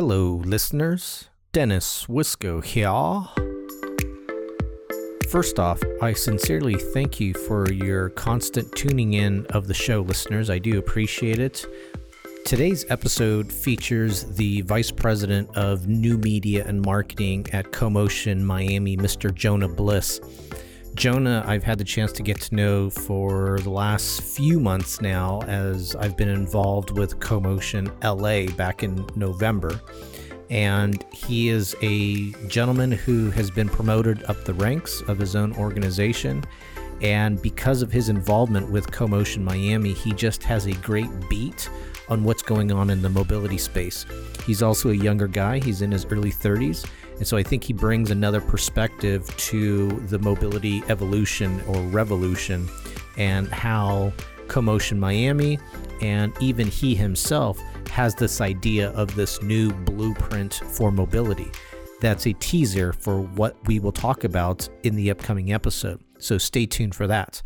Hello, 0.00 0.40
listeners. 0.44 1.28
Dennis 1.50 2.06
Wisco 2.06 2.62
here. 2.62 2.88
First 5.28 5.58
off, 5.58 5.82
I 6.00 6.12
sincerely 6.12 6.76
thank 6.76 7.18
you 7.18 7.34
for 7.34 7.72
your 7.72 8.10
constant 8.10 8.70
tuning 8.76 9.14
in 9.14 9.44
of 9.46 9.66
the 9.66 9.74
show, 9.74 10.02
listeners. 10.02 10.50
I 10.50 10.60
do 10.60 10.78
appreciate 10.78 11.40
it. 11.40 11.66
Today's 12.44 12.88
episode 12.90 13.52
features 13.52 14.22
the 14.36 14.60
Vice 14.60 14.92
President 14.92 15.50
of 15.56 15.88
New 15.88 16.16
Media 16.18 16.64
and 16.64 16.80
Marketing 16.80 17.44
at 17.52 17.72
CoMotion 17.72 18.42
Miami, 18.42 18.96
Mr. 18.96 19.34
Jonah 19.34 19.66
Bliss. 19.66 20.20
Jonah, 20.98 21.44
I've 21.46 21.62
had 21.62 21.78
the 21.78 21.84
chance 21.84 22.10
to 22.10 22.24
get 22.24 22.40
to 22.40 22.56
know 22.56 22.90
for 22.90 23.60
the 23.60 23.70
last 23.70 24.20
few 24.20 24.58
months 24.58 25.00
now 25.00 25.42
as 25.42 25.94
I've 25.94 26.16
been 26.16 26.28
involved 26.28 26.90
with 26.90 27.20
CoMotion 27.20 27.86
LA 28.02 28.52
back 28.56 28.82
in 28.82 29.06
November. 29.14 29.80
And 30.50 31.04
he 31.12 31.50
is 31.50 31.76
a 31.82 32.32
gentleman 32.48 32.90
who 32.90 33.30
has 33.30 33.48
been 33.48 33.68
promoted 33.68 34.24
up 34.24 34.44
the 34.44 34.54
ranks 34.54 35.00
of 35.02 35.20
his 35.20 35.36
own 35.36 35.52
organization. 35.54 36.42
And 37.00 37.40
because 37.40 37.80
of 37.80 37.92
his 37.92 38.08
involvement 38.08 38.68
with 38.68 38.90
CoMotion 38.90 39.44
Miami, 39.44 39.92
he 39.92 40.12
just 40.12 40.42
has 40.42 40.66
a 40.66 40.72
great 40.72 41.10
beat 41.28 41.70
on 42.08 42.24
what's 42.24 42.42
going 42.42 42.72
on 42.72 42.90
in 42.90 43.02
the 43.02 43.08
mobility 43.08 43.58
space. 43.58 44.04
He's 44.44 44.64
also 44.64 44.90
a 44.90 44.94
younger 44.94 45.28
guy, 45.28 45.60
he's 45.60 45.80
in 45.80 45.92
his 45.92 46.06
early 46.06 46.32
30s. 46.32 46.88
And 47.18 47.26
so 47.26 47.36
I 47.36 47.42
think 47.42 47.64
he 47.64 47.72
brings 47.72 48.10
another 48.10 48.40
perspective 48.40 49.26
to 49.36 49.88
the 50.06 50.18
mobility 50.20 50.82
evolution 50.88 51.60
or 51.66 51.80
revolution 51.82 52.68
and 53.16 53.48
how 53.48 54.12
CoMotion 54.46 54.98
Miami 54.98 55.58
and 56.00 56.32
even 56.40 56.68
he 56.68 56.94
himself 56.94 57.60
has 57.90 58.14
this 58.14 58.40
idea 58.40 58.90
of 58.90 59.14
this 59.16 59.42
new 59.42 59.72
blueprint 59.72 60.54
for 60.54 60.92
mobility. 60.92 61.50
That's 62.00 62.26
a 62.26 62.32
teaser 62.34 62.92
for 62.92 63.20
what 63.20 63.56
we 63.66 63.80
will 63.80 63.92
talk 63.92 64.22
about 64.22 64.68
in 64.84 64.94
the 64.94 65.10
upcoming 65.10 65.52
episode. 65.52 66.00
So 66.20 66.38
stay 66.38 66.66
tuned 66.66 66.94
for 66.94 67.08
that. 67.08 67.42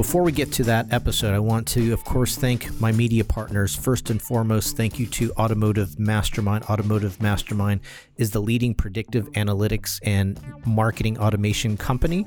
Before 0.00 0.22
we 0.22 0.32
get 0.32 0.50
to 0.52 0.64
that 0.64 0.90
episode, 0.94 1.34
I 1.34 1.40
want 1.40 1.68
to, 1.68 1.92
of 1.92 2.02
course, 2.04 2.34
thank 2.34 2.80
my 2.80 2.90
media 2.90 3.22
partners. 3.22 3.76
First 3.76 4.08
and 4.08 4.20
foremost, 4.20 4.74
thank 4.74 4.98
you 4.98 5.06
to 5.08 5.30
Automotive 5.32 5.98
Mastermind. 5.98 6.64
Automotive 6.70 7.20
Mastermind 7.20 7.82
is 8.16 8.30
the 8.30 8.40
leading 8.40 8.74
predictive 8.74 9.30
analytics 9.32 10.00
and 10.02 10.40
marketing 10.64 11.18
automation 11.18 11.76
company. 11.76 12.26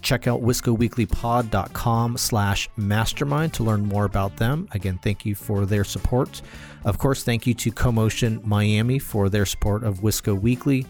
Check 0.00 0.26
out 0.26 0.40
wiscoweeklypod.com 0.40 2.16
slash 2.16 2.70
mastermind 2.78 3.52
to 3.52 3.64
learn 3.64 3.84
more 3.84 4.06
about 4.06 4.38
them. 4.38 4.66
Again, 4.72 4.98
thank 5.02 5.26
you 5.26 5.34
for 5.34 5.66
their 5.66 5.84
support. 5.84 6.40
Of 6.86 6.96
course, 6.96 7.22
thank 7.22 7.46
you 7.46 7.52
to 7.52 7.70
CoMotion 7.70 8.44
Miami 8.44 8.98
for 8.98 9.28
their 9.28 9.44
support 9.44 9.84
of 9.84 10.00
Wisco 10.00 10.38
Weekly. 10.40 10.86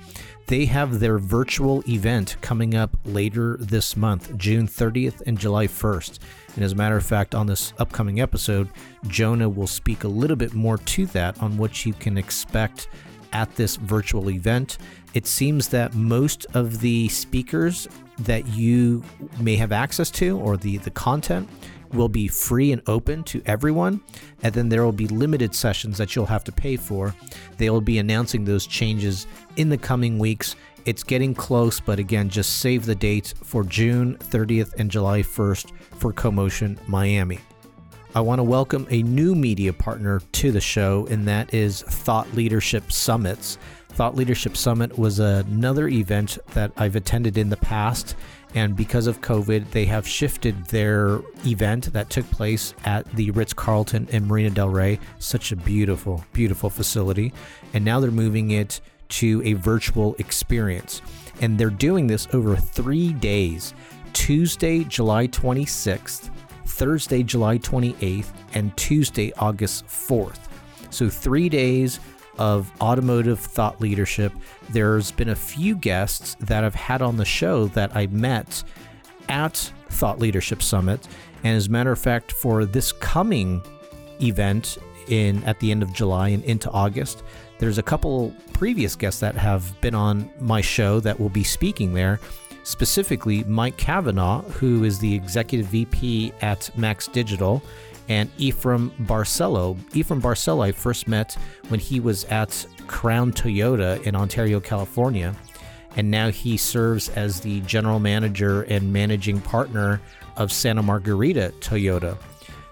They 0.46 0.66
have 0.66 1.00
their 1.00 1.18
virtual 1.18 1.82
event 1.88 2.36
coming 2.42 2.74
up 2.74 2.96
later 3.06 3.56
this 3.58 3.96
month, 3.96 4.36
June 4.36 4.68
30th 4.68 5.22
and 5.26 5.38
July 5.38 5.66
1st. 5.66 6.18
And 6.54 6.64
as 6.64 6.72
a 6.72 6.76
matter 6.76 6.96
of 6.96 7.06
fact, 7.06 7.34
on 7.34 7.46
this 7.46 7.72
upcoming 7.78 8.20
episode, 8.20 8.68
Jonah 9.06 9.48
will 9.48 9.66
speak 9.66 10.04
a 10.04 10.08
little 10.08 10.36
bit 10.36 10.52
more 10.52 10.76
to 10.76 11.06
that 11.06 11.40
on 11.42 11.56
what 11.56 11.86
you 11.86 11.94
can 11.94 12.18
expect 12.18 12.88
at 13.32 13.54
this 13.56 13.76
virtual 13.76 14.30
event. 14.30 14.76
It 15.14 15.26
seems 15.26 15.68
that 15.68 15.94
most 15.94 16.46
of 16.52 16.80
the 16.80 17.08
speakers 17.08 17.88
that 18.20 18.46
you 18.46 19.02
may 19.40 19.56
have 19.56 19.72
access 19.72 20.10
to 20.12 20.38
or 20.38 20.56
the, 20.56 20.76
the 20.78 20.90
content 20.90 21.48
will 21.94 22.08
be 22.08 22.28
free 22.28 22.72
and 22.72 22.82
open 22.86 23.22
to 23.24 23.42
everyone. 23.46 24.00
And 24.42 24.52
then 24.54 24.68
there 24.68 24.84
will 24.84 24.92
be 24.92 25.08
limited 25.08 25.54
sessions 25.54 25.98
that 25.98 26.14
you'll 26.14 26.26
have 26.26 26.44
to 26.44 26.52
pay 26.52 26.76
for. 26.76 27.14
They 27.56 27.70
will 27.70 27.80
be 27.80 27.98
announcing 27.98 28.44
those 28.44 28.66
changes 28.66 29.26
in 29.56 29.68
the 29.68 29.78
coming 29.78 30.18
weeks. 30.18 30.56
It's 30.84 31.02
getting 31.02 31.34
close, 31.34 31.80
but 31.80 31.98
again, 31.98 32.28
just 32.28 32.58
save 32.58 32.84
the 32.84 32.94
dates 32.94 33.32
for 33.42 33.64
June 33.64 34.18
30th 34.18 34.74
and 34.74 34.90
July 34.90 35.22
1st 35.22 35.72
for 35.96 36.12
CoMotion 36.12 36.76
Miami. 36.86 37.38
I 38.14 38.20
want 38.20 38.38
to 38.38 38.44
welcome 38.44 38.86
a 38.90 39.02
new 39.02 39.34
media 39.34 39.72
partner 39.72 40.20
to 40.32 40.52
the 40.52 40.60
show, 40.60 41.06
and 41.10 41.26
that 41.26 41.54
is 41.54 41.82
Thought 41.82 42.32
Leadership 42.34 42.92
Summits. 42.92 43.58
Thought 43.88 44.14
Leadership 44.14 44.56
Summit 44.56 44.98
was 44.98 45.20
another 45.20 45.88
event 45.88 46.38
that 46.52 46.70
I've 46.76 46.96
attended 46.96 47.38
in 47.38 47.48
the 47.48 47.56
past 47.56 48.14
and 48.54 48.76
because 48.76 49.08
of 49.08 49.20
COVID, 49.20 49.70
they 49.72 49.84
have 49.86 50.06
shifted 50.06 50.66
their 50.66 51.20
event 51.44 51.92
that 51.92 52.08
took 52.08 52.28
place 52.30 52.72
at 52.84 53.10
the 53.16 53.32
Ritz 53.32 53.52
Carlton 53.52 54.06
in 54.10 54.28
Marina 54.28 54.50
Del 54.50 54.68
Rey. 54.68 55.00
Such 55.18 55.50
a 55.50 55.56
beautiful, 55.56 56.24
beautiful 56.32 56.70
facility. 56.70 57.32
And 57.72 57.84
now 57.84 57.98
they're 57.98 58.12
moving 58.12 58.52
it 58.52 58.80
to 59.10 59.42
a 59.44 59.54
virtual 59.54 60.14
experience. 60.20 61.02
And 61.40 61.58
they're 61.58 61.68
doing 61.68 62.06
this 62.06 62.28
over 62.32 62.54
three 62.54 63.12
days 63.12 63.74
Tuesday, 64.12 64.84
July 64.84 65.26
26th, 65.26 66.30
Thursday, 66.64 67.24
July 67.24 67.58
28th, 67.58 68.32
and 68.54 68.76
Tuesday, 68.76 69.32
August 69.38 69.86
4th. 69.86 70.38
So, 70.90 71.08
three 71.08 71.48
days 71.48 71.98
of 72.38 72.70
automotive 72.80 73.38
thought 73.38 73.80
leadership. 73.80 74.32
There's 74.70 75.10
been 75.10 75.28
a 75.28 75.36
few 75.36 75.76
guests 75.76 76.36
that 76.40 76.64
I've 76.64 76.74
had 76.74 77.02
on 77.02 77.16
the 77.16 77.24
show 77.24 77.66
that 77.68 77.94
I 77.94 78.06
met 78.08 78.62
at 79.28 79.72
Thought 79.88 80.18
Leadership 80.18 80.62
Summit. 80.62 81.06
And 81.42 81.56
as 81.56 81.66
a 81.66 81.70
matter 81.70 81.92
of 81.92 81.98
fact, 81.98 82.32
for 82.32 82.64
this 82.64 82.92
coming 82.92 83.62
event 84.20 84.78
in 85.08 85.44
at 85.44 85.60
the 85.60 85.70
end 85.70 85.82
of 85.82 85.92
July 85.92 86.28
and 86.28 86.42
into 86.44 86.70
August, 86.70 87.22
there's 87.58 87.78
a 87.78 87.82
couple 87.82 88.34
previous 88.52 88.96
guests 88.96 89.20
that 89.20 89.34
have 89.34 89.80
been 89.80 89.94
on 89.94 90.30
my 90.40 90.60
show 90.60 91.00
that 91.00 91.18
will 91.18 91.28
be 91.28 91.44
speaking 91.44 91.94
there. 91.94 92.20
Specifically, 92.62 93.44
Mike 93.44 93.76
Kavanaugh, 93.76 94.40
who 94.42 94.84
is 94.84 94.98
the 94.98 95.14
executive 95.14 95.66
VP 95.66 96.32
at 96.40 96.70
Max 96.78 97.08
Digital, 97.08 97.62
and 98.08 98.30
Ephraim 98.38 98.90
Barcelo. 99.02 99.78
Ephraim 99.94 100.20
Barcelo 100.20 100.64
I 100.64 100.72
first 100.72 101.08
met 101.08 101.36
when 101.68 101.80
he 101.80 102.00
was 102.00 102.24
at 102.24 102.66
Crown 102.86 103.32
Toyota 103.32 104.02
in 104.02 104.14
Ontario, 104.14 104.60
California, 104.60 105.34
and 105.96 106.10
now 106.10 106.30
he 106.30 106.56
serves 106.56 107.08
as 107.10 107.40
the 107.40 107.60
general 107.62 108.00
manager 108.00 108.62
and 108.62 108.92
managing 108.92 109.40
partner 109.40 110.00
of 110.36 110.52
Santa 110.52 110.82
Margarita 110.82 111.52
Toyota. 111.60 112.16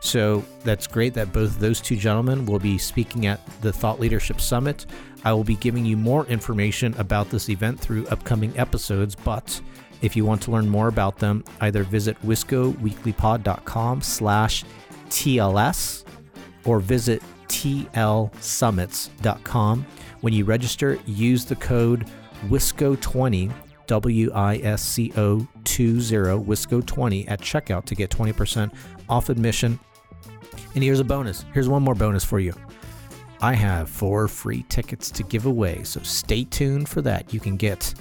So 0.01 0.45
that's 0.65 0.89
great 0.89 1.15
that 1.15 1.33
both 1.33 1.61
those 1.61 1.81
two 1.81 1.97
gentlemen 1.97 2.45
will 2.45 2.59
be 2.59 2.77
speaking 2.77 3.27
at 3.27 3.41
the 3.61 3.73
Thought 3.73 4.01
Leadership 4.01 4.41
Summit. 4.41 4.87
I 5.25 5.33
will 5.33 5.45
be 5.45 5.55
giving 5.55 5.85
you 5.85 5.97
more 5.97 6.27
information 6.27 6.93
about 6.99 7.31
this 7.31 7.49
event 7.49 7.79
through 7.79 8.09
upcoming 8.09 8.59
episodes, 8.59 9.15
but 9.15 9.61
if 10.01 10.17
you 10.17 10.25
want 10.25 10.43
to 10.43 10.51
learn 10.51 10.69
more 10.69 10.89
about 10.89 11.19
them, 11.19 11.45
either 11.61 11.85
visit 11.85 12.21
wiscoweeklypod.com 12.23 14.03
slash 14.03 14.65
TLS 15.13 16.05
or 16.65 16.81
visit 16.81 17.23
tlsummits.com. 17.49 19.87
When 20.23 20.33
you 20.33 20.45
register, 20.45 20.99
use 21.07 21.45
the 21.45 21.57
code 21.57 22.07
WISCO20, 22.49 23.53
W 23.87 24.33
I 24.33 24.57
S 24.59 24.83
C 24.83 25.13
O 25.17 25.47
20, 25.65 25.65
WISCO20 25.65 27.31
at 27.31 27.41
checkout 27.41 27.85
to 27.85 27.95
get 27.95 28.11
20% 28.11 28.73
off 29.09 29.29
admission. 29.29 29.79
And 30.75 30.83
here's 30.83 31.01
a 31.01 31.05
bonus. 31.05 31.45
Here's 31.53 31.69
one 31.69 31.83
more 31.83 31.95
bonus 31.95 32.25
for 32.25 32.41
you. 32.41 32.55
I 33.41 33.55
have 33.55 33.91
four 33.91 34.29
free 34.29 34.65
tickets 34.69 35.11
to 35.11 35.25
give 35.25 35.47
away, 35.47 35.83
so 35.83 36.01
stay 36.03 36.45
tuned 36.45 36.89
for 36.89 37.03
that. 37.03 37.35
You 37.35 37.41
can 37.41 37.57
get 37.57 37.95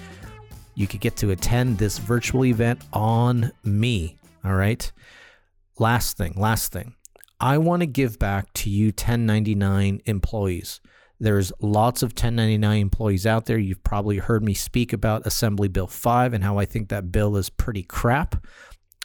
you 0.76 0.88
could 0.88 1.02
get 1.02 1.18
to 1.18 1.32
attend 1.32 1.78
this 1.78 1.98
virtual 1.98 2.46
event 2.46 2.82
on 2.94 3.52
me. 3.64 4.18
All 4.46 4.56
right. 4.56 4.90
Last 5.78 6.16
thing, 6.16 6.34
last 6.38 6.72
thing. 6.72 6.96
I 7.44 7.58
want 7.58 7.80
to 7.80 7.88
give 7.88 8.20
back 8.20 8.54
to 8.54 8.70
you 8.70 8.90
1099 8.90 10.04
employees. 10.06 10.80
There's 11.20 11.52
lots 11.60 12.04
of 12.04 12.12
1099 12.12 12.80
employees 12.80 13.26
out 13.26 13.46
there. 13.46 13.58
You've 13.58 13.84
probably 13.84 14.18
heard 14.18 14.44
me 14.44 14.54
speak 14.54 14.94
about 14.94 15.26
Assembly 15.26 15.68
Bill 15.68 15.88
5 15.88 16.36
and 16.36 16.44
how 16.44 16.60
I 16.60 16.66
think 16.66 16.90
that 16.90 17.12
bill 17.12 17.36
is 17.38 17.50
pretty 17.50 17.82
crap. 17.82 18.46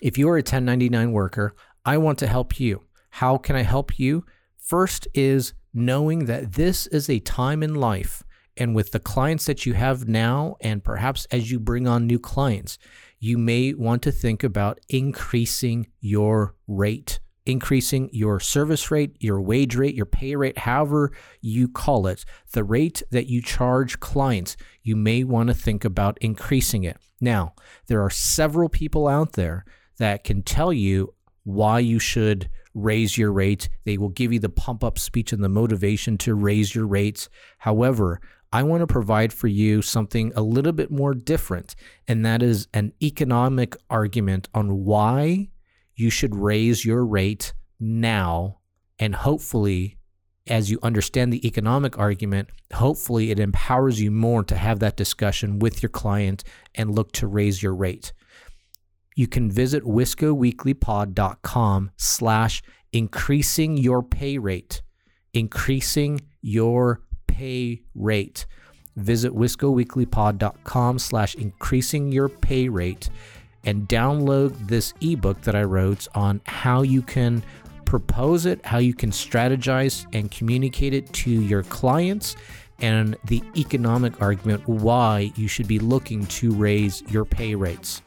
If 0.03 0.19
you're 0.19 0.37
a 0.37 0.41
1099 0.41 1.13
worker, 1.13 1.57
I 1.87 1.97
want 1.97 2.19
to 2.19 2.27
help 2.27 2.61
you. 2.61 2.83
How 3.09 3.39
can 3.39 3.57
I 3.57 3.63
help 3.63 3.99
you? 3.99 4.27
First 4.59 5.09
is 5.15 5.55
knowing 5.73 6.27
that 6.27 6.53
this 6.53 6.87
is 6.89 7.09
a 7.09 7.21
time 7.21 7.63
in 7.63 7.75
life, 7.75 8.23
and 8.59 8.75
with 8.75 8.93
the 8.93 9.01
clients 9.01 9.47
that 9.47 9.65
you 9.65 9.73
have 9.73 10.09
now, 10.09 10.57
and 10.61 10.85
perhaps 10.85 11.25
as 11.31 11.51
you 11.51 11.59
bring 11.59 11.89
on 11.89 12.07
new 12.07 12.19
clients, 12.19 12.77
you 13.19 13.39
may 13.39 13.73
want 13.73 14.03
to 14.03 14.13
think 14.13 14.45
about 14.45 14.79
increasing 14.91 15.87
your 16.01 16.55
rate 16.67 17.19
increasing 17.47 18.11
your 18.13 18.41
service 18.41 18.91
rate, 18.91 19.17
your 19.21 19.41
wage 19.41 19.77
rate, 19.77 19.95
your 19.95 20.07
pay 20.07 20.37
rate, 20.37 20.59
however 20.59 21.13
you 21.41 21.69
call 21.69 22.07
it, 22.07 22.25
the 22.53 22.65
rate 22.65 23.03
that 23.11 23.27
you 23.27 23.41
charge 23.41 24.01
clients, 24.01 24.57
you 24.83 24.97
may 24.97 25.25
want 25.25 25.49
to 25.49 25.55
think 25.55 25.85
about 25.85 26.19
increasing 26.21 26.85
it. 26.85 26.99
Now, 27.21 27.55
there 27.87 28.03
are 28.03 28.11
several 28.11 28.69
people 28.69 29.09
out 29.09 29.33
there 29.33 29.65
that 29.99 30.25
can 30.25 30.43
tell 30.43 30.73
you 30.73 31.15
why 31.45 31.79
you 31.79 31.99
should 31.99 32.51
raise 32.75 33.17
your 33.17 33.33
rates. 33.33 33.69
They 33.85 33.97
will 33.97 34.11
give 34.11 34.33
you 34.33 34.39
the 34.39 34.49
pump 34.49 34.85
up 34.85 34.99
speech 34.99 35.33
and 35.33 35.43
the 35.43 35.49
motivation 35.49 36.19
to 36.19 36.35
raise 36.35 36.75
your 36.75 36.87
rates. 36.87 37.29
However, 37.59 38.21
I 38.53 38.63
want 38.63 38.83
to 38.83 38.87
provide 38.87 39.33
for 39.33 39.49
you 39.49 39.83
something 39.83 40.33
a 40.37 40.43
little 40.43 40.73
bit 40.73 40.91
more 40.91 41.15
different, 41.15 41.75
and 42.07 42.25
that 42.25 42.43
is 42.43 42.69
an 42.75 42.93
economic 43.03 43.77
argument 43.91 44.49
on 44.55 44.85
why 44.85 45.49
you 45.97 46.11
should 46.11 46.37
raise 46.37 46.85
your 46.85 47.05
rate 47.05 47.53
now. 47.81 48.59
And 48.99 49.15
hopefully, 49.15 49.99
as 50.47 50.71
you 50.71 50.79
understand 50.83 51.33
the 51.33 51.47
economic 51.47 51.99
argument, 51.99 52.51
hopefully 52.73 53.31
it 53.31 53.41
empowers 53.41 54.01
you 54.01 54.11
more 54.11 54.43
to 54.45 54.57
have 54.57 54.79
that 54.81 54.97
discussion 54.97 55.59
with 55.59 55.83
your 55.83 55.91
client 55.91 56.45
and 56.75 56.95
look 56.95 57.13
to 57.13 57.27
raise 57.27 57.63
your 57.63 57.75
rate. 57.75 58.13
You 59.17 59.27
can 59.27 59.51
visit 59.51 59.83
wiscoweeklypod.com 59.85 61.91
slash 61.97 62.63
increasing 62.93 63.79
your 63.79 64.03
pay 64.03 64.39
rate. 64.39 64.83
Increasing 65.33 66.21
your 66.43 67.01
pay 67.27 67.81
rate. 67.95 68.45
Visit 68.95 69.33
wiscoweeklypod.com 69.33 70.99
slash 70.99 71.35
increasing 71.35 72.13
your 72.13 72.29
pay 72.29 72.69
rate 72.69 73.09
and 73.67 73.89
download 73.89 74.55
this 74.67 74.95
ebook 75.01 75.43
that 75.43 75.55
I 75.55 75.65
wrote 75.65 76.09
on 76.15 76.41
how 76.47 76.83
you 76.83 77.03
can 77.03 77.43
propose 77.85 78.47
it, 78.47 78.65
how 78.65 78.79
you 78.79 78.95
can 78.95 79.11
strategize 79.11 80.07
and 80.13 80.31
communicate 80.31 80.95
it 80.95 81.13
to 81.13 81.31
your 81.31 81.63
clients, 81.65 82.37
and 82.81 83.17
the 83.25 83.43
economic 83.57 84.21
argument 84.23 84.67
why 84.67 85.33
you 85.37 85.49
should 85.49 85.69
be 85.69 85.79
looking 85.79 86.27
to 86.27 86.53
raise 86.53 87.03
your 87.09 87.25
pay 87.25 87.55
rates. 87.55 88.03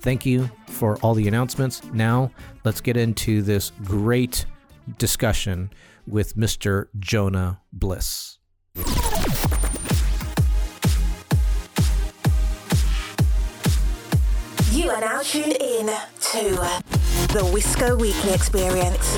Thank 0.00 0.26
you 0.26 0.50
for 0.68 0.96
all 0.98 1.14
the 1.14 1.28
announcements. 1.28 1.84
Now, 1.92 2.32
let's 2.64 2.80
get 2.80 2.96
into 2.96 3.42
this 3.42 3.70
great 3.84 4.46
discussion 4.98 5.70
with 6.06 6.36
Mr. 6.36 6.88
Jonah 6.98 7.60
Bliss. 7.72 8.38
Now 15.22 15.28
tuned 15.28 15.56
in 15.60 15.86
to 16.20 16.54
the 17.32 17.50
Wisco 17.52 17.98
Weekly 17.98 18.32
Experience. 18.32 19.14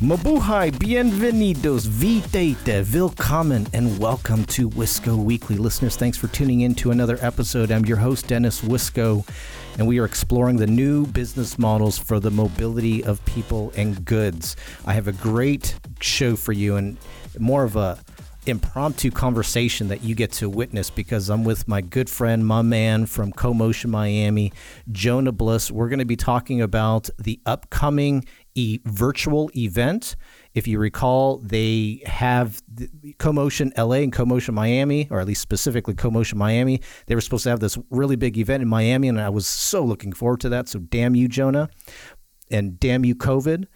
Mabuhay, 0.00 0.70
bienvenidos, 0.72 1.86
vitete, 1.86 2.84
willkommen, 2.84 3.66
and 3.72 3.98
welcome 3.98 4.44
to 4.44 4.68
Wisco 4.70 5.16
Weekly. 5.16 5.56
Listeners, 5.56 5.96
thanks 5.96 6.18
for 6.18 6.28
tuning 6.28 6.60
in 6.60 6.74
to 6.74 6.90
another 6.90 7.18
episode. 7.22 7.70
I'm 7.70 7.86
your 7.86 7.96
host, 7.96 8.26
Dennis 8.26 8.60
Wisco, 8.60 9.26
and 9.78 9.86
we 9.86 9.98
are 9.98 10.04
exploring 10.04 10.56
the 10.56 10.66
new 10.66 11.06
business 11.06 11.58
models 11.58 11.96
for 11.96 12.20
the 12.20 12.30
mobility 12.30 13.02
of 13.02 13.24
people 13.24 13.72
and 13.76 14.04
goods. 14.04 14.56
I 14.84 14.92
have 14.92 15.08
a 15.08 15.12
great 15.12 15.78
show 16.00 16.36
for 16.36 16.52
you 16.52 16.76
and 16.76 16.98
more 17.38 17.64
of 17.64 17.76
a 17.76 17.98
impromptu 18.46 19.10
conversation 19.10 19.88
that 19.88 20.02
you 20.02 20.14
get 20.14 20.32
to 20.32 20.48
witness 20.48 20.90
because 20.90 21.28
I'm 21.28 21.44
with 21.44 21.66
my 21.66 21.80
good 21.80 22.10
friend, 22.10 22.46
my 22.46 22.62
man 22.62 23.06
from 23.06 23.32
CoMotion 23.32 23.90
Miami, 23.90 24.52
Jonah 24.92 25.32
Bliss. 25.32 25.70
We're 25.70 25.88
going 25.88 25.98
to 25.98 26.04
be 26.04 26.16
talking 26.16 26.60
about 26.60 27.08
the 27.18 27.40
upcoming 27.46 28.24
e- 28.54 28.80
virtual 28.84 29.50
event. 29.56 30.16
If 30.54 30.68
you 30.68 30.78
recall, 30.78 31.38
they 31.38 32.02
have 32.06 32.62
the 32.68 32.88
CoMotion 33.18 33.76
LA 33.76 33.96
and 33.96 34.12
CoMotion 34.12 34.54
Miami, 34.54 35.08
or 35.10 35.20
at 35.20 35.26
least 35.26 35.40
specifically 35.40 35.94
CoMotion 35.94 36.34
Miami. 36.34 36.80
They 37.06 37.14
were 37.14 37.20
supposed 37.20 37.44
to 37.44 37.50
have 37.50 37.60
this 37.60 37.78
really 37.90 38.16
big 38.16 38.38
event 38.38 38.62
in 38.62 38.68
Miami, 38.68 39.08
and 39.08 39.20
I 39.20 39.30
was 39.30 39.46
so 39.46 39.82
looking 39.82 40.12
forward 40.12 40.40
to 40.40 40.48
that. 40.50 40.68
So, 40.68 40.78
damn 40.78 41.14
you, 41.14 41.28
Jonah, 41.28 41.70
and 42.50 42.78
damn 42.78 43.04
you, 43.04 43.14
COVID 43.14 43.66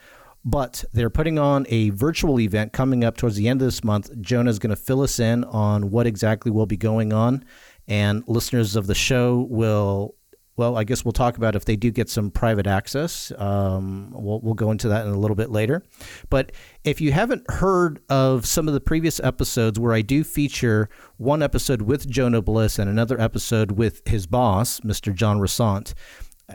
but 0.49 0.83
they're 0.95 1.11
putting 1.11 1.39
on 1.39 1.67
a 1.69 1.91
virtual 1.91 2.41
event 2.41 2.73
coming 2.73 3.05
up 3.05 3.19
towards 3.19 3.37
the 3.37 3.49
end 3.49 3.61
of 3.61 3.67
this 3.67 3.85
month. 3.85 4.11
Jonah 4.23 4.49
is 4.49 4.59
going 4.59 4.71
to 4.71 4.77
fill 4.77 5.03
us 5.03 5.21
in 5.21 5.45
on 5.45 5.91
what 5.91 6.07
exactly 6.07 6.51
will 6.51 6.65
be 6.65 6.79
going 6.79 7.13
on, 7.13 7.45
and 7.87 8.25
listeners 8.27 8.75
of 8.75 8.87
the 8.87 8.95
show 8.95 9.47
will. 9.51 10.15
Well, 10.57 10.77
I 10.77 10.83
guess 10.83 11.05
we'll 11.05 11.13
talk 11.13 11.37
about 11.37 11.55
if 11.55 11.67
they 11.67 11.77
do 11.77 11.93
get 11.93 12.09
some 12.09 12.33
private 12.33 12.67
access. 12.67 13.31
Um, 13.39 14.11
we'll, 14.13 14.41
we'll 14.41 14.55
go 14.55 14.73
into 14.73 14.89
that 14.89 15.07
in 15.07 15.13
a 15.13 15.19
little 15.19 15.37
bit 15.37 15.51
later. 15.51 15.85
But 16.31 16.51
if 16.83 17.01
you 17.01 17.13
haven't 17.13 17.49
heard 17.49 18.01
of 18.09 18.45
some 18.45 18.67
of 18.67 18.75
the 18.75 18.81
previous 18.81 19.21
episodes 19.21 19.79
where 19.79 19.93
I 19.93 20.01
do 20.01 20.25
feature 20.25 20.89
one 21.17 21.45
episode 21.45 21.83
with 21.83 22.11
Jonah 22.11 22.43
Bliss 22.43 22.77
and 22.77 22.91
another 22.91 23.21
episode 23.21 23.71
with 23.71 24.03
his 24.05 24.27
boss, 24.27 24.81
Mr. 24.81 25.15
John 25.15 25.39
Rossant, 25.39 25.95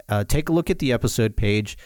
uh, 0.09 0.25
take 0.25 0.49
a 0.49 0.51
look 0.51 0.69
at 0.69 0.79
the 0.79 0.91
episode 0.91 1.37
page. 1.37 1.77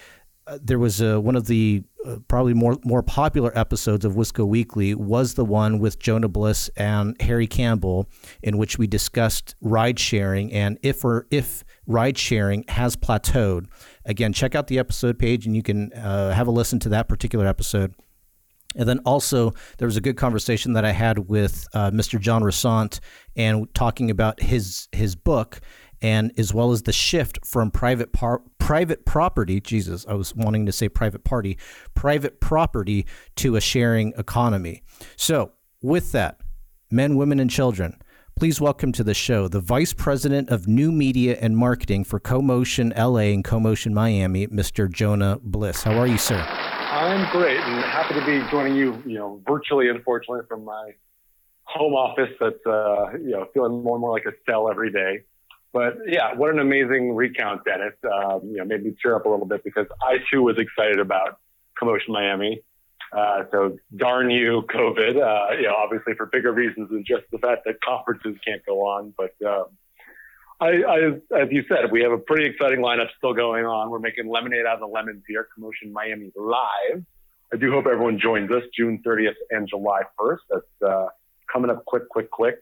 Uh, 0.48 0.58
there 0.64 0.80
was 0.80 1.02
uh, 1.02 1.20
one 1.20 1.36
of 1.36 1.46
the 1.48 1.84
uh, 2.06 2.18
probably 2.30 2.54
more 2.54 2.78
more 2.86 3.04
popular 3.04 3.52
episodes 3.58 4.06
of 4.06 4.14
Wisco 4.14 4.48
Weekly 4.48 4.96
was 4.96 5.34
the 5.34 5.44
one 5.44 5.78
with 5.78 6.00
Jonah 6.00 6.30
Bliss 6.30 6.70
and 6.78 7.20
Harry 7.22 7.48
Campbell, 7.48 8.08
in 8.42 8.58
which 8.58 8.78
we 8.78 8.88
discussed 8.88 9.56
ride 9.60 10.00
sharing 10.00 10.54
and 10.54 10.80
if 10.82 11.04
or 11.04 11.28
if 11.32 11.66
ride 11.86 12.18
sharing 12.18 12.64
has 12.70 12.96
plateaued. 12.96 13.66
Again, 14.06 14.32
check 14.32 14.56
out 14.56 14.68
the 14.68 14.80
episode 14.80 15.20
page 15.20 15.46
and 15.46 15.56
you 15.56 15.64
can 15.64 15.92
uh, 15.92 16.32
have 16.32 16.48
a 16.48 16.52
listen 16.52 16.80
to 16.80 16.90
that 16.90 17.10
particular 17.10 17.46
episode. 17.46 17.94
And 18.76 18.88
then 18.88 19.00
also, 19.00 19.54
there 19.80 19.88
was 19.88 19.98
a 19.98 20.02
good 20.02 20.18
conversation 20.18 20.74
that 20.74 20.86
I 20.86 20.92
had 20.92 21.28
with 21.28 21.68
uh, 21.74 21.90
Mr. 21.92 22.20
John 22.20 22.44
Rossant 22.44 23.00
and 23.36 23.74
talking 23.74 24.12
about 24.12 24.42
his 24.42 24.88
his 24.92 25.16
book 25.16 25.60
and 26.02 26.32
as 26.38 26.54
well 26.54 26.72
as 26.72 26.84
the 26.84 26.94
shift 26.94 27.46
from 27.46 27.72
private 27.72 28.14
par- 28.14 28.42
private 28.60 29.06
property 29.06 29.60
jesus 29.62 30.06
i 30.08 30.14
was 30.14 30.36
wanting 30.36 30.66
to 30.66 30.72
say 30.72 30.90
private 30.90 31.24
party 31.24 31.58
private 31.94 32.40
property 32.40 33.06
to 33.36 33.56
a 33.56 33.62
sharing 33.62 34.14
economy. 34.18 34.82
So 35.16 35.52
with 35.82 36.12
that 36.12 36.40
men 36.92 37.16
women 37.16 37.40
and 37.40 37.50
children 37.50 38.00
please 38.38 38.62
welcome 38.62 38.92
to 38.92 39.04
the 39.04 39.14
show 39.14 39.48
the 39.48 39.60
vice 39.60 39.94
president 39.94 40.50
of 40.50 40.68
new 40.68 40.92
media 40.92 41.38
and 41.42 41.58
marketing 41.58 42.04
for 42.04 42.20
comotion 42.20 42.94
la 42.96 43.18
and 43.18 43.44
comotion 43.44 43.94
miami 43.94 44.48
mr 44.48 44.92
jonah 44.92 45.40
bliss. 45.42 45.84
How 45.84 45.98
are 45.98 46.08
you 46.08 46.18
sir? 46.18 46.40
I'm 46.40 47.30
great 47.32 47.60
and 47.60 47.84
happy 47.84 48.14
to 48.14 48.26
be 48.26 48.48
joining 48.50 48.76
you 48.76 49.02
you 49.06 49.18
know 49.18 49.42
virtually 49.48 49.90
unfortunately 49.90 50.46
from 50.48 50.66
my 50.66 50.92
home 51.64 51.94
office 51.94 52.30
that's 52.40 52.66
uh, 52.66 53.12
you 53.14 53.32
know 53.32 53.48
feeling 53.54 53.84
more 53.84 53.96
and 53.96 54.02
more 54.02 54.12
like 54.12 54.26
a 54.26 54.34
cell 54.46 54.70
every 54.70 54.92
day 54.92 55.24
but 55.74 55.98
yeah, 56.08 56.34
what 56.34 56.52
an 56.52 56.60
amazing 56.60 57.14
recount, 57.14 57.66
Dennis. 57.66 57.94
Um, 58.04 58.42
you 58.46 58.58
know, 58.58 58.66
made 58.66 58.84
me 58.84 58.96
cheer 59.02 59.16
up 59.16 59.26
a 59.26 59.30
little 59.30 59.46
bit 59.46 59.64
because 59.64 59.88
I 60.02 60.18
too 60.32 60.44
was 60.44 60.58
excited 60.58 61.00
about 61.00 61.40
CoMotion 61.82 62.10
Miami. 62.10 62.62
Uh, 63.16 63.44
so 63.52 63.78
darn 63.96 64.30
you, 64.30 64.64
COVID. 64.74 65.16
Uh, 65.16 65.56
you 65.56 65.64
know, 65.64 65.76
obviously 65.76 66.14
for 66.16 66.26
bigger 66.28 66.52
reasons 66.52 66.90
than 66.90 67.04
just 67.06 67.24
the 67.32 67.38
fact 67.38 67.62
that 67.66 67.76
conferences 67.82 68.36
can't 68.46 68.62
go 68.66 68.80
on. 68.86 69.14
But 69.18 69.34
um, 69.48 69.66
I, 70.60 70.68
I, 70.68 71.42
as 71.42 71.50
you 71.52 71.64
said, 71.70 71.92
we 71.92 72.02
have 72.02 72.12
a 72.12 72.18
pretty 72.18 72.46
exciting 72.46 72.80
lineup 72.80 73.08
still 73.18 73.34
going 73.34 73.66
on. 73.66 73.90
We're 73.90 74.00
making 74.00 74.28
lemonade 74.28 74.66
out 74.66 74.76
of 74.76 74.80
the 74.80 74.88
lemons 74.88 75.24
here, 75.28 75.48
CoMotion 75.58 75.92
Miami 75.92 76.32
live. 76.36 77.04
I 77.54 77.58
do 77.58 77.72
hope 77.72 77.86
everyone 77.86 78.20
joins 78.20 78.52
us 78.52 78.64
June 78.76 79.02
30th 79.06 79.36
and 79.52 79.70
July 79.70 80.02
1st. 80.20 80.38
That's 80.50 80.92
uh, 80.92 81.06
coming 81.52 81.72
up 81.72 81.86
quick, 81.86 82.10
quick, 82.10 82.30
quick 82.30 82.60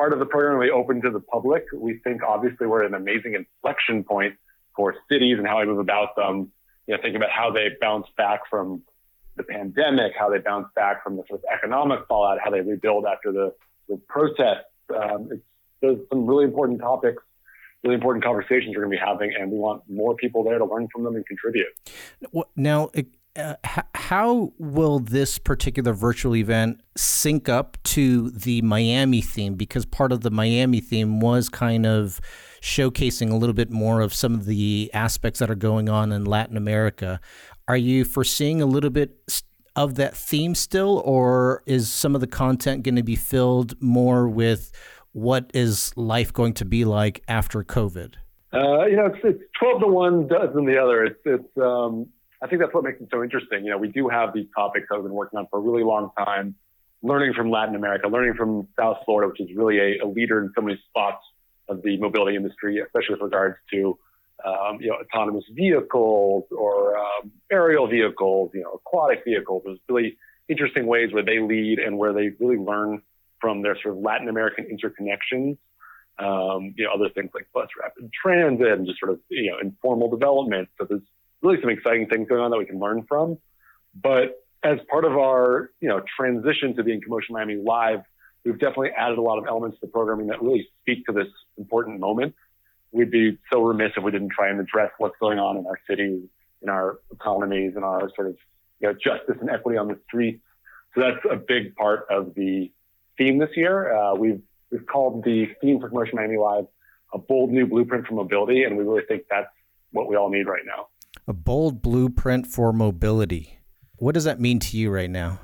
part 0.00 0.14
of 0.14 0.18
the 0.18 0.24
program 0.24 0.58
we 0.58 0.70
open 0.70 1.02
to 1.02 1.10
the 1.10 1.20
public. 1.20 1.66
We 1.74 2.00
think 2.02 2.22
obviously 2.22 2.66
we're 2.66 2.84
at 2.84 2.86
an 2.86 2.94
amazing 2.94 3.34
inflection 3.34 4.02
point 4.02 4.34
for 4.74 4.94
cities 5.10 5.36
and 5.36 5.46
how 5.46 5.60
we 5.60 5.66
move 5.66 5.78
about 5.78 6.16
them. 6.16 6.50
You 6.86 6.96
know, 6.96 7.02
think 7.02 7.16
about 7.16 7.28
how 7.28 7.50
they 7.50 7.68
bounce 7.82 8.06
back 8.16 8.40
from 8.48 8.80
the 9.36 9.42
pandemic, 9.42 10.12
how 10.18 10.30
they 10.30 10.38
bounce 10.38 10.68
back 10.74 11.04
from 11.04 11.16
the 11.18 11.24
sort 11.28 11.40
of 11.40 11.44
economic 11.52 12.00
fallout, 12.08 12.38
how 12.42 12.50
they 12.50 12.62
rebuild 12.62 13.04
after 13.04 13.30
the, 13.30 13.54
the 13.90 14.00
protests. 14.08 14.72
Um, 14.88 15.28
it's, 15.32 15.42
there's 15.82 15.98
some 16.08 16.24
really 16.24 16.44
important 16.44 16.80
topics, 16.80 17.22
really 17.84 17.96
important 17.96 18.24
conversations 18.24 18.74
we're 18.74 18.86
going 18.86 18.96
to 18.96 19.04
be 19.04 19.06
having, 19.06 19.34
and 19.38 19.50
we 19.50 19.58
want 19.58 19.82
more 19.86 20.14
people 20.14 20.42
there 20.42 20.56
to 20.56 20.64
learn 20.64 20.88
from 20.90 21.04
them 21.04 21.14
and 21.14 21.26
contribute. 21.26 21.68
Now, 22.56 22.88
uh, 23.36 23.54
how 23.94 24.52
will 24.58 24.98
this 24.98 25.38
particular 25.38 25.92
virtual 25.92 26.34
event 26.34 26.80
sync 26.96 27.48
up 27.48 27.78
to 27.84 28.30
the 28.30 28.60
Miami 28.62 29.20
theme? 29.20 29.54
Because 29.54 29.86
part 29.86 30.12
of 30.12 30.22
the 30.22 30.30
Miami 30.30 30.80
theme 30.80 31.20
was 31.20 31.48
kind 31.48 31.86
of 31.86 32.20
showcasing 32.60 33.30
a 33.30 33.36
little 33.36 33.54
bit 33.54 33.70
more 33.70 34.00
of 34.00 34.12
some 34.12 34.34
of 34.34 34.46
the 34.46 34.90
aspects 34.92 35.38
that 35.38 35.50
are 35.50 35.54
going 35.54 35.88
on 35.88 36.12
in 36.12 36.24
Latin 36.24 36.56
America. 36.56 37.20
Are 37.68 37.76
you 37.76 38.04
foreseeing 38.04 38.60
a 38.60 38.66
little 38.66 38.90
bit 38.90 39.16
of 39.76 39.94
that 39.94 40.16
theme 40.16 40.54
still, 40.56 41.00
or 41.04 41.62
is 41.66 41.90
some 41.90 42.16
of 42.16 42.20
the 42.20 42.26
content 42.26 42.82
going 42.82 42.96
to 42.96 43.02
be 43.02 43.16
filled 43.16 43.80
more 43.80 44.28
with 44.28 44.72
what 45.12 45.50
is 45.54 45.96
life 45.96 46.32
going 46.32 46.54
to 46.54 46.64
be 46.64 46.84
like 46.84 47.22
after 47.28 47.62
COVID? 47.62 48.14
Uh, 48.52 48.86
you 48.86 48.96
know, 48.96 49.06
it's, 49.06 49.18
it's 49.22 49.42
twelve 49.58 49.80
to 49.80 49.86
one 49.86 50.26
dozen 50.26 50.66
the 50.66 50.76
other. 50.76 51.04
It's 51.04 51.20
it's 51.24 51.58
um, 51.58 52.08
I 52.42 52.46
think 52.46 52.60
that's 52.60 52.72
what 52.72 52.84
makes 52.84 53.00
it 53.00 53.08
so 53.10 53.22
interesting. 53.22 53.64
You 53.64 53.72
know, 53.72 53.78
we 53.78 53.88
do 53.88 54.08
have 54.08 54.32
these 54.32 54.46
topics 54.54 54.86
that 54.90 54.96
we've 54.96 55.04
been 55.04 55.12
working 55.12 55.38
on 55.38 55.46
for 55.50 55.58
a 55.58 55.62
really 55.62 55.84
long 55.84 56.10
time, 56.16 56.54
learning 57.02 57.34
from 57.34 57.50
Latin 57.50 57.74
America, 57.74 58.08
learning 58.08 58.34
from 58.34 58.66
South 58.78 58.98
Florida, 59.04 59.30
which 59.30 59.40
is 59.40 59.54
really 59.56 59.78
a, 59.78 60.04
a 60.04 60.06
leader 60.06 60.40
in 60.42 60.52
so 60.54 60.62
many 60.62 60.80
spots 60.88 61.22
of 61.68 61.82
the 61.82 61.98
mobility 61.98 62.36
industry, 62.36 62.80
especially 62.80 63.14
with 63.14 63.22
regards 63.22 63.56
to 63.72 63.98
um, 64.44 64.78
you 64.80 64.88
know, 64.88 64.96
autonomous 64.96 65.44
vehicles 65.52 66.44
or 66.50 66.96
um, 66.96 67.30
aerial 67.50 67.86
vehicles, 67.86 68.50
you 68.54 68.62
know, 68.62 68.72
aquatic 68.72 69.22
vehicles. 69.24 69.62
There's 69.64 69.78
really 69.88 70.16
interesting 70.48 70.86
ways 70.86 71.12
where 71.12 71.24
they 71.24 71.40
lead 71.40 71.78
and 71.78 71.98
where 71.98 72.12
they 72.12 72.30
really 72.40 72.56
learn 72.56 73.02
from 73.40 73.62
their 73.62 73.76
sort 73.82 73.96
of 73.96 74.02
Latin 74.02 74.28
American 74.28 74.66
interconnections. 74.66 75.58
Um, 76.18 76.74
you 76.76 76.84
know, 76.84 76.92
other 76.92 77.08
things 77.14 77.30
like 77.32 77.48
bus 77.54 77.68
rapid 77.80 78.10
transit 78.12 78.68
and 78.68 78.86
just 78.86 79.00
sort 79.00 79.12
of, 79.12 79.20
you 79.30 79.50
know, 79.50 79.58
informal 79.58 80.10
development. 80.10 80.68
So 80.78 80.84
there's 80.84 81.00
really 81.42 81.60
some 81.60 81.70
exciting 81.70 82.06
things 82.06 82.28
going 82.28 82.40
on 82.40 82.50
that 82.50 82.58
we 82.58 82.66
can 82.66 82.78
learn 82.78 83.04
from. 83.08 83.38
But 83.94 84.42
as 84.62 84.78
part 84.90 85.04
of 85.04 85.16
our, 85.16 85.70
you 85.80 85.88
know, 85.88 86.02
transition 86.16 86.76
to 86.76 86.84
being 86.84 87.00
CoMotion 87.00 87.30
Miami 87.30 87.56
live, 87.56 88.00
we've 88.44 88.58
definitely 88.58 88.90
added 88.96 89.18
a 89.18 89.22
lot 89.22 89.38
of 89.38 89.46
elements 89.46 89.78
to 89.80 89.86
the 89.86 89.92
programming 89.92 90.28
that 90.28 90.42
really 90.42 90.68
speak 90.80 91.06
to 91.06 91.12
this 91.12 91.28
important 91.56 92.00
moment. 92.00 92.34
We'd 92.92 93.10
be 93.10 93.38
so 93.52 93.62
remiss 93.62 93.92
if 93.96 94.02
we 94.02 94.10
didn't 94.10 94.30
try 94.30 94.48
and 94.48 94.60
address 94.60 94.90
what's 94.98 95.16
going 95.20 95.38
on 95.38 95.56
in 95.56 95.66
our 95.66 95.78
cities, 95.88 96.24
in 96.62 96.68
our 96.68 96.98
economies, 97.12 97.72
and 97.76 97.84
our 97.84 98.10
sort 98.14 98.28
of 98.28 98.36
you 98.80 98.88
know, 98.88 98.94
justice 98.94 99.36
and 99.40 99.48
equity 99.48 99.78
on 99.78 99.88
the 99.88 99.98
streets. 100.06 100.42
So 100.94 101.02
that's 101.02 101.24
a 101.30 101.36
big 101.36 101.76
part 101.76 102.06
of 102.10 102.34
the 102.34 102.72
theme 103.16 103.38
this 103.38 103.50
year. 103.54 103.94
Uh, 103.94 104.14
we've 104.14 104.42
we've 104.70 104.86
called 104.86 105.24
the 105.24 105.46
theme 105.60 105.80
for 105.80 105.88
CoMotion 105.88 106.14
Miami 106.14 106.36
Live 106.36 106.66
a 107.12 107.18
bold 107.18 107.50
new 107.50 107.66
blueprint 107.66 108.06
for 108.06 108.14
mobility, 108.14 108.64
and 108.64 108.76
we 108.76 108.84
really 108.84 109.04
think 109.06 109.24
that's 109.30 109.48
what 109.92 110.08
we 110.08 110.16
all 110.16 110.30
need 110.30 110.46
right 110.46 110.62
now. 110.64 110.88
A 111.30 111.32
bold 111.32 111.80
blueprint 111.80 112.48
for 112.48 112.72
mobility. 112.72 113.60
What 113.98 114.14
does 114.14 114.24
that 114.24 114.40
mean 114.40 114.58
to 114.58 114.76
you 114.76 114.90
right 114.90 115.08
now? 115.08 115.38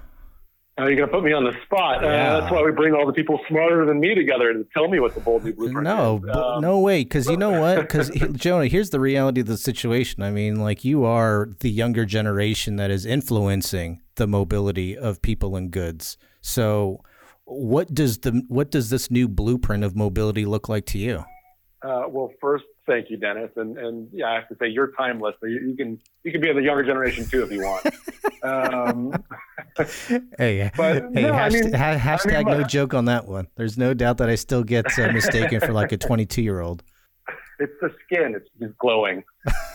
Uh, 0.77 0.87
you're 0.87 0.97
going 0.97 1.09
to 1.09 1.15
put 1.15 1.23
me 1.23 1.33
on 1.33 1.45
the 1.45 1.53
spot. 1.65 2.03
Uh, 2.03 2.09
yeah. 2.09 2.33
Uh, 2.33 2.41
that's 2.41 2.53
why 2.53 2.61
we 2.61 2.73
bring 2.73 2.93
all 2.93 3.07
the 3.07 3.13
people 3.13 3.39
smarter 3.49 3.87
than 3.87 4.01
me 4.01 4.13
together 4.13 4.53
to 4.53 4.67
tell 4.75 4.89
me 4.89 4.99
what 4.99 5.15
the 5.15 5.21
bold 5.21 5.45
new 5.45 5.53
blueprint 5.53 5.85
no, 5.85 6.21
is. 6.29 6.37
Um, 6.37 6.61
no 6.61 6.81
way. 6.81 7.05
Because 7.05 7.29
you 7.29 7.37
know 7.37 7.61
what? 7.61 7.83
Because 7.83 8.11
Jonah, 8.33 8.67
here's 8.67 8.91
the 8.91 8.99
reality 8.99 9.43
of 9.43 9.47
the 9.47 9.57
situation. 9.57 10.25
I 10.25 10.33
mean, 10.33 10.57
like 10.57 10.85
you 10.85 11.05
are 11.05 11.51
the 11.61 11.71
younger 11.71 12.05
generation 12.05 12.75
that 12.75 12.91
is 12.91 13.07
influencing 13.07 14.03
the 14.17 14.27
mobility 14.27 14.99
of 14.99 15.23
people 15.23 15.55
and 15.55 15.71
goods. 15.71 16.19
So, 16.41 17.05
what 17.45 17.95
does 17.95 18.19
the 18.19 18.43
what 18.49 18.73
does 18.73 18.91
this 18.91 19.09
new 19.09 19.29
blueprint 19.29 19.85
of 19.85 19.95
mobility 19.95 20.47
look 20.47 20.69
like 20.69 20.87
to 20.87 20.99
you? 20.99 21.25
Uh, 21.81 22.07
well, 22.09 22.33
first, 22.41 22.65
thank 22.87 23.11
you, 23.11 23.17
Dennis, 23.17 23.51
and 23.57 23.77
and 23.79 24.09
yeah, 24.13 24.31
I 24.31 24.35
have 24.37 24.49
to 24.49 24.57
say 24.61 24.69
you're 24.69 24.93
timeless. 24.93 25.35
So 25.41 25.47
you, 25.47 25.61
you 25.69 25.77
can 25.77 26.01
you 26.25 26.33
can 26.33 26.41
be 26.41 26.49
of 26.49 26.57
the 26.57 26.63
younger 26.63 26.85
generation 26.85 27.27
too 27.27 27.43
if 27.43 27.51
you 27.51 27.63
want. 27.63 27.87
um, 28.43 29.13
hey, 30.39 30.71
but, 30.77 31.03
hey, 31.13 31.23
no, 31.23 31.33
hashtag, 31.33 31.75
I 31.75 31.93
mean, 31.93 32.01
hashtag 32.01 32.35
I 32.35 32.43
mean, 32.45 32.61
no 32.61 32.63
joke 32.65 32.95
on 32.95 33.07
that 33.07 33.27
one. 33.27 33.49
There's 33.57 33.77
no 33.77 33.95
doubt 33.95 34.19
that 34.19 34.29
I 34.29 34.35
still 34.35 34.63
get 34.63 34.87
uh, 34.99 35.13
mistaken 35.13 35.61
for 35.61 35.73
like 35.73 35.93
a 35.93 35.97
22 35.97 36.43
year 36.43 36.61
old. 36.61 36.83
It's 37.59 37.73
the 37.81 37.91
skin; 38.05 38.35
it's 38.35 38.49
just 38.61 38.77
glowing. 38.79 39.25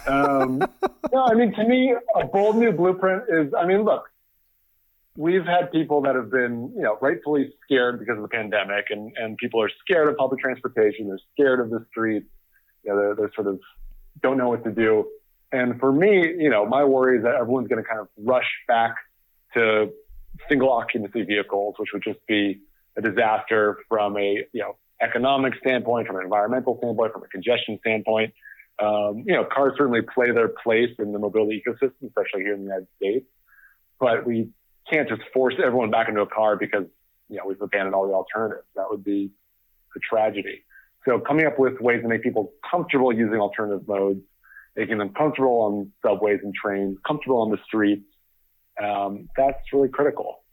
Um, 0.06 0.60
no, 1.12 1.26
I 1.26 1.34
mean 1.34 1.54
to 1.54 1.64
me, 1.64 1.96
a 2.16 2.26
bold 2.26 2.58
new 2.58 2.72
blueprint 2.72 3.24
is. 3.30 3.54
I 3.58 3.66
mean, 3.66 3.84
look, 3.84 4.04
we've 5.18 5.46
had 5.46 5.72
people 5.72 6.02
that 6.02 6.16
have 6.16 6.32
been, 6.32 6.72
you 6.76 6.84
know, 6.84 6.98
rightfully 7.02 7.52
scared 7.64 8.00
because 8.00 8.18
of 8.18 8.22
the 8.22 8.30
pandemic, 8.30 8.86
and, 8.90 9.12
and 9.18 9.38
people 9.38 9.62
are 9.62 9.70
scared 9.82 10.08
of 10.10 10.18
public 10.18 10.40
transportation. 10.40 11.08
They're 11.08 11.20
scared 11.34 11.60
of 11.60 11.70
the 11.70 11.86
streets. 11.90 12.28
You 12.84 12.92
know, 12.92 12.98
they're, 12.98 13.16
they're 13.16 13.32
sort 13.36 13.48
of 13.48 13.60
don't 14.22 14.38
know 14.38 14.50
what 14.50 14.64
to 14.64 14.72
do. 14.72 15.08
And 15.52 15.80
for 15.80 15.92
me, 15.92 16.34
you 16.38 16.50
know, 16.50 16.66
my 16.66 16.84
worry 16.84 17.18
is 17.18 17.24
that 17.24 17.36
everyone's 17.36 17.68
going 17.68 17.84
to 17.84 17.88
kind 17.88 18.00
of 18.00 18.08
rush 18.18 18.50
back 18.68 18.96
to 19.54 19.92
single 20.48 20.72
occupancy 20.72 21.24
vehicles, 21.24 21.76
which 21.78 21.90
would 21.94 22.04
just 22.04 22.26
be 22.28 22.62
a 22.98 23.02
disaster 23.02 23.78
from 23.90 24.18
a, 24.18 24.46
you 24.54 24.62
know, 24.62 24.78
economic 25.02 25.54
standpoint, 25.60 26.08
from 26.08 26.18
an 26.18 26.24
environmental 26.24 26.78
standpoint, 26.78 27.12
from 27.12 27.24
a 27.24 27.28
congestion 27.28 27.78
standpoint. 27.82 28.34
Um, 28.80 29.24
you 29.26 29.34
know, 29.34 29.44
cars 29.44 29.74
certainly 29.78 30.02
play 30.02 30.32
their 30.32 30.48
place 30.48 30.90
in 31.00 31.12
the 31.12 31.20
mobility 31.20 31.62
ecosystem, 31.62 32.08
especially 32.08 32.42
here 32.42 32.54
in 32.54 32.60
the 32.60 32.66
United 32.66 32.88
States. 32.98 33.26
But 34.00 34.26
we 34.26 34.50
can't 34.90 35.08
just 35.08 35.22
force 35.34 35.56
everyone 35.64 35.92
back 35.92 36.08
into 36.10 36.22
a 36.22 36.28
car 36.28 36.56
because 36.56 36.86
you 37.30 37.38
know 37.38 37.44
we've 37.46 37.62
abandoned 37.62 37.94
all 37.94 38.08
the 38.08 38.14
alternatives. 38.14 38.68
That 38.76 38.90
would 38.90 39.04
be 39.04 39.32
a 39.96 40.00
tragedy. 40.00 40.64
So 41.06 41.20
coming 41.20 41.46
up 41.46 41.58
with 41.58 41.80
ways 41.80 42.02
to 42.04 42.08
make 42.08 42.24
people 42.24 42.54
comfortable 42.70 43.14
using 43.14 43.40
alternative 43.40 43.88
modes, 43.88 44.22
making 44.76 45.00
them 45.00 45.10
comfortable 45.10 45.62
on 45.62 45.92
subways 46.06 46.40
and 46.44 46.54
trains, 46.54 46.98
comfortable 47.06 47.42
on 47.42 47.52
the 47.52 47.58
streets, 47.66 48.06
um, 48.82 49.30
that's 49.36 49.60
really 49.74 49.90
critical. 49.90 50.44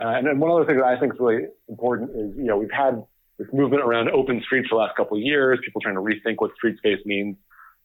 Uh, 0.00 0.08
and 0.08 0.26
then 0.26 0.38
one 0.38 0.50
other 0.50 0.66
thing 0.66 0.76
that 0.76 0.84
I 0.84 0.98
think 0.98 1.14
is 1.14 1.20
really 1.20 1.44
important 1.68 2.10
is, 2.10 2.36
you 2.36 2.44
know, 2.44 2.56
we've 2.56 2.70
had 2.70 3.02
this 3.38 3.48
movement 3.52 3.82
around 3.82 4.10
open 4.10 4.42
streets 4.42 4.68
for 4.68 4.76
the 4.76 4.80
last 4.80 4.96
couple 4.96 5.16
of 5.16 5.22
years, 5.22 5.58
people 5.64 5.80
trying 5.80 5.94
to 5.94 6.00
rethink 6.00 6.36
what 6.38 6.54
street 6.54 6.76
space 6.78 7.00
means. 7.04 7.36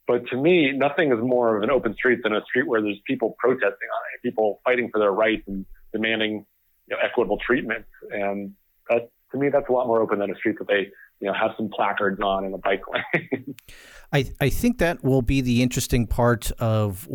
But 0.07 0.27
to 0.27 0.37
me, 0.37 0.71
nothing 0.71 1.11
is 1.11 1.19
more 1.21 1.55
of 1.55 1.63
an 1.63 1.69
open 1.69 1.93
street 1.93 2.19
than 2.23 2.33
a 2.33 2.41
street 2.45 2.67
where 2.67 2.81
there's 2.81 2.99
people 3.05 3.35
protesting 3.37 3.69
on 3.69 4.01
it, 4.13 4.23
people 4.23 4.59
fighting 4.65 4.89
for 4.91 4.99
their 4.99 5.11
rights 5.11 5.43
and 5.47 5.65
demanding 5.93 6.45
you 6.87 6.95
know, 6.95 6.97
equitable 7.03 7.37
treatment. 7.37 7.85
And 8.09 8.55
that, 8.89 9.11
to 9.31 9.37
me, 9.37 9.49
that's 9.49 9.69
a 9.69 9.71
lot 9.71 9.85
more 9.85 10.01
open 10.01 10.19
than 10.19 10.31
a 10.31 10.35
street 10.35 10.57
that 10.57 10.67
they 10.67 10.89
you 11.19 11.27
know 11.27 11.33
have 11.33 11.51
some 11.57 11.69
placards 11.69 12.19
on 12.21 12.45
in 12.45 12.53
a 12.53 12.57
bike 12.57 12.83
lane. 12.91 13.55
I 14.13 14.31
I 14.39 14.49
think 14.49 14.79
that 14.79 15.03
will 15.03 15.21
be 15.21 15.41
the 15.41 15.61
interesting 15.61 16.07
part 16.07 16.51
of 16.59 17.07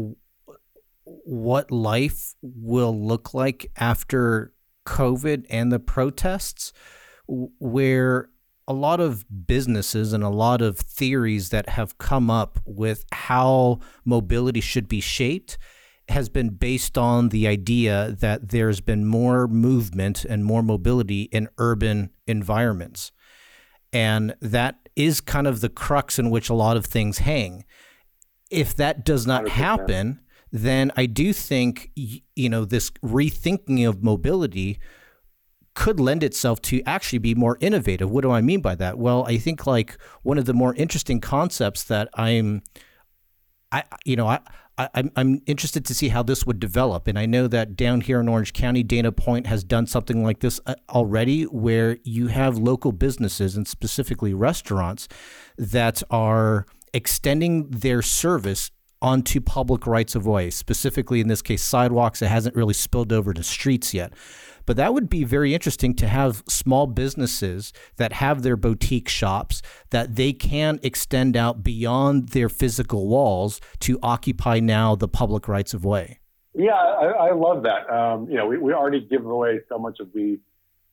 what 1.05 1.71
life 1.71 2.35
will 2.43 2.99
look 2.99 3.35
like 3.35 3.71
after 3.77 4.53
COVID 4.87 5.47
and 5.51 5.73
the 5.73 5.79
protests, 5.79 6.73
where 7.27 8.29
a 8.67 8.73
lot 8.73 9.01
of 9.01 9.25
businesses 9.47 10.13
and 10.13 10.25
a 10.25 10.29
lot 10.29 10.63
of 10.63 10.79
theories 10.79 11.51
that 11.51 11.71
have 11.71 11.99
come 11.99 12.31
up 12.31 12.59
with 12.65 13.05
how 13.13 13.81
mobility 14.05 14.61
should 14.61 14.89
be 14.89 15.01
shaped 15.01 15.59
has 16.09 16.29
been 16.29 16.51
based 16.51 16.99
on 16.99 17.31
the 17.31 17.47
idea 17.47 18.15
that 18.21 18.51
there's 18.51 18.81
been 18.81 19.07
more 19.07 19.49
movement 19.49 20.25
and 20.25 20.45
more 20.45 20.63
mobility 20.63 21.23
in 21.25 21.49
urban 21.59 22.11
environments. 22.27 23.11
And 23.95 24.35
that 24.41 24.89
is 24.97 25.21
kind 25.23 25.47
of 25.47 25.61
the 25.61 25.71
crux 25.71 26.19
in 26.19 26.29
which 26.29 26.51
a 26.51 26.55
lot 26.55 26.77
of 26.77 26.85
things 26.85 27.19
hang. 27.19 27.65
If 28.51 28.77
that 28.77 29.05
does 29.05 29.27
not 29.27 29.45
100%. 29.45 29.49
happen, 29.49 30.21
then 30.53 30.93
I 30.97 31.07
do 31.07 31.33
think 31.33 31.91
you 31.97 32.49
know 32.49 32.65
this 32.65 32.91
rethinking 33.05 33.89
of 33.89 34.05
mobility 34.05 34.79
could 35.75 35.99
lend 35.99 36.23
itself 36.23 36.63
to 36.63 36.81
actually 36.87 37.19
be 37.19 37.35
more 37.35 37.59
innovative. 37.61 38.09
What 38.09 38.23
do 38.23 38.31
I 38.31 38.41
mean 38.41 38.61
by 38.61 38.77
that? 38.77 38.97
Well, 38.97 39.25
I 39.27 39.37
think 39.39 39.67
like 39.67 39.99
one 40.23 40.39
of 40.39 40.45
the 40.45 40.55
more 40.55 40.75
interesting 40.77 41.21
concepts 41.21 41.83
that 41.85 42.09
I'm 42.15 42.63
I 43.73 43.83
you 44.05 44.15
know 44.15 44.29
I 44.29 44.41
I, 44.77 44.89
am 44.95 45.11
I'm 45.15 45.43
interested 45.47 45.85
to 45.87 45.95
see 45.95 46.09
how 46.09 46.23
this 46.23 46.45
would 46.47 46.59
develop. 46.59 47.07
And 47.07 47.19
I 47.19 47.27
know 47.27 47.47
that 47.49 47.77
down 47.77 48.01
here 48.01 48.21
in 48.21 48.29
Orange 48.29 48.53
County, 48.53 48.83
Dana 48.83 49.13
Point 49.13 49.47
has 49.47 49.63
done 49.63 49.87
something 49.87 50.23
like 50.25 50.41
this 50.41 50.61
uh, 50.67 50.75
already, 50.89 51.45
where 51.45 51.99
you 52.03 52.29
have 52.29 52.59
local 52.59 52.93
businesses 52.93 53.57
and 53.57 53.69
specifically 53.69 54.35
restaurants 54.35 55.09
that 55.57 56.03
are 56.11 56.67
extending 56.93 57.69
their 57.71 58.03
service 58.03 58.71
onto 59.01 59.41
public 59.41 59.87
rights 59.87 60.15
of 60.15 60.27
way, 60.27 60.49
specifically 60.51 61.21
in 61.21 61.29
this 61.29 61.43
case, 61.43 61.63
sidewalks. 61.63 62.23
It 62.23 62.29
hasn't 62.29 62.57
really 62.57 62.75
spilled 62.75 63.13
over 63.13 63.35
to 63.35 63.43
streets 63.43 63.93
yet. 63.93 64.13
But 64.67 64.77
that 64.77 64.95
would 64.95 65.09
be 65.09 65.25
very 65.25 65.55
interesting 65.55 65.95
to 65.97 66.09
have 66.09 66.43
small 66.49 66.87
businesses 66.87 67.73
that 67.97 68.15
have 68.15 68.43
their 68.43 68.57
boutique 68.57 69.09
shops 69.09 69.63
that 69.91 70.17
they 70.17 70.33
can 70.33 70.81
extend 70.83 71.37
out 71.37 71.63
beyond 71.63 72.31
their 72.31 72.49
physical 72.49 73.07
walls 73.09 73.61
to 73.81 73.99
occupy 74.03 74.61
now 74.61 74.95
the 74.95 75.09
public 75.09 75.49
rights 75.49 75.75
of 75.75 75.85
way. 75.85 76.19
Yeah, 76.55 76.73
I, 76.73 77.29
I 77.29 77.33
love 77.33 77.65
that. 77.65 77.91
Um, 77.93 78.29
you 78.29 78.37
know, 78.37 78.47
we, 78.47 78.59
we 78.59 78.73
already 78.73 79.01
give 79.01 79.27
away 79.27 79.61
so 79.69 79.79
much 79.79 79.99
of 80.01 80.13
the 80.13 80.39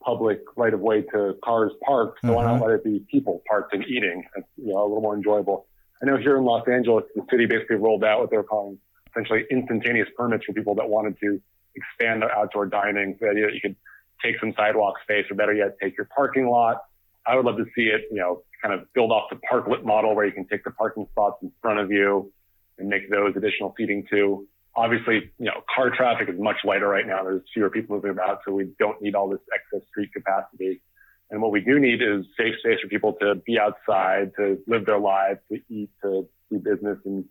public 0.03 0.39
right 0.57 0.73
of 0.73 0.79
way 0.79 1.03
to 1.13 1.35
cars 1.43 1.71
parked, 1.85 2.19
so 2.21 2.27
mm-hmm. 2.27 2.35
why 2.35 2.43
not 2.43 2.55
mm-hmm. 2.55 2.63
let 2.63 2.73
it 2.73 2.83
be 2.83 3.05
people 3.11 3.43
parked 3.47 3.73
and 3.73 3.83
eating? 3.85 4.23
It's, 4.35 4.47
you 4.57 4.73
know, 4.73 4.81
a 4.81 4.87
little 4.87 5.01
more 5.01 5.15
enjoyable. 5.15 5.67
I 6.01 6.07
know 6.07 6.17
here 6.17 6.37
in 6.37 6.45
Los 6.45 6.67
Angeles, 6.67 7.05
the 7.15 7.21
city 7.29 7.45
basically 7.45 7.75
rolled 7.75 8.03
out 8.03 8.19
what 8.19 8.31
they're 8.31 8.43
calling 8.43 8.79
essentially 9.11 9.45
instantaneous 9.51 10.07
permits 10.17 10.45
for 10.45 10.53
people 10.53 10.73
that 10.75 10.89
wanted 10.89 11.19
to 11.19 11.39
expand 11.75 12.21
their 12.21 12.35
outdoor 12.35 12.65
dining. 12.65 13.17
The 13.19 13.29
idea 13.29 13.45
that 13.47 13.53
you 13.53 13.61
could 13.61 13.75
take 14.23 14.39
some 14.39 14.53
sidewalk 14.55 14.95
space, 15.03 15.25
or 15.29 15.35
better 15.35 15.53
yet, 15.53 15.77
take 15.81 15.97
your 15.97 16.07
parking 16.15 16.47
lot. 16.47 16.83
I 17.25 17.35
would 17.35 17.45
love 17.45 17.57
to 17.57 17.65
see 17.75 17.83
it, 17.83 18.01
you 18.11 18.17
know, 18.17 18.43
kind 18.61 18.73
of 18.73 18.91
build 18.93 19.11
off 19.11 19.29
the 19.29 19.39
parklet 19.51 19.83
model 19.83 20.15
where 20.15 20.25
you 20.25 20.31
can 20.31 20.47
take 20.47 20.63
the 20.63 20.71
parking 20.71 21.07
spots 21.11 21.37
in 21.41 21.51
front 21.61 21.79
of 21.79 21.91
you 21.91 22.31
and 22.77 22.87
make 22.87 23.09
those 23.09 23.33
additional 23.35 23.73
seating 23.77 24.05
too. 24.09 24.47
Obviously, 24.75 25.31
you 25.37 25.45
know, 25.45 25.61
car 25.73 25.89
traffic 25.95 26.29
is 26.29 26.39
much 26.39 26.57
lighter 26.63 26.87
right 26.87 27.05
now. 27.05 27.23
There's 27.23 27.41
fewer 27.53 27.69
people 27.69 27.95
moving 27.95 28.11
about, 28.11 28.39
so 28.45 28.53
we 28.53 28.71
don't 28.79 29.01
need 29.01 29.15
all 29.15 29.29
this 29.29 29.41
excess 29.53 29.87
street 29.89 30.11
capacity. 30.13 30.81
And 31.29 31.41
what 31.41 31.51
we 31.51 31.61
do 31.61 31.79
need 31.79 32.01
is 32.01 32.25
safe 32.37 32.55
space 32.59 32.79
for 32.81 32.87
people 32.89 33.13
to 33.21 33.35
be 33.45 33.57
outside, 33.59 34.31
to 34.37 34.59
live 34.67 34.85
their 34.85 34.99
lives, 34.99 35.39
to 35.51 35.59
eat, 35.69 35.89
to 36.03 36.27
do 36.49 36.59
business, 36.59 36.97
and 37.05 37.25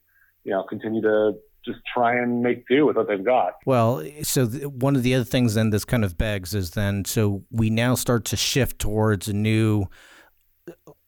you 0.44 0.52
know, 0.52 0.62
continue 0.62 1.02
to 1.02 1.32
just 1.64 1.80
try 1.92 2.16
and 2.16 2.42
make 2.42 2.66
do 2.68 2.86
with 2.86 2.96
what 2.96 3.08
they've 3.08 3.24
got. 3.24 3.54
Well, 3.66 4.04
so 4.22 4.46
th- 4.46 4.66
one 4.66 4.96
of 4.96 5.02
the 5.02 5.14
other 5.14 5.24
things 5.24 5.54
then 5.54 5.70
this 5.70 5.84
kind 5.84 6.04
of 6.04 6.16
begs 6.16 6.54
is 6.54 6.70
then 6.70 7.04
so 7.04 7.44
we 7.50 7.70
now 7.70 7.94
start 7.94 8.24
to 8.26 8.36
shift 8.36 8.78
towards 8.78 9.28
a 9.28 9.32
new 9.32 9.86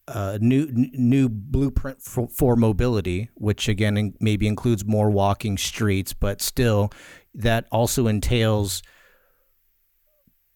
uh, 0.09 0.39
new 0.41 0.69
new 0.73 1.29
blueprint 1.29 2.03
for, 2.03 2.29
for, 2.29 2.57
mobility, 2.57 3.31
which 3.35 3.69
again 3.69 4.15
maybe 4.21 4.47
includes 4.47 4.85
more 4.85 5.11
walking 5.11 5.57
streets, 5.57 6.13
but 6.13 6.43
still 6.43 6.91
that 7.35 7.67
also 7.71 8.09
entails 8.09 8.83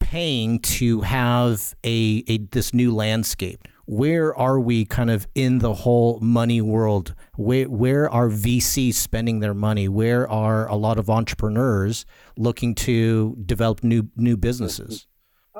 paying 0.00 0.58
to 0.60 1.00
have 1.00 1.74
a, 1.84 2.24
a 2.26 2.38
this 2.38 2.74
new 2.74 2.94
landscape. 2.94 3.66
Where 3.86 4.34
are 4.36 4.58
we 4.58 4.84
kind 4.84 5.10
of 5.10 5.26
in 5.34 5.58
the 5.58 5.74
whole 5.74 6.18
money 6.20 6.60
world? 6.60 7.14
Where 7.36 7.68
where 7.68 8.10
are 8.10 8.28
VCs 8.28 8.94
spending 8.94 9.40
their 9.40 9.54
money? 9.54 9.88
Where 9.88 10.28
are 10.28 10.68
a 10.68 10.74
lot 10.74 10.98
of 10.98 11.08
entrepreneurs 11.08 12.04
looking 12.36 12.74
to 12.76 13.36
develop 13.46 13.82
new 13.82 14.08
new 14.16 14.36
businesses? 14.36 15.06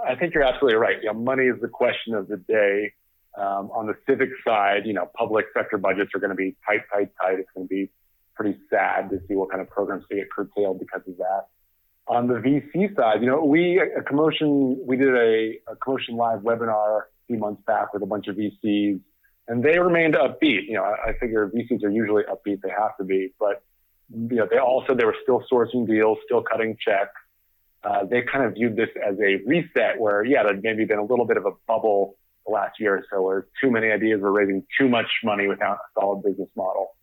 I 0.07 0.15
think 0.15 0.35
you're 0.35 0.45
absolutely 0.45 0.77
right. 0.77 0.97
You 1.03 1.13
know, 1.13 1.19
money 1.19 1.45
is 1.45 1.61
the 1.61 1.69
question 1.69 2.15
of 2.15 2.29
the 2.29 2.37
day 2.37 2.93
um, 3.37 3.71
on 3.71 3.87
the 3.87 3.95
civic 4.09 4.31
side, 4.47 4.83
you 4.87 4.95
know, 4.95 5.11
public 5.17 5.47
sector 5.55 5.79
budgets 5.79 6.11
are 6.15 6.21
going 6.21 6.31
to 6.31 6.37
be 6.37 6.57
tight, 6.67 6.83
tight, 6.93 7.11
tight. 7.21 7.39
It's 7.39 7.49
going 7.55 7.69
to 7.69 7.75
be 7.75 7.91
pretty 8.35 8.59
sad 8.71 9.11
to 9.11 9.19
see 9.29 9.35
what 9.35 9.51
kind 9.51 9.61
of 9.61 9.69
programs 9.69 10.05
get 10.11 10.31
curtailed 10.31 10.79
because 10.79 11.03
of 11.07 11.17
that. 11.19 11.47
On 12.09 12.29
the 12.29 12.35
VC 12.35 12.95
side, 12.95 13.21
you 13.21 13.27
know, 13.27 13.45
we 13.45 13.81
a 13.81 14.01
CoMotion 14.01 14.77
we 14.87 14.97
did 14.97 15.15
a, 15.15 15.59
a 15.69 15.77
CoMotion 15.77 16.17
live 16.17 16.41
webinar 16.41 17.01
a 17.01 17.05
few 17.27 17.39
months 17.39 17.63
back 17.67 17.93
with 17.93 18.03
a 18.03 18.07
bunch 18.07 18.29
of 18.29 18.37
VCs, 18.37 19.01
and 19.49 19.63
they 19.63 19.79
remained 19.79 20.15
upbeat. 20.15 20.67
You 20.69 20.75
know, 20.75 20.85
I, 20.85 21.11
I 21.11 21.19
figure 21.19 21.51
VCs 21.51 21.83
are 21.83 21.91
usually 21.91 22.23
upbeat; 22.23 22.61
they 22.63 22.71
have 22.71 22.97
to 22.99 23.05
be, 23.05 23.33
but 23.41 23.63
you 24.11 24.37
know, 24.37 24.47
they 24.49 24.59
all 24.59 24.85
said 24.87 24.99
they 24.99 25.05
were 25.05 25.17
still 25.23 25.43
sourcing 25.51 25.87
deals, 25.87 26.19
still 26.25 26.43
cutting 26.43 26.77
checks. 26.81 27.11
Uh, 27.83 28.05
they 28.05 28.23
kind 28.23 28.45
of 28.45 28.55
viewed 28.55 28.77
this 28.77 28.89
as 29.05 29.17
a 29.19 29.37
reset, 29.45 29.99
where 29.99 30.25
yeah, 30.25 30.45
there'd 30.45 30.63
maybe 30.63 30.85
been 30.85 30.99
a 30.99 31.05
little 31.05 31.27
bit 31.27 31.37
of 31.37 31.47
a 31.47 31.53
bubble 31.67 32.17
the 32.47 32.53
last 32.53 32.79
year 32.79 32.97
or 32.97 33.05
so 33.11 33.23
where 33.23 33.47
too 33.61 33.71
many 33.71 33.91
ideas 33.91 34.21
were 34.21 34.33
raising 34.33 34.65
too 34.79 34.89
much 34.89 35.07
money 35.25 35.49
without 35.49 35.77
a 35.77 36.01
solid 36.01 36.23
business 36.23 36.49
model. 36.57 36.95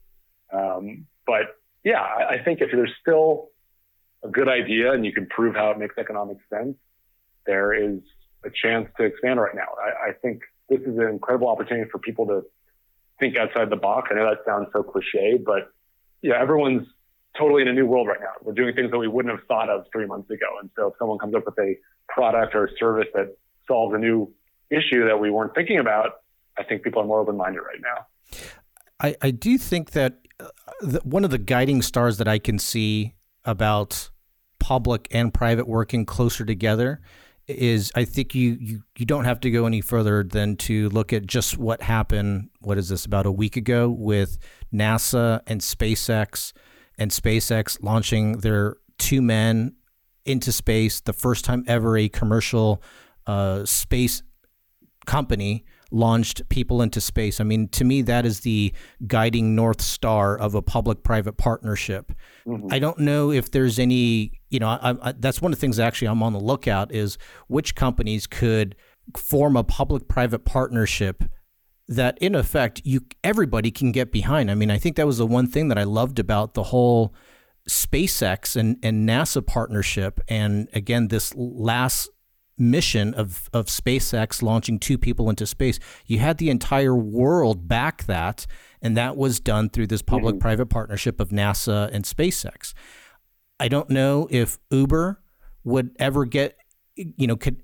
Um, 0.51 1.05
but 1.25 1.57
yeah, 1.83 2.01
I, 2.01 2.35
I 2.35 2.43
think 2.43 2.61
if 2.61 2.69
there's 2.71 2.93
still 3.01 3.49
a 4.23 4.29
good 4.29 4.47
idea 4.47 4.93
and 4.93 5.05
you 5.05 5.11
can 5.11 5.27
prove 5.27 5.55
how 5.55 5.71
it 5.71 5.77
makes 5.77 5.97
economic 5.97 6.37
sense, 6.49 6.75
there 7.45 7.73
is 7.73 7.99
a 8.45 8.49
chance 8.49 8.87
to 8.97 9.03
expand 9.03 9.39
right 9.39 9.55
now. 9.55 9.67
I, 9.81 10.09
I 10.09 10.13
think 10.13 10.41
this 10.69 10.79
is 10.81 10.97
an 10.97 11.07
incredible 11.07 11.47
opportunity 11.47 11.89
for 11.91 11.99
people 11.99 12.25
to 12.27 12.41
think 13.19 13.37
outside 13.37 13.69
the 13.69 13.75
box. 13.75 14.09
I 14.11 14.15
know 14.15 14.29
that 14.29 14.45
sounds 14.45 14.67
so 14.73 14.83
cliche, 14.83 15.37
but 15.43 15.71
yeah, 16.21 16.41
everyone's 16.41 16.87
totally 17.37 17.61
in 17.61 17.67
a 17.67 17.73
new 17.73 17.85
world 17.85 18.07
right 18.07 18.19
now. 18.19 18.33
We're 18.41 18.53
doing 18.53 18.75
things 18.75 18.91
that 18.91 18.97
we 18.97 19.07
wouldn't 19.07 19.33
have 19.37 19.45
thought 19.47 19.69
of 19.69 19.85
three 19.91 20.05
months 20.05 20.29
ago. 20.29 20.45
And 20.61 20.69
so 20.75 20.87
if 20.87 20.93
someone 20.99 21.19
comes 21.19 21.35
up 21.35 21.45
with 21.45 21.57
a 21.59 21.75
product 22.07 22.55
or 22.55 22.65
a 22.65 22.69
service 22.79 23.07
that 23.13 23.35
solves 23.67 23.93
a 23.95 23.97
new 23.97 24.31
issue 24.69 25.05
that 25.05 25.19
we 25.19 25.31
weren't 25.31 25.53
thinking 25.55 25.79
about, 25.79 26.11
I 26.57 26.63
think 26.63 26.83
people 26.83 27.01
are 27.01 27.05
more 27.05 27.19
open 27.19 27.37
minded 27.37 27.61
right 27.61 27.81
now. 27.81 28.39
I, 28.99 29.15
I 29.21 29.31
do 29.31 29.57
think 29.57 29.91
that 29.91 30.19
uh, 30.39 30.47
the, 30.81 31.01
one 31.03 31.25
of 31.25 31.31
the 31.31 31.37
guiding 31.37 31.81
stars 31.81 32.17
that 32.17 32.27
I 32.27 32.39
can 32.39 32.59
see 32.59 33.15
about 33.45 34.09
public 34.63 35.09
and 35.11 35.33
private 35.33 35.67
working 35.67 36.05
closer 36.05 36.45
together 36.45 37.01
is 37.49 37.91
I 37.95 38.05
think 38.05 38.33
you, 38.33 38.57
you 38.61 38.83
you 38.97 39.05
don't 39.05 39.25
have 39.25 39.41
to 39.41 39.51
go 39.51 39.65
any 39.65 39.81
further 39.81 40.23
than 40.23 40.55
to 40.67 40.87
look 40.87 41.11
at 41.11 41.27
just 41.27 41.57
what 41.57 41.81
happened. 41.81 42.49
What 42.61 42.77
is 42.77 42.87
this 42.87 43.05
about 43.05 43.25
a 43.25 43.31
week 43.31 43.57
ago 43.57 43.89
with 43.89 44.37
NASA 44.73 45.41
and 45.47 45.59
SpaceX 45.59 46.53
and 46.97 47.11
SpaceX 47.11 47.77
launching 47.83 48.37
their 48.37 48.77
two 48.97 49.21
men 49.21 49.75
into 50.25 50.53
space, 50.53 51.01
the 51.01 51.11
first 51.11 51.43
time 51.43 51.65
ever 51.67 51.97
a 51.97 52.07
commercial 52.07 52.81
uh, 53.27 53.65
space 53.65 54.23
company 55.05 55.65
launched 55.93 56.41
people 56.49 56.81
into 56.81 56.99
space. 56.99 57.39
I 57.39 57.43
mean, 57.43 57.67
to 57.69 57.83
me, 57.83 58.01
that 58.01 58.25
is 58.25 58.39
the 58.39 58.73
guiding 59.05 59.55
north 59.55 59.79
star 59.81 60.37
of 60.37 60.55
a 60.55 60.61
public-private 60.61 61.37
partnership. 61.37 62.11
Mm-hmm. 62.47 62.67
I 62.71 62.79
don't 62.79 62.99
know 62.99 63.31
if 63.31 63.51
there's 63.51 63.77
any, 63.77 64.41
you 64.49 64.59
know, 64.59 64.69
I, 64.69 64.95
I, 65.01 65.13
that's 65.13 65.41
one 65.41 65.53
of 65.53 65.59
the 65.59 65.61
things 65.61 65.79
actually 65.79 66.07
I'm 66.07 66.23
on 66.23 66.33
the 66.33 66.39
lookout 66.39 66.91
is 66.91 67.17
which 67.47 67.75
companies 67.75 68.27
could 68.27 68.75
form 69.15 69.55
a 69.55 69.63
public-private 69.63 70.45
partnership 70.45 71.23
that, 71.87 72.17
in 72.19 72.35
effect, 72.35 72.81
you 72.83 73.01
everybody 73.23 73.69
can 73.69 73.91
get 73.91 74.11
behind. 74.11 74.49
I 74.49 74.55
mean, 74.55 74.71
I 74.71 74.79
think 74.79 74.95
that 74.95 75.05
was 75.05 75.19
the 75.19 75.27
one 75.27 75.47
thing 75.47 75.67
that 75.67 75.77
I 75.77 75.83
loved 75.83 76.19
about 76.19 76.55
the 76.55 76.63
whole. 76.63 77.13
SpaceX 77.69 78.57
and, 78.57 78.75
and 78.83 79.07
NASA 79.07 79.41
partnership, 79.41 80.19
and 80.27 80.67
again, 80.73 81.07
this 81.07 81.33
last 81.33 82.09
mission 82.57 83.13
of, 83.13 83.49
of 83.53 83.65
SpaceX 83.67 84.41
launching 84.41 84.79
two 84.79 84.97
people 84.97 85.29
into 85.29 85.45
space, 85.45 85.79
you 86.05 86.19
had 86.19 86.37
the 86.37 86.49
entire 86.49 86.95
world 86.95 87.67
back 87.67 88.05
that, 88.05 88.45
and 88.81 88.95
that 88.97 89.17
was 89.17 89.39
done 89.39 89.69
through 89.69 89.87
this 89.87 90.01
mm-hmm. 90.01 90.15
public 90.15 90.39
private 90.39 90.67
partnership 90.67 91.19
of 91.19 91.29
NASA 91.29 91.89
and 91.93 92.05
SpaceX. 92.05 92.73
I 93.59 93.67
don't 93.67 93.89
know 93.89 94.27
if 94.29 94.59
Uber 94.71 95.21
would 95.63 95.95
ever 95.99 96.25
get, 96.25 96.57
you 96.95 97.27
know, 97.27 97.35
could 97.35 97.61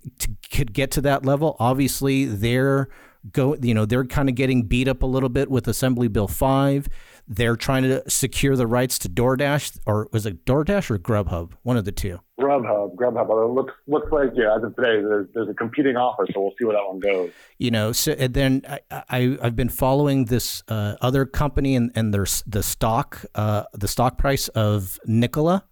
could 0.52 0.74
get 0.74 0.92
to 0.92 1.02
that 1.02 1.26
level. 1.26 1.56
Obviously, 1.60 2.26
they're 2.26 2.90
go, 3.32 3.56
you 3.62 3.74
know, 3.74 3.86
they're 3.86 4.06
kind 4.06 4.30
of 4.30 4.36
getting 4.36 4.64
beat 4.64 4.88
up 4.88 5.04
a 5.04 5.06
little 5.06 5.30
bit 5.30 5.52
with 5.52 5.68
Assembly 5.68 6.08
Bill 6.08 6.28
five. 6.28 6.88
They're 7.28 7.56
trying 7.56 7.84
to 7.84 8.10
secure 8.10 8.56
the 8.56 8.66
rights 8.66 8.98
to 9.00 9.10
DoorDash, 9.10 9.80
or 9.86 10.08
was 10.12 10.26
it 10.26 10.46
DoorDash 10.46 10.90
or 10.90 10.98
Grubhub? 10.98 11.52
One 11.64 11.78
of 11.78 11.86
the 11.86 11.92
two. 11.92 12.22
Grubhub, 12.40 12.96
Grubhub. 12.96 13.30
It 13.30 13.54
looks 13.54 13.74
looks 13.88 14.12
like 14.12 14.32
yeah, 14.34 14.56
as 14.56 14.64
of 14.64 14.76
today, 14.76 15.02
there's, 15.02 15.28
there's 15.34 15.50
a 15.50 15.54
competing 15.54 15.98
offer, 15.98 16.26
so 16.34 16.42
we'll 16.42 16.54
see 16.58 16.66
where 16.66 16.76
that 16.76 16.88
one 16.88 17.00
goes. 17.00 17.32
You 17.58 17.72
know, 17.72 17.92
so 17.92 18.14
and 18.14 18.34
then 18.34 18.62
I, 18.68 19.04
I 19.10 19.38
have 19.42 19.56
been 19.56 19.70
following 19.70 20.26
this 20.26 20.64
uh, 20.68 20.96
other 21.02 21.26
company 21.26 21.76
and 21.76 21.92
and 21.96 22.14
there's 22.14 22.44
the 22.48 22.64
stock 22.64 23.26
uh, 23.36 23.64
the 23.74 23.88
stock 23.88 24.18
price 24.18 24.48
of 24.50 25.00
Nikola, 25.06 25.66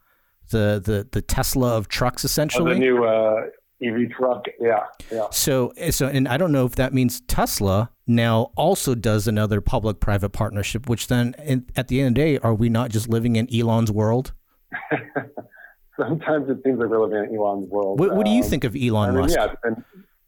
the 0.49 0.81
the 0.83 1.07
the 1.11 1.21
Tesla 1.21 1.77
of 1.77 1.87
trucks, 1.87 2.25
essentially. 2.25 2.71
Oh, 2.71 2.73
the 2.73 2.79
new 2.79 3.03
uh, 3.03 3.41
EV 3.81 4.11
truck. 4.11 4.45
Yeah, 4.59 4.85
yeah. 5.11 5.27
So, 5.31 5.71
so, 5.91 6.07
and 6.07 6.27
I 6.27 6.37
don't 6.37 6.51
know 6.51 6.65
if 6.65 6.75
that 6.75 6.93
means 6.93 7.21
Tesla 7.21 7.91
now 8.07 8.51
also 8.55 8.95
does 8.95 9.27
another 9.27 9.61
public-private 9.61 10.29
partnership. 10.29 10.89
Which 10.89 11.07
then, 11.07 11.35
in, 11.43 11.67
at 11.75 11.87
the 11.87 12.01
end 12.01 12.09
of 12.09 12.13
the 12.15 12.21
day, 12.21 12.37
are 12.39 12.53
we 12.53 12.69
not 12.69 12.89
just 12.89 13.07
living 13.07 13.35
in 13.35 13.47
Elon's 13.53 13.91
world? 13.91 14.33
Sometimes 15.99 16.49
it 16.49 16.59
seems 16.63 16.79
like 16.79 16.89
we're 16.89 17.05
living 17.05 17.29
in 17.31 17.37
Elon's 17.37 17.69
world. 17.69 17.99
What, 17.99 18.15
what 18.15 18.25
do 18.25 18.31
you 18.31 18.43
um, 18.43 18.49
think 18.49 18.63
of 18.63 18.75
Elon 18.75 19.09
I 19.09 19.11
mean, 19.11 19.21
Musk? 19.21 19.35
Yeah, 19.35 19.53
and, 19.63 19.77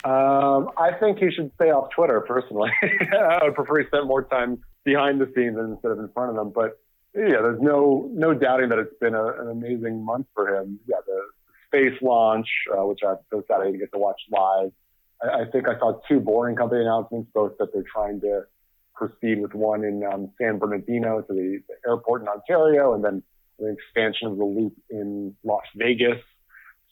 um, 0.04 0.70
I 0.78 0.92
think 1.00 1.20
he 1.20 1.30
should 1.32 1.52
stay 1.56 1.72
off 1.72 1.90
Twitter. 1.96 2.22
Personally, 2.22 2.72
I 2.82 3.40
would 3.44 3.56
prefer 3.56 3.80
he 3.80 3.88
spent 3.88 4.08
more 4.08 4.24
time 4.24 4.60
behind 4.84 5.22
the 5.22 5.32
scenes 5.36 5.58
instead 5.58 5.92
of 5.92 6.00
in 6.00 6.10
front 6.10 6.32
of 6.32 6.36
them. 6.36 6.52
But 6.56 6.80
yeah, 7.14 7.42
there's 7.42 7.62
no 7.62 8.10
no 8.14 8.34
doubting 8.34 8.70
that 8.70 8.80
it's 8.80 8.98
been 9.00 9.14
a, 9.14 9.26
an 9.42 9.50
amazing 9.50 10.04
month 10.04 10.28
for 10.34 10.56
him. 10.56 10.80
Yeah, 10.88 10.98
the 11.06 11.22
space 11.68 12.02
launch, 12.02 12.48
uh, 12.72 12.86
which 12.86 13.00
I'm 13.08 13.18
so 13.30 13.40
excited 13.40 13.72
to 13.72 13.78
get 13.78 13.92
to 13.92 13.98
watch 13.98 14.20
live. 14.32 14.72
I, 15.22 15.42
I, 15.42 15.46
think 15.52 15.68
I 15.68 15.78
saw 15.78 16.00
two 16.08 16.20
Boring 16.20 16.56
Company 16.56 16.82
announcements, 16.82 17.30
both 17.34 17.58
that 17.60 17.74
they're 17.74 17.84
trying 17.92 18.22
to 18.22 18.44
proceed 18.96 19.42
with 19.42 19.54
one 19.54 19.84
in 19.84 20.04
um, 20.04 20.32
San 20.40 20.58
Bernardino 20.58 21.22
to 21.22 21.34
the, 21.34 21.62
the, 21.68 21.90
airport 21.90 22.22
in 22.22 22.28
Ontario, 22.28 22.94
and 22.94 23.04
then 23.04 23.24
the 23.60 23.74
expansion 23.74 24.28
of 24.28 24.38
the 24.38 24.46
loop 24.46 24.74
in 24.90 25.36
Las 25.44 25.64
Vegas. 25.76 26.22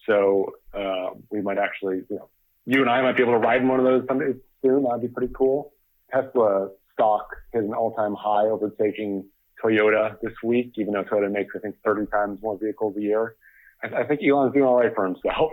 So 0.05 0.53
uh, 0.73 1.11
we 1.31 1.41
might 1.41 1.57
actually, 1.57 2.03
you 2.09 2.17
know, 2.17 2.29
you 2.65 2.81
and 2.81 2.89
I 2.89 3.01
might 3.01 3.15
be 3.17 3.23
able 3.23 3.33
to 3.33 3.39
ride 3.39 3.61
in 3.61 3.67
one 3.67 3.79
of 3.79 3.85
those 3.85 4.03
someday 4.07 4.33
soon. 4.63 4.83
That'd 4.83 5.01
be 5.01 5.07
pretty 5.07 5.33
cool. 5.33 5.73
Tesla 6.13 6.69
stock 6.93 7.27
hit 7.53 7.63
an 7.63 7.73
all-time 7.73 8.15
high, 8.15 8.45
overtaking 8.45 9.25
Toyota 9.63 10.15
this 10.21 10.33
week, 10.43 10.73
even 10.77 10.93
though 10.93 11.03
Toyota 11.03 11.31
makes, 11.31 11.53
I 11.55 11.59
think, 11.59 11.75
30 11.83 12.07
times 12.07 12.39
more 12.41 12.57
vehicles 12.57 12.95
a 12.97 13.01
year. 13.01 13.35
I, 13.83 14.01
I 14.01 14.03
think 14.05 14.21
Elon's 14.21 14.53
doing 14.53 14.65
all 14.65 14.79
right 14.79 14.93
for 14.93 15.05
himself. 15.05 15.51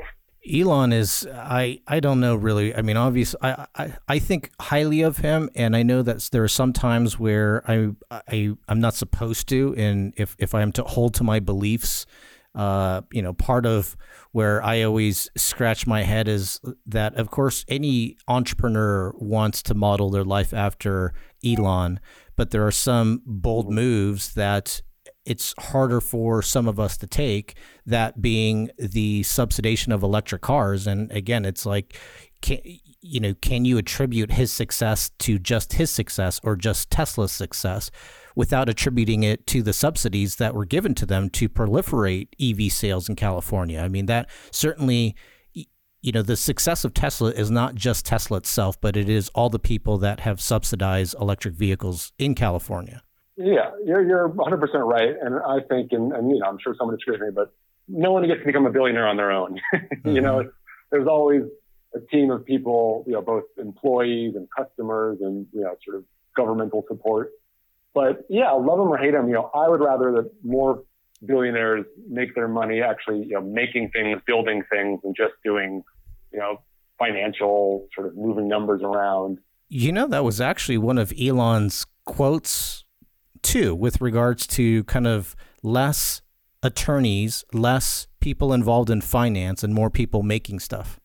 Elon 0.52 0.92
is 0.92 1.26
I 1.32 1.80
I 1.86 2.00
don't 2.00 2.20
know 2.20 2.34
really. 2.34 2.74
I 2.74 2.82
mean, 2.82 2.96
obviously, 2.96 3.38
I, 3.42 3.66
I 3.74 3.92
I 4.08 4.18
think 4.18 4.50
highly 4.60 5.02
of 5.02 5.18
him, 5.18 5.48
and 5.54 5.74
I 5.74 5.82
know 5.82 6.02
that 6.02 6.28
there 6.32 6.44
are 6.44 6.48
some 6.48 6.72
times 6.72 7.18
where 7.18 7.62
I 7.70 7.90
I 8.10 8.52
I'm 8.68 8.80
not 8.80 8.94
supposed 8.94 9.48
to, 9.48 9.74
and 9.76 10.12
if 10.16 10.36
if 10.38 10.54
I 10.54 10.62
am 10.62 10.72
to 10.72 10.84
hold 10.84 11.14
to 11.14 11.24
my 11.24 11.40
beliefs, 11.40 12.06
uh, 12.54 13.00
you 13.12 13.22
know, 13.22 13.32
part 13.32 13.66
of 13.66 13.96
where 14.32 14.62
I 14.62 14.82
always 14.82 15.30
scratch 15.36 15.86
my 15.86 16.02
head 16.02 16.28
is 16.28 16.60
that, 16.86 17.14
of 17.16 17.30
course, 17.30 17.64
any 17.68 18.16
entrepreneur 18.28 19.12
wants 19.16 19.62
to 19.64 19.74
model 19.74 20.10
their 20.10 20.24
life 20.24 20.52
after 20.52 21.14
Elon, 21.44 22.00
but 22.36 22.50
there 22.50 22.66
are 22.66 22.72
some 22.72 23.22
bold 23.24 23.72
moves 23.72 24.34
that 24.34 24.82
it's 25.24 25.54
harder 25.58 26.00
for 26.00 26.42
some 26.42 26.68
of 26.68 26.78
us 26.78 26.96
to 26.98 27.06
take 27.06 27.56
that 27.86 28.20
being 28.20 28.70
the 28.78 29.22
subsidization 29.22 29.92
of 29.92 30.02
electric 30.02 30.42
cars 30.42 30.86
and 30.86 31.10
again 31.12 31.44
it's 31.44 31.64
like 31.64 31.98
can, 32.42 32.58
you 33.00 33.20
know 33.20 33.34
can 33.34 33.64
you 33.64 33.78
attribute 33.78 34.32
his 34.32 34.52
success 34.52 35.10
to 35.18 35.38
just 35.38 35.74
his 35.74 35.90
success 35.90 36.40
or 36.42 36.56
just 36.56 36.90
Tesla's 36.90 37.32
success 37.32 37.90
without 38.36 38.68
attributing 38.68 39.22
it 39.22 39.46
to 39.46 39.62
the 39.62 39.72
subsidies 39.72 40.36
that 40.36 40.54
were 40.54 40.64
given 40.64 40.94
to 40.94 41.06
them 41.06 41.30
to 41.30 41.48
proliferate 41.48 42.28
EV 42.40 42.72
sales 42.72 43.08
in 43.08 43.16
California 43.16 43.80
I 43.80 43.88
mean 43.88 44.06
that 44.06 44.28
certainly 44.50 45.14
you 46.04 46.12
know, 46.12 46.20
the 46.20 46.36
success 46.36 46.84
of 46.84 46.92
Tesla 46.92 47.30
is 47.30 47.50
not 47.50 47.76
just 47.76 48.04
Tesla 48.04 48.36
itself, 48.36 48.78
but 48.78 48.94
it 48.94 49.08
is 49.08 49.30
all 49.30 49.48
the 49.48 49.58
people 49.58 49.96
that 49.96 50.20
have 50.20 50.38
subsidized 50.38 51.14
electric 51.18 51.54
vehicles 51.54 52.12
in 52.18 52.34
California. 52.34 53.02
Yeah, 53.36 53.70
you're, 53.84 54.06
you're 54.06 54.28
100% 54.28 54.60
right. 54.86 55.14
And 55.20 55.36
I 55.36 55.58
think, 55.68 55.92
and, 55.92 56.12
and 56.12 56.30
you 56.30 56.38
know, 56.38 56.46
I'm 56.46 56.58
sure 56.62 56.74
someone 56.78 56.96
disagrees 56.96 57.20
with 57.20 57.28
me, 57.28 57.34
but 57.34 57.52
no 57.88 58.12
one 58.12 58.26
gets 58.26 58.40
to 58.40 58.46
become 58.46 58.66
a 58.66 58.70
billionaire 58.70 59.06
on 59.06 59.16
their 59.16 59.32
own. 59.32 59.60
mm-hmm. 59.74 60.08
You 60.14 60.20
know, 60.20 60.50
there's 60.90 61.08
always 61.08 61.42
a 61.94 62.00
team 62.00 62.30
of 62.30 62.44
people, 62.44 63.04
you 63.06 63.14
know, 63.14 63.22
both 63.22 63.44
employees 63.58 64.34
and 64.36 64.48
customers 64.56 65.18
and, 65.20 65.46
you 65.52 65.62
know, 65.62 65.76
sort 65.84 65.96
of 65.96 66.04
governmental 66.36 66.84
support. 66.88 67.30
But 67.94 68.24
yeah, 68.28 68.50
love 68.50 68.78
them 68.78 68.88
or 68.88 68.98
hate 68.98 69.12
them, 69.12 69.28
you 69.28 69.34
know, 69.34 69.50
I 69.54 69.68
would 69.68 69.80
rather 69.80 70.12
that 70.12 70.30
more 70.42 70.82
billionaires 71.24 71.86
make 72.08 72.34
their 72.34 72.48
money 72.48 72.82
actually, 72.82 73.24
you 73.24 73.34
know, 73.34 73.40
making 73.40 73.90
things, 73.90 74.20
building 74.26 74.62
things, 74.70 75.00
and 75.04 75.14
just 75.16 75.34
doing, 75.44 75.82
you 76.32 76.38
know, 76.38 76.60
financial 76.98 77.88
sort 77.94 78.08
of 78.08 78.16
moving 78.16 78.48
numbers 78.48 78.82
around. 78.82 79.38
You 79.68 79.92
know, 79.92 80.06
that 80.08 80.24
was 80.24 80.40
actually 80.40 80.78
one 80.78 80.98
of 80.98 81.12
Elon's 81.18 81.86
quotes 82.04 82.83
too, 83.44 83.74
with 83.74 84.00
regards 84.00 84.46
to 84.48 84.82
kind 84.84 85.06
of 85.06 85.36
less 85.62 86.22
attorneys, 86.62 87.44
less 87.52 88.08
people 88.20 88.52
involved 88.52 88.90
in 88.90 89.00
finance, 89.00 89.62
and 89.62 89.74
more 89.74 89.90
people 89.90 90.22
making 90.22 90.58
stuff. 90.58 90.98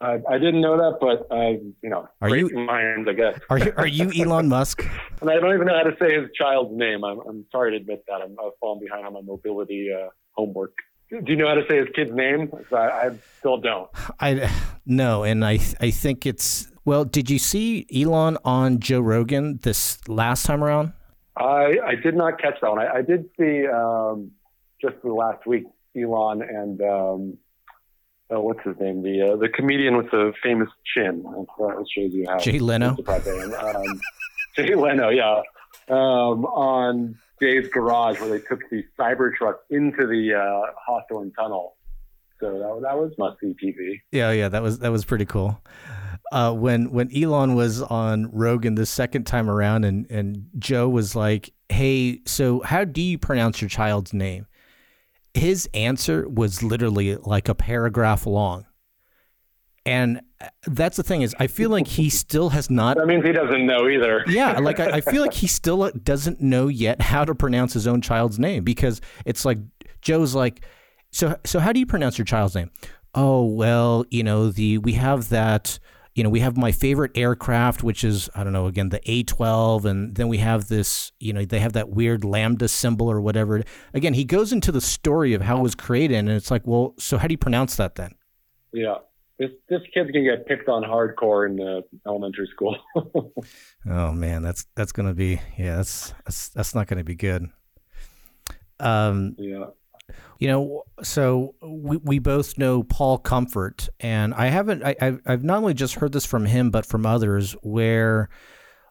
I, 0.00 0.20
I 0.28 0.38
didn't 0.38 0.60
know 0.60 0.76
that, 0.76 0.98
but 1.00 1.34
I, 1.34 1.58
you 1.82 1.88
know, 1.88 2.06
are 2.20 2.36
you 2.36 2.50
minds, 2.50 3.08
I 3.08 3.14
guess. 3.14 3.40
Are 3.48 3.58
you 3.58 3.72
are 3.78 3.86
you 3.86 4.12
Elon 4.24 4.48
Musk? 4.48 4.86
and 5.22 5.30
I 5.30 5.40
don't 5.40 5.54
even 5.54 5.66
know 5.66 5.76
how 5.76 5.88
to 5.88 5.96
say 5.98 6.20
his 6.20 6.30
child's 6.38 6.76
name. 6.76 7.02
I'm 7.02 7.18
I'm 7.20 7.46
sorry 7.50 7.70
to 7.72 7.78
admit 7.78 8.04
that. 8.08 8.20
I'm, 8.22 8.36
I've 8.38 8.52
fallen 8.60 8.78
behind 8.78 9.06
on 9.06 9.14
my 9.14 9.22
mobility 9.22 9.88
uh, 9.90 10.08
homework. 10.32 10.74
Do 11.08 11.22
you 11.24 11.36
know 11.36 11.48
how 11.48 11.54
to 11.54 11.64
say 11.68 11.78
his 11.78 11.88
kid's 11.94 12.12
name? 12.12 12.52
I, 12.72 12.76
I 12.76 13.10
still 13.38 13.58
don't. 13.58 13.88
I 14.20 14.50
no, 14.84 15.24
and 15.24 15.44
I 15.44 15.60
I 15.80 15.90
think 15.90 16.26
it's 16.26 16.68
well. 16.84 17.06
Did 17.06 17.30
you 17.30 17.38
see 17.38 17.86
Elon 17.94 18.36
on 18.44 18.80
Joe 18.80 19.00
Rogan 19.00 19.60
this 19.62 20.06
last 20.08 20.44
time 20.44 20.62
around? 20.62 20.92
I 21.36 21.78
I 21.84 21.94
did 21.94 22.14
not 22.14 22.40
catch 22.40 22.60
that 22.60 22.70
one. 22.70 22.80
I, 22.80 22.98
I 22.98 23.02
did 23.02 23.28
see 23.38 23.66
um, 23.66 24.32
just 24.80 24.96
the 25.02 25.12
last 25.12 25.46
week 25.46 25.64
Elon 25.96 26.42
and. 26.42 26.80
Um, 26.80 27.38
oh, 28.30 28.40
what's 28.40 28.60
his 28.64 28.74
name? 28.80 29.02
The 29.02 29.32
uh, 29.32 29.36
the 29.36 29.48
comedian 29.48 29.96
with 29.96 30.10
the 30.10 30.32
famous 30.42 30.68
chin. 30.94 31.22
That 31.22 31.86
shows 31.94 32.12
you 32.12 32.26
how. 32.28 32.38
Jay 32.38 32.58
Leno. 32.58 32.96
Um, 33.06 34.00
Jay 34.56 34.74
Leno, 34.74 35.10
yeah. 35.10 35.42
Um, 35.88 36.44
on 36.46 37.18
Dave's 37.40 37.68
garage 37.68 38.20
where 38.20 38.30
they 38.30 38.40
took 38.40 38.60
the 38.70 38.82
Cybertruck 38.98 39.56
into 39.70 40.06
the 40.06 40.34
uh, 40.34 40.72
Hawthorne 40.84 41.32
Tunnel. 41.32 41.76
So 42.40 42.52
that, 42.52 42.80
that 42.82 42.98
was 42.98 43.12
must 43.18 43.40
see 43.40 43.54
TV. 43.62 44.00
Yeah, 44.12 44.30
yeah, 44.32 44.48
that 44.48 44.62
was 44.62 44.80
that 44.80 44.90
was 44.90 45.04
pretty 45.04 45.24
cool. 45.24 45.60
Uh, 46.32 46.52
when 46.52 46.90
when 46.90 47.14
Elon 47.16 47.54
was 47.54 47.82
on 47.82 48.30
Rogan 48.32 48.74
the 48.74 48.86
second 48.86 49.24
time 49.24 49.48
around, 49.48 49.84
and 49.84 50.10
and 50.10 50.48
Joe 50.58 50.88
was 50.88 51.14
like, 51.14 51.52
"Hey, 51.68 52.20
so 52.26 52.60
how 52.60 52.84
do 52.84 53.00
you 53.00 53.18
pronounce 53.18 53.60
your 53.60 53.68
child's 53.68 54.12
name?" 54.12 54.46
his 55.36 55.68
answer 55.74 56.28
was 56.28 56.62
literally 56.62 57.16
like 57.16 57.48
a 57.48 57.54
paragraph 57.54 58.26
long. 58.26 58.66
And 59.84 60.20
that's 60.66 60.96
the 60.96 61.04
thing 61.04 61.22
is, 61.22 61.34
I 61.38 61.46
feel 61.46 61.70
like 61.70 61.86
he 61.86 62.10
still 62.10 62.48
has 62.48 62.68
not. 62.68 62.96
That 62.96 63.06
means 63.06 63.24
he 63.24 63.32
doesn't 63.32 63.64
know 63.64 63.88
either. 63.88 64.24
yeah, 64.26 64.58
like 64.58 64.80
I, 64.80 64.96
I, 64.96 65.00
feel 65.00 65.22
like 65.22 65.34
he 65.34 65.46
still 65.46 65.88
doesn't 65.90 66.40
know 66.40 66.66
yet 66.66 67.00
how 67.00 67.24
to 67.24 67.34
pronounce 67.34 67.72
his 67.72 67.86
own 67.86 68.00
child's 68.00 68.38
name 68.38 68.64
because 68.64 69.00
it's 69.24 69.44
like 69.44 69.58
Joe's 70.00 70.34
like, 70.34 70.64
so 71.12 71.38
so 71.44 71.60
how 71.60 71.72
do 71.72 71.78
you 71.78 71.86
pronounce 71.86 72.18
your 72.18 72.24
child's 72.24 72.56
name? 72.56 72.70
Oh 73.14 73.44
well, 73.44 74.04
you 74.10 74.24
know 74.24 74.50
the 74.50 74.78
we 74.78 74.94
have 74.94 75.28
that 75.28 75.78
you 76.16 76.24
know, 76.24 76.30
we 76.30 76.40
have 76.40 76.56
my 76.56 76.72
favorite 76.72 77.12
aircraft, 77.14 77.82
which 77.82 78.02
is, 78.02 78.30
I 78.34 78.42
don't 78.42 78.54
know, 78.54 78.66
again, 78.66 78.88
the 78.88 79.00
A 79.04 79.22
12. 79.22 79.84
And 79.84 80.16
then 80.16 80.28
we 80.28 80.38
have 80.38 80.68
this, 80.68 81.12
you 81.20 81.34
know, 81.34 81.44
they 81.44 81.60
have 81.60 81.74
that 81.74 81.90
weird 81.90 82.24
lambda 82.24 82.68
symbol 82.68 83.10
or 83.10 83.20
whatever. 83.20 83.62
Again, 83.92 84.14
he 84.14 84.24
goes 84.24 84.50
into 84.50 84.72
the 84.72 84.80
story 84.80 85.34
of 85.34 85.42
how 85.42 85.58
it 85.58 85.62
was 85.62 85.74
created. 85.74 86.16
And 86.16 86.30
it's 86.30 86.50
like, 86.50 86.66
well, 86.66 86.94
so 86.98 87.18
how 87.18 87.28
do 87.28 87.34
you 87.34 87.38
pronounce 87.38 87.76
that 87.76 87.96
then? 87.96 88.14
Yeah. 88.72 88.96
This, 89.38 89.50
this 89.68 89.82
kid's 89.92 90.10
gonna 90.10 90.24
get 90.24 90.46
picked 90.46 90.70
on 90.70 90.82
hardcore 90.82 91.46
in 91.46 91.60
uh, 91.60 91.82
elementary 92.08 92.48
school. 92.50 92.74
oh 93.86 94.12
man, 94.12 94.42
that's 94.42 94.66
that's 94.74 94.92
gonna 94.92 95.12
be 95.12 95.42
yeah, 95.58 95.76
that's 95.76 96.14
that's 96.24 96.48
that's 96.48 96.74
not 96.74 96.86
gonna 96.86 97.04
be 97.04 97.16
good. 97.16 97.50
Um, 98.80 99.36
yeah. 99.36 99.66
You 100.38 100.48
know, 100.48 100.82
so 101.02 101.54
we, 101.62 101.96
we 101.96 102.18
both 102.18 102.58
know 102.58 102.82
Paul 102.82 103.18
Comfort, 103.18 103.88
and 104.00 104.34
I 104.34 104.46
haven't, 104.46 104.84
I, 104.84 104.94
I've, 105.00 105.20
I've 105.26 105.44
not 105.44 105.58
only 105.58 105.74
just 105.74 105.96
heard 105.96 106.12
this 106.12 106.26
from 106.26 106.44
him, 106.46 106.70
but 106.70 106.84
from 106.84 107.06
others, 107.06 107.52
where 107.62 108.28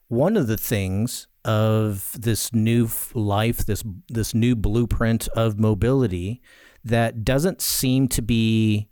one 0.07 0.37
of 0.37 0.47
the 0.47 0.57
things 0.57 1.27
of 1.43 2.17
this 2.19 2.51
new 2.51 2.89
life, 3.13 3.65
this 3.65 3.83
this 4.09 4.33
new 4.33 4.55
blueprint 4.55 5.27
of 5.29 5.59
mobility 5.59 6.41
that 6.83 7.23
doesn't 7.23 7.61
seem 7.61 8.07
to 8.07 8.21
be 8.21 8.89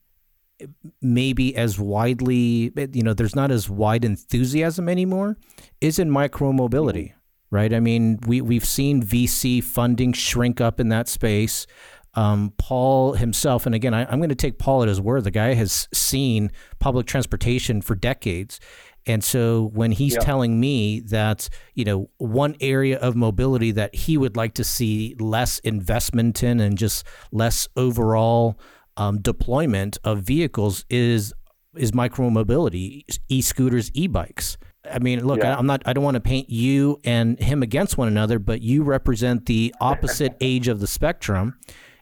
maybe 1.02 1.56
as 1.56 1.80
widely, 1.80 2.72
you 2.94 3.04
know, 3.04 3.14
there's 3.14 3.36
not 3.36 3.52
as 3.52 3.70
wide 3.70 4.06
enthusiasm 4.06 4.88
anymore, 4.88 5.38
is 5.82 6.00
in 6.00 6.10
micromobility 6.10 7.10
mm-hmm. 7.10 7.56
right? 7.56 7.74
I 7.74 7.80
mean, 7.80 8.20
we 8.26 8.42
we've 8.42 8.66
seen 8.66 9.02
VC 9.04 9.64
funding 9.64 10.14
shrink 10.14 10.62
up 10.62 10.80
in 10.80 10.90
that 10.90 11.08
space. 11.08 11.66
Um, 12.15 12.54
Paul 12.58 13.13
himself, 13.13 13.65
and 13.65 13.73
again, 13.73 13.93
I, 13.93 14.12
am 14.12 14.19
going 14.19 14.30
to 14.30 14.36
take 14.36 14.60
Paul 14.60 14.84
at 14.84 14.88
his 14.88 15.02
word. 15.02 15.23
The 15.23 15.32
guy 15.32 15.54
has 15.56 15.88
seen 15.93 16.52
public 16.80 17.08
transportation 17.08 17.82
for 17.82 17.95
decades. 17.95 18.60
And 19.06 19.23
so 19.23 19.71
when 19.73 19.91
he's 19.91 20.17
telling 20.17 20.60
me 20.60 21.02
that, 21.02 21.49
you 21.73 21.84
know, 21.84 22.10
one 22.17 22.56
area 22.62 22.97
of 22.99 23.15
mobility 23.15 23.71
that 23.71 23.93
he 23.93 24.17
would 24.17 24.38
like 24.38 24.54
to 24.54 24.63
see 24.63 25.15
less 25.19 25.60
investment 25.60 26.41
in 26.41 26.60
and 26.62 26.78
just 26.78 27.06
less 27.32 27.67
overall 27.76 28.58
um, 28.95 29.19
deployment 29.19 29.97
of 30.04 30.19
vehicles 30.19 30.86
is 30.89 31.34
is 31.76 31.93
micro 31.93 32.30
mobility, 32.30 33.04
e-scooters, 33.30 33.89
e-bikes. 33.95 34.58
I 34.89 34.99
mean, 34.99 35.26
look, 35.26 35.39
yeah. 35.39 35.56
I, 35.56 35.60
am 35.60 35.65
not. 35.65 35.82
I 35.86 35.93
don't 35.93 36.04
want 36.04 36.15
to 36.15 36.21
paint 36.21 36.49
you 36.49 36.99
and 37.04 37.39
him 37.39 37.63
against 37.63 37.97
one 37.97 38.08
another, 38.08 38.38
but 38.38 38.62
you 38.62 38.84
represent 38.84 39.45
the 39.45 39.73
opposite 39.80 40.36
age 40.41 40.67
of 40.67 40.80
the 40.80 40.88
spectrum, 40.88 41.58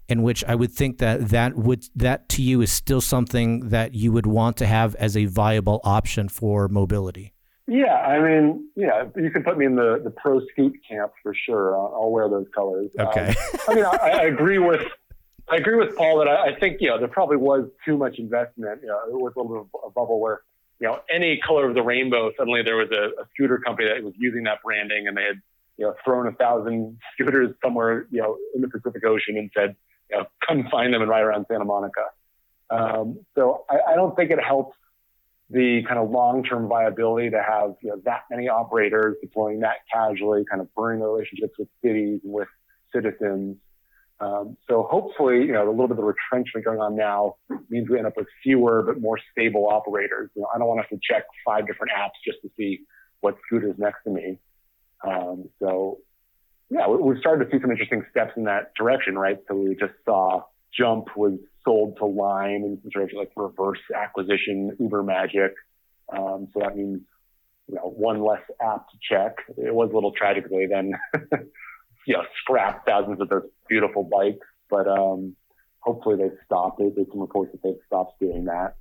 in 0.07 0.23
which 0.23 0.43
I 0.45 0.55
would 0.55 0.71
think 0.71 0.97
that 0.97 1.29
that 1.29 1.55
would 1.55 1.85
that 1.95 2.29
to 2.29 2.41
you 2.41 2.61
is 2.61 2.71
still 2.71 3.01
something 3.01 3.69
that 3.69 3.93
you 3.93 4.11
would 4.11 4.25
want 4.25 4.57
to 4.57 4.65
have 4.65 4.95
as 4.95 5.15
a 5.15 5.25
viable 5.25 5.79
option 5.83 6.29
for 6.29 6.67
mobility. 6.67 7.33
Yeah, 7.67 7.95
I 7.95 8.19
mean, 8.19 8.69
yeah, 8.75 9.05
you 9.15 9.31
can 9.31 9.43
put 9.43 9.57
me 9.57 9.65
in 9.65 9.75
the, 9.75 10.01
the 10.03 10.09
pro 10.09 10.41
scoot 10.47 10.73
camp 10.89 11.13
for 11.23 11.33
sure. 11.33 11.73
I'll, 11.73 11.93
I'll 11.95 12.11
wear 12.11 12.27
those 12.27 12.47
colors. 12.53 12.89
Okay. 12.99 13.29
Um, 13.29 13.35
I 13.69 13.75
mean, 13.75 13.85
I, 13.85 13.95
I, 13.95 14.23
agree 14.23 14.57
with 14.57 14.81
I 15.49 15.55
agree 15.55 15.75
with 15.77 15.95
Paul 15.95 16.19
that 16.19 16.27
I, 16.27 16.51
I, 16.51 16.59
think 16.59 16.77
you 16.81 16.89
know 16.89 16.97
there 16.97 17.07
probably 17.07 17.37
was 17.37 17.69
too 17.85 17.97
much 17.97 18.19
investment. 18.19 18.81
You 18.81 18.87
know, 18.87 18.99
it 19.07 19.13
was 19.13 19.33
a 19.37 19.39
little 19.39 19.63
bit 19.63 19.79
of 19.83 19.89
a 19.89 19.89
bubble 19.89 20.19
where 20.19 20.41
you 20.79 20.87
know 20.87 20.99
any 21.13 21.39
color 21.45 21.69
of 21.69 21.75
the 21.75 21.81
rainbow. 21.81 22.31
Suddenly 22.37 22.61
there 22.63 22.77
was 22.77 22.89
a, 22.91 23.21
a 23.21 23.25
scooter 23.33 23.57
company 23.59 23.87
that 23.87 24.03
was 24.03 24.13
using 24.17 24.43
that 24.43 24.61
branding, 24.63 25.07
and 25.07 25.15
they 25.15 25.23
had 25.23 25.41
you 25.77 25.85
know 25.85 25.95
thrown 26.03 26.27
a 26.27 26.31
thousand 26.33 26.97
scooters 27.13 27.55
somewhere 27.63 28.07
you 28.11 28.21
know 28.21 28.37
in 28.55 28.61
the 28.61 28.67
Pacific 28.67 29.03
Ocean 29.05 29.37
and 29.37 29.49
said 29.55 29.75
you 30.11 30.17
know, 30.17 30.25
come 30.47 30.67
find 30.69 30.93
them 30.93 31.01
and 31.01 31.09
ride 31.09 31.21
around 31.21 31.45
Santa 31.49 31.65
Monica. 31.65 32.03
Um, 32.69 33.19
so 33.35 33.65
I, 33.69 33.91
I, 33.91 33.95
don't 33.95 34.15
think 34.15 34.31
it 34.31 34.39
helps 34.41 34.77
the 35.49 35.81
kind 35.85 35.99
of 35.99 36.09
long-term 36.09 36.69
viability 36.69 37.29
to 37.31 37.43
have 37.43 37.75
you 37.81 37.89
know, 37.89 38.01
that 38.05 38.21
many 38.31 38.47
operators 38.47 39.17
deploying 39.21 39.59
that 39.59 39.77
casually, 39.93 40.45
kind 40.49 40.61
of 40.61 40.73
burning 40.73 41.01
relationships 41.01 41.53
with 41.59 41.67
cities 41.83 42.21
and 42.23 42.31
with 42.31 42.47
citizens. 42.93 43.57
Um, 44.21 44.55
so 44.69 44.87
hopefully, 44.89 45.39
you 45.39 45.51
know, 45.51 45.67
a 45.67 45.71
little 45.71 45.87
bit 45.87 45.97
of 45.97 46.05
retrenchment 46.05 46.63
going 46.63 46.79
on 46.79 46.95
now 46.95 47.35
means 47.69 47.89
we 47.89 47.97
end 47.97 48.07
up 48.07 48.15
with 48.15 48.27
fewer 48.43 48.83
but 48.83 49.01
more 49.01 49.19
stable 49.31 49.67
operators. 49.67 50.29
You 50.35 50.43
know, 50.43 50.47
I 50.53 50.57
don't 50.57 50.67
want 50.67 50.77
to 50.77 50.83
have 50.83 50.89
to 50.91 50.99
check 51.01 51.25
five 51.45 51.67
different 51.67 51.91
apps 51.91 52.21
just 52.25 52.37
to 52.43 52.49
see 52.55 52.81
what 53.19 53.35
scooter's 53.45 53.75
next 53.77 54.03
to 54.05 54.11
me. 54.11 54.39
Um, 55.05 55.49
so 55.59 55.97
yeah, 56.71 56.87
we've 56.87 57.19
started 57.19 57.45
to 57.45 57.51
see 57.51 57.61
some 57.61 57.69
interesting 57.69 58.01
steps 58.09 58.31
in 58.37 58.45
that 58.45 58.73
direction, 58.75 59.17
right? 59.17 59.37
So 59.49 59.55
we 59.55 59.75
just 59.75 59.93
saw 60.05 60.43
Jump 60.73 61.17
was 61.17 61.37
sold 61.65 61.97
to 61.97 62.05
Lime 62.05 62.63
and 62.63 62.79
some 62.81 62.91
sort 62.91 63.03
of 63.03 63.09
like 63.13 63.31
reverse 63.35 63.81
acquisition, 63.93 64.77
Uber 64.79 65.03
magic. 65.03 65.53
Um, 66.15 66.47
so 66.53 66.61
that 66.61 66.77
means, 66.77 67.01
you 67.67 67.75
know, 67.75 67.81
one 67.81 68.23
less 68.23 68.41
app 68.61 68.87
to 68.87 68.97
check. 69.01 69.35
It 69.57 69.75
was 69.75 69.89
a 69.91 69.93
little 69.93 70.13
tragic 70.13 70.49
they 70.49 70.65
then, 70.65 70.93
you 72.07 72.13
know, 72.13 72.23
scrapped 72.41 72.87
thousands 72.87 73.19
of 73.19 73.27
those 73.27 73.43
beautiful 73.67 74.09
bikes, 74.09 74.47
but 74.69 74.87
um, 74.87 75.35
hopefully 75.81 76.15
they've 76.15 76.37
stopped. 76.45 76.79
There's 76.79 76.93
some 77.11 77.19
reports 77.19 77.51
that 77.51 77.63
they've 77.63 77.83
stopped 77.85 78.17
doing 78.21 78.45
that. 78.45 78.75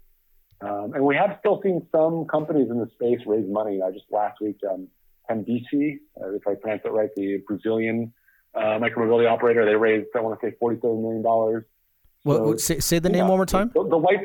Um, 0.60 0.92
and 0.94 1.04
we 1.04 1.16
have 1.16 1.38
still 1.40 1.60
seen 1.60 1.84
some 1.90 2.26
companies 2.26 2.68
in 2.70 2.78
the 2.78 2.88
space 2.94 3.26
raise 3.26 3.48
money. 3.48 3.80
I 3.82 3.90
just 3.90 4.04
last 4.12 4.40
week, 4.40 4.58
um, 4.70 4.86
Tembici, 5.30 5.98
uh, 6.20 6.34
if 6.34 6.46
I 6.46 6.54
pronounce 6.54 6.82
it 6.84 6.90
right, 6.90 7.08
the 7.14 7.38
Brazilian 7.46 8.12
uh, 8.54 8.78
micromobility 8.78 9.30
operator. 9.30 9.64
They 9.64 9.76
raised, 9.76 10.08
I 10.16 10.20
want 10.20 10.40
to 10.40 10.46
say, 10.46 10.56
$47 10.60 10.82
million. 11.00 11.64
Well, 12.24 12.58
say, 12.58 12.80
say 12.80 12.98
the 12.98 13.08
name 13.08 13.24
yeah, 13.24 13.28
one 13.28 13.38
more 13.38 13.46
time. 13.46 13.70
The, 13.74 13.88
the 13.88 13.96
white, 13.96 14.18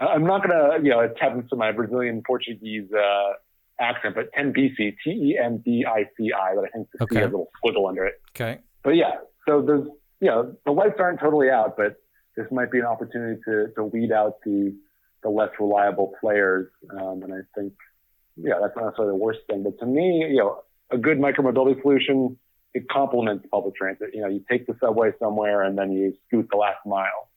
I'm 0.00 0.24
not 0.24 0.46
going 0.46 0.50
to, 0.50 0.82
you 0.82 0.90
know, 0.90 1.00
attempt 1.00 1.44
into 1.44 1.56
my 1.56 1.72
Brazilian 1.72 2.22
Portuguese 2.26 2.88
uh, 2.92 3.32
accent, 3.78 4.14
but 4.14 4.32
Tembici, 4.32 4.94
T 5.04 5.10
E 5.10 5.38
M 5.42 5.62
B 5.64 5.84
I 5.86 6.04
C 6.16 6.32
I, 6.32 6.54
but 6.54 6.64
I 6.64 6.68
think 6.68 6.88
the 6.94 7.04
Okay. 7.04 7.16
C 7.16 7.20
has 7.20 7.28
a 7.28 7.36
little 7.36 7.50
squiggle 7.62 7.88
under 7.88 8.04
it. 8.06 8.14
Okay. 8.34 8.60
But 8.82 8.96
yeah, 8.96 9.12
so 9.46 9.62
there's, 9.62 9.86
you 10.20 10.28
know, 10.28 10.56
the 10.64 10.72
lights 10.72 10.96
aren't 10.98 11.20
totally 11.20 11.50
out, 11.50 11.76
but 11.76 11.96
this 12.36 12.46
might 12.50 12.70
be 12.70 12.78
an 12.78 12.86
opportunity 12.86 13.40
to, 13.46 13.66
to 13.76 13.84
weed 13.84 14.12
out 14.12 14.34
the, 14.44 14.74
the 15.22 15.28
less 15.28 15.50
reliable 15.60 16.12
players. 16.20 16.68
Um, 16.90 17.22
and 17.22 17.34
I 17.34 17.38
think, 17.54 17.74
yeah, 18.42 18.54
that's 18.60 18.74
not 18.76 18.86
necessarily 18.86 19.12
the 19.12 19.22
worst 19.22 19.40
thing. 19.48 19.62
But 19.62 19.78
to 19.80 19.86
me, 19.86 20.26
you 20.30 20.38
know, 20.38 20.62
a 20.90 20.98
good 20.98 21.18
micromobility 21.18 21.80
solution, 21.82 22.36
it 22.74 22.88
complements 22.88 23.46
public 23.50 23.74
transit. 23.76 24.10
You 24.12 24.22
know, 24.22 24.28
you 24.28 24.44
take 24.50 24.66
the 24.66 24.74
subway 24.80 25.12
somewhere 25.18 25.62
and 25.62 25.76
then 25.76 25.92
you 25.92 26.14
scoot 26.26 26.48
the 26.50 26.56
last 26.56 26.78
mile. 26.86 27.28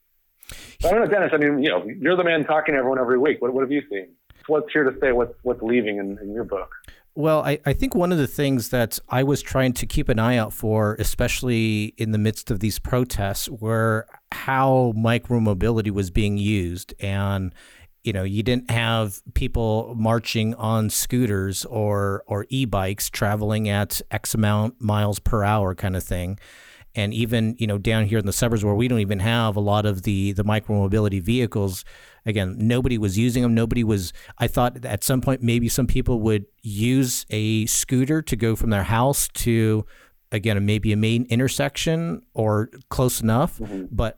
So 0.82 0.90
I 0.90 0.92
don't 0.92 1.02
know, 1.02 1.08
Dennis. 1.08 1.32
I 1.34 1.38
mean, 1.38 1.64
you 1.64 1.70
know, 1.70 1.86
you're 1.86 2.18
the 2.18 2.24
man 2.24 2.44
talking 2.46 2.74
to 2.74 2.80
everyone 2.80 3.00
every 3.00 3.18
week. 3.18 3.42
What, 3.42 3.54
what 3.54 3.62
have 3.62 3.72
you 3.72 3.82
seen? 3.90 4.10
What's 4.48 4.72
here 4.74 4.84
to 4.84 4.98
stay? 4.98 5.12
What's 5.14 5.34
what's 5.44 5.62
leaving 5.62 5.98
in, 5.98 6.18
in 6.22 6.34
your 6.34 6.44
book? 6.44 6.70
Well, 7.16 7.44
I, 7.44 7.60
I 7.66 7.74
think 7.74 7.94
one 7.94 8.12
of 8.12 8.18
the 8.18 8.28
things 8.28 8.70
that 8.70 8.98
I 9.08 9.22
was 9.24 9.42
trying 9.44 9.74
to 9.74 9.86
keep 9.86 10.10
an 10.10 10.18
eye 10.18 10.36
out 10.36 10.52
for, 10.52 10.96
especially 10.96 11.94
in 11.98 12.12
the 12.12 12.18
midst 12.18 12.50
of 12.50 12.60
these 12.60 12.80
protests, 12.80 13.48
were 13.48 14.08
how 14.32 14.94
micromobility 14.98 15.92
was 15.92 16.10
being 16.10 16.38
used. 16.40 16.94
And, 17.00 17.54
you 18.04 18.12
know, 18.12 18.24
you 18.24 18.44
didn't 18.44 18.70
have 18.70 19.22
people 19.34 19.96
marching 19.98 20.54
on 20.56 20.90
scooters 20.90 21.66
or, 21.66 22.24
or 22.28 22.46
e 22.50 22.66
bikes 22.66 23.10
traveling 23.10 23.70
at 23.70 24.02
X 24.12 24.34
amount 24.34 24.82
miles 24.82 25.20
per 25.20 25.44
hour 25.44 25.74
kind 25.74 25.96
of 25.96 26.04
thing. 26.04 26.38
And 26.96 27.12
even, 27.14 27.56
you 27.58 27.66
know, 27.66 27.80
down 27.80 28.06
here 28.06 28.20
in 28.20 28.26
the 28.28 28.34
suburbs 28.34 28.64
where 28.64 28.76
we 28.76 28.88
don't 28.88 29.00
even 29.00 29.20
have 29.20 29.56
a 29.56 29.60
lot 29.62 29.86
of 29.88 30.04
the, 30.04 30.32
the 30.34 30.44
micromobility 30.44 31.20
vehicles, 31.22 31.84
again, 32.26 32.56
nobody 32.60 33.00
was 33.00 33.18
using 33.18 33.42
them. 33.42 33.56
Nobody 33.56 33.84
was, 33.84 34.14
I 34.38 34.48
thought 34.48 34.86
at 34.86 35.04
some 35.04 35.20
point 35.20 35.42
maybe 35.42 35.70
some 35.70 35.88
people 35.88 36.20
would 36.20 36.46
use 36.62 37.26
a 37.32 37.66
scooter 37.66 38.22
to 38.22 38.36
go 38.36 38.56
from 38.56 38.70
their 38.70 38.84
house 38.84 39.28
to, 39.30 39.86
again, 40.32 40.64
maybe 40.66 40.92
a 40.92 40.98
main 40.98 41.26
intersection 41.30 42.22
or 42.36 42.70
close 42.90 43.22
enough. 43.22 43.60
But 43.90 44.16
uh, 44.16 44.18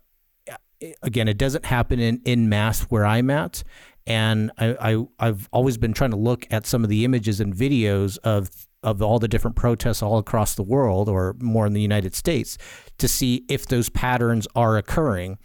again, 1.01 1.27
it 1.27 1.37
doesn't 1.37 1.65
happen 1.65 1.99
in, 1.99 2.21
in 2.25 2.49
mass 2.49 2.81
where 2.83 3.05
I'm 3.05 3.29
at. 3.29 3.63
And 4.07 4.51
I, 4.57 4.93
I, 4.93 5.05
I've 5.19 5.49
always 5.51 5.77
been 5.77 5.93
trying 5.93 6.11
to 6.11 6.17
look 6.17 6.45
at 6.51 6.67
some 6.67 6.83
of 6.83 6.89
the 6.89 7.05
images 7.05 7.39
and 7.39 7.53
videos 7.53 8.17
of 8.19 8.49
of 8.83 9.01
all 9.01 9.17
the 9.17 9.27
different 9.27 9.55
protests 9.55 10.03
all 10.03 10.19
across 10.19 10.53
the 10.53 10.61
world, 10.61 11.09
or 11.09 11.35
more 11.39 11.65
in 11.65 11.73
the 11.73 11.81
United 11.81 12.13
States, 12.13 12.55
to 12.99 13.07
see 13.07 13.43
if 13.49 13.65
those 13.65 13.89
patterns 13.89 14.47
are 14.55 14.77
occurring. 14.77 15.39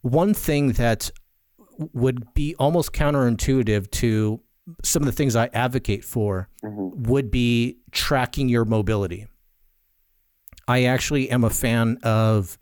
One 0.00 0.32
thing 0.32 0.72
that 0.72 1.10
would 1.92 2.32
be 2.32 2.54
almost 2.54 2.92
counterintuitive 2.92 3.90
to 3.90 4.40
some 4.82 5.02
of 5.02 5.06
the 5.06 5.12
things 5.12 5.36
I 5.36 5.50
advocate 5.52 6.02
for 6.02 6.48
mm-hmm. 6.64 7.02
would 7.04 7.30
be 7.30 7.78
tracking 7.92 8.48
your 8.48 8.64
mobility. 8.64 9.26
I 10.66 10.84
actually 10.84 11.30
am 11.30 11.44
a 11.44 11.50
fan 11.50 11.98
of 12.02 12.56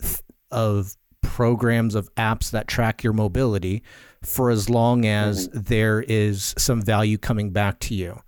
of 0.51 0.97
programs 1.27 1.95
of 1.95 2.13
apps 2.15 2.51
that 2.51 2.69
track 2.69 3.03
your 3.03 3.13
mobility 3.13 3.83
for 4.23 4.51
as 4.51 4.69
long 4.71 5.07
as 5.07 5.49
there 5.49 6.03
is 6.03 6.55
some 6.59 6.83
value 6.83 7.19
coming 7.19 7.51
back 7.51 7.79
to 7.81 7.95
you. 7.95 8.19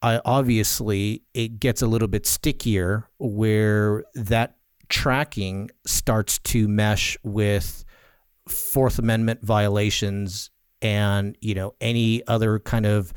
I, 0.00 0.20
obviously, 0.24 1.22
it 1.34 1.58
gets 1.58 1.82
a 1.82 1.86
little 1.86 2.08
bit 2.08 2.26
stickier 2.26 3.08
where 3.18 4.04
that 4.14 4.56
tracking 4.88 5.70
starts 5.86 6.38
to 6.38 6.68
mesh 6.68 7.16
with 7.22 7.84
Fourth 8.48 8.98
Amendment 8.98 9.42
violations 9.42 10.50
and 10.80 11.36
you 11.40 11.54
know 11.54 11.74
any 11.80 12.24
other 12.26 12.60
kind 12.60 12.86
of 12.86 13.12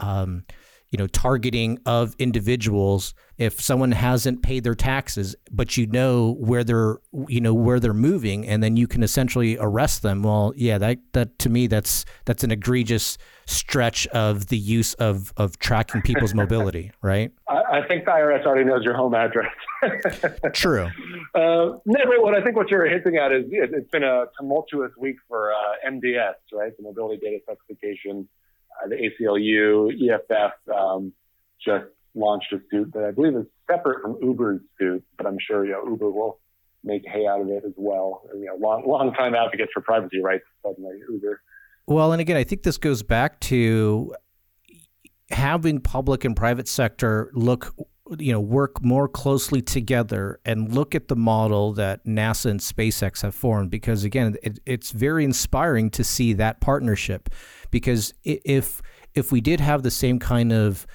um, 0.00 0.44
you 0.90 0.98
know 0.98 1.06
targeting 1.06 1.78
of 1.86 2.14
individuals. 2.18 3.14
If 3.38 3.60
someone 3.60 3.92
hasn't 3.92 4.42
paid 4.42 4.64
their 4.64 4.74
taxes, 4.74 5.36
but 5.50 5.76
you 5.76 5.86
know 5.86 6.36
where 6.38 6.64
they're 6.64 6.96
you 7.28 7.40
know 7.40 7.54
where 7.54 7.78
they're 7.78 7.92
moving, 7.94 8.46
and 8.46 8.62
then 8.62 8.76
you 8.76 8.86
can 8.86 9.02
essentially 9.02 9.58
arrest 9.58 10.02
them. 10.02 10.22
Well, 10.22 10.52
yeah, 10.56 10.78
that 10.78 10.98
that 11.12 11.38
to 11.40 11.50
me 11.50 11.66
that's 11.66 12.04
that's 12.24 12.44
an 12.44 12.50
egregious 12.50 13.18
stretch 13.46 14.06
of 14.08 14.46
the 14.46 14.56
use 14.56 14.94
of 14.94 15.32
of 15.36 15.58
tracking 15.58 16.02
people's 16.02 16.34
mobility, 16.42 16.92
right? 17.02 17.30
I, 17.48 17.80
I 17.80 17.88
think 17.88 18.04
the 18.04 18.12
IRS 18.12 18.46
already 18.46 18.64
knows 18.64 18.84
your 18.84 18.96
home 18.96 19.14
address. 19.14 19.52
True. 20.52 20.86
Uh, 21.34 21.76
no, 21.84 22.00
but 22.04 22.22
what 22.22 22.34
I 22.34 22.42
think 22.42 22.56
what 22.56 22.70
you're 22.70 22.86
hinting 22.86 23.16
at 23.16 23.32
is 23.32 23.44
it, 23.50 23.70
it's 23.72 23.90
been 23.90 24.04
a 24.04 24.24
tumultuous 24.38 24.92
week 24.98 25.16
for 25.28 25.52
uh, 25.52 25.90
MDS, 25.90 26.34
right? 26.52 26.72
The 26.76 26.82
Mobility 26.82 27.18
Data 27.22 27.38
Specification, 27.42 28.28
the 28.88 28.96
ACLU, 28.96 29.92
EFF 29.92 30.52
um, 30.74 31.12
just 31.64 31.86
launched 32.14 32.52
a 32.52 32.58
suit 32.70 32.92
that 32.94 33.04
I 33.04 33.10
believe 33.10 33.36
is 33.36 33.46
separate 33.70 34.02
from 34.02 34.16
Uber's 34.22 34.60
suit, 34.78 35.04
but 35.16 35.26
I'm 35.26 35.38
sure 35.38 35.64
you 35.64 35.72
know 35.72 35.84
Uber 35.88 36.10
will 36.10 36.40
make 36.84 37.02
hay 37.06 37.26
out 37.26 37.40
of 37.40 37.48
it 37.48 37.64
as 37.66 37.72
well. 37.76 38.22
You 38.34 38.46
know, 38.46 38.56
long 38.58 38.86
long 38.86 39.12
time 39.12 39.34
advocates 39.34 39.70
for 39.72 39.82
privacy 39.82 40.20
rights 40.22 40.44
suddenly 40.64 40.98
Uber. 41.10 41.40
Well, 41.86 42.12
and 42.12 42.20
again, 42.20 42.36
I 42.36 42.44
think 42.44 42.62
this 42.62 42.78
goes 42.78 43.02
back 43.02 43.38
to 43.40 44.14
having 45.30 45.80
public 45.80 46.24
and 46.24 46.36
private 46.36 46.68
sector 46.68 47.30
look 47.34 47.74
you 48.18 48.32
know 48.32 48.40
work 48.40 48.82
more 48.82 49.08
closely 49.08 49.60
together 49.60 50.38
and 50.44 50.72
look 50.72 50.94
at 50.94 51.08
the 51.08 51.16
model 51.16 51.72
that 51.72 52.04
NASA 52.04 52.46
and 52.46 52.60
SpaceX 52.60 53.22
have 53.22 53.34
formed 53.34 53.70
because 53.70 54.04
again 54.04 54.36
it, 54.42 54.58
it's 54.64 54.90
very 54.90 55.24
inspiring 55.24 55.90
to 55.90 56.04
see 56.04 56.32
that 56.34 56.60
partnership 56.60 57.28
because 57.70 58.14
if 58.24 58.80
if 59.14 59.32
we 59.32 59.40
did 59.40 59.60
have 59.60 59.82
the 59.82 59.90
same 59.90 60.18
kind 60.18 60.52
of 60.52 60.86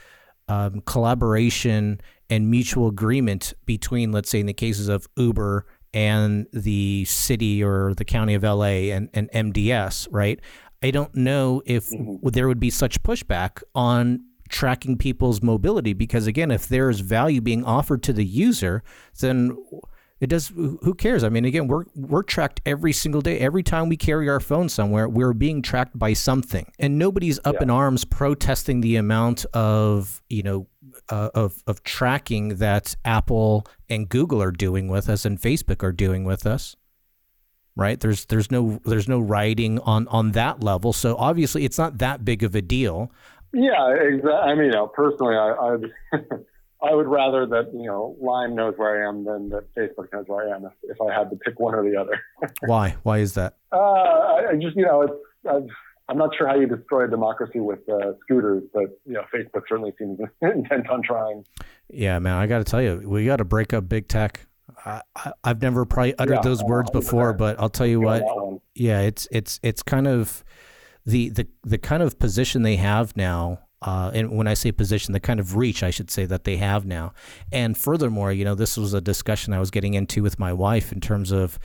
um, 0.48 0.82
collaboration 0.82 2.00
and 2.30 2.50
mutual 2.50 2.88
agreement 2.88 3.54
between 3.66 4.12
let's 4.12 4.30
say 4.30 4.40
in 4.40 4.46
the 4.46 4.54
cases 4.54 4.88
of 4.88 5.08
Uber 5.18 5.66
and 5.94 6.48
the 6.54 7.04
city 7.06 7.62
or 7.62 7.94
the 7.96 8.06
county 8.06 8.34
of 8.34 8.44
LA 8.44 8.94
and, 8.94 9.10
and 9.14 9.30
MDS 9.32 10.08
right 10.12 10.40
I 10.84 10.92
don't 10.92 11.14
know 11.14 11.62
if 11.66 11.90
there 12.24 12.48
would 12.48 12.60
be 12.60 12.72
such 12.72 13.04
pushback 13.04 13.62
on 13.76 14.26
tracking 14.52 14.98
people's 14.98 15.42
mobility 15.42 15.94
because 15.94 16.28
again 16.28 16.52
if 16.52 16.68
there 16.68 16.90
is 16.90 17.00
value 17.00 17.42
being 17.42 17.64
offered 17.64 18.04
to 18.04 18.14
the 18.14 18.26
user 18.26 18.84
then 19.20 19.58
it 20.22 20.30
does 20.30 20.50
who 20.50 20.94
cares? 20.94 21.24
I 21.24 21.30
mean 21.30 21.46
again 21.46 21.68
we're 21.68 21.86
we're 21.96 22.22
tracked 22.22 22.62
every 22.64 22.94
single 22.94 23.22
day. 23.22 23.40
Every 23.40 23.64
time 23.64 23.90
we 23.90 23.98
carry 23.98 24.30
our 24.30 24.40
phone 24.40 24.70
somewhere 24.70 25.10
we're 25.10 25.34
being 25.34 25.64
tracked 25.64 25.98
by 25.98 26.14
something. 26.14 26.72
And 26.78 27.00
nobody's 27.00 27.40
up 27.44 27.60
in 27.60 27.72
arms 27.72 28.06
protesting 28.06 28.82
the 28.82 28.98
amount 28.98 29.46
of 29.54 30.22
you 30.30 30.44
know 30.44 30.68
uh, 31.10 31.32
of 31.34 31.64
of 31.66 31.84
tracking 31.84 32.58
that 32.58 32.96
apple 33.04 33.66
and 33.90 34.08
google 34.10 34.44
are 34.44 34.52
doing 34.52 34.90
with 34.90 35.10
us 35.10 35.26
and 35.26 35.42
facebook 35.42 35.84
are 35.84 35.92
doing 35.92 36.24
with 36.24 36.46
us 36.46 36.76
right? 37.76 38.00
There's 38.00 38.26
there's 38.26 38.52
no 38.52 38.82
there's 38.84 39.08
no 39.08 39.20
writing 39.20 39.80
on 39.80 40.08
on 40.10 40.32
that 40.32 40.62
level. 40.62 40.92
So 40.92 41.16
obviously 41.16 41.64
it's 41.64 41.78
not 41.78 42.00
that 42.00 42.26
big 42.26 42.44
of 42.44 42.54
a 42.54 42.62
deal 42.62 43.12
Yeah, 43.54 43.94
exactly. 43.94 44.32
I 44.32 44.56
mean, 44.56 44.66
you 44.66 44.72
know, 44.72 44.88
personally, 44.88 45.36
I, 45.36 45.76
I, 46.84 46.94
would 46.94 47.08
rather 47.08 47.46
that 47.48 47.72
you 47.74 47.86
know 47.86 48.16
Lime 48.22 48.56
knows 48.56 48.76
where 48.78 49.04
I 49.04 49.10
am 49.10 49.26
than 49.26 49.50
that 49.50 49.74
Facebook 49.76 50.12
knows 50.14 50.26
where 50.28 50.48
I 50.48 50.56
am. 50.56 50.66
If, 50.66 50.74
if 50.84 50.98
I 51.02 51.14
had 51.14 51.30
to 51.32 51.36
pick 51.36 51.60
one 51.60 51.76
or 51.76 51.84
the 51.84 51.98
other, 51.98 52.22
why 52.66 52.96
why 53.04 53.20
is 53.20 53.34
that 53.34 53.58
uh, 53.72 53.78
I 53.78 54.54
just 54.62 54.76
you 54.76 54.86
know, 54.86 55.02
it's, 55.02 55.14
I've, 55.50 55.68
I'm 56.08 56.18
not 56.18 56.36
sure 56.38 56.48
how 56.48 56.56
you 56.56 56.68
destroy 56.68 57.06
a 57.06 57.08
democracy 57.10 57.60
with 57.60 57.80
uh, 57.90 58.14
scooters, 58.22 58.64
but 58.74 59.00
you 59.06 59.14
know, 59.14 59.24
Facebook 59.34 59.64
certainly 59.68 59.94
seems 59.98 60.20
intent 60.42 60.90
on 60.90 61.02
trying. 61.04 61.46
Yeah, 61.90 62.20
man, 62.20 62.34
I 62.34 62.48
got 62.48 62.60
to 62.60 62.64
tell 62.64 62.82
you, 62.82 63.02
we 63.06 63.26
got 63.26 63.38
to 63.38 63.46
break 63.46 63.74
up 63.74 63.88
big 63.88 64.08
tech. 64.08 64.46
I, 64.86 65.02
I, 65.16 65.34
I've 65.44 65.62
never 65.62 65.86
probably 65.86 66.16
uttered 66.18 66.36
Yeah, 66.36 66.42
those 66.42 66.64
words 66.64 66.90
before, 66.92 67.34
but 67.34 67.60
I'll 67.60 67.70
tell 67.70 67.88
you 67.88 68.00
what. 68.00 68.24
Yeah, 68.76 69.02
it's 69.02 69.28
it's 69.32 69.60
it's 69.64 69.84
kind 69.84 70.08
of 70.08 70.44
the 71.06 71.30
the 71.30 71.48
the 71.64 71.78
kind 71.78 72.04
of 72.04 72.20
position 72.20 72.62
they 72.62 72.78
have 72.78 73.16
now. 73.16 73.60
Uh, 73.84 74.12
and 74.14 74.38
when 74.38 74.46
I 74.46 74.54
say 74.54 74.72
position, 74.72 75.14
the 75.14 75.20
kind 75.20 75.40
of 75.40 75.56
reach 75.56 75.82
I 75.82 75.90
should 75.90 76.12
say 76.12 76.26
that 76.26 76.44
they 76.44 76.58
have 76.58 76.86
now. 76.86 77.14
And 77.52 77.76
furthermore, 77.76 78.32
you 78.32 78.46
know, 78.46 78.54
this 78.54 78.78
was 78.78 78.94
a 78.94 79.02
discussion 79.02 79.54
I 79.54 79.60
was 79.60 79.72
getting 79.72 79.96
into 79.96 80.22
with 80.22 80.38
my 80.38 80.54
wife 80.54 80.92
in 80.92 81.00
terms 81.02 81.32
of 81.32 81.58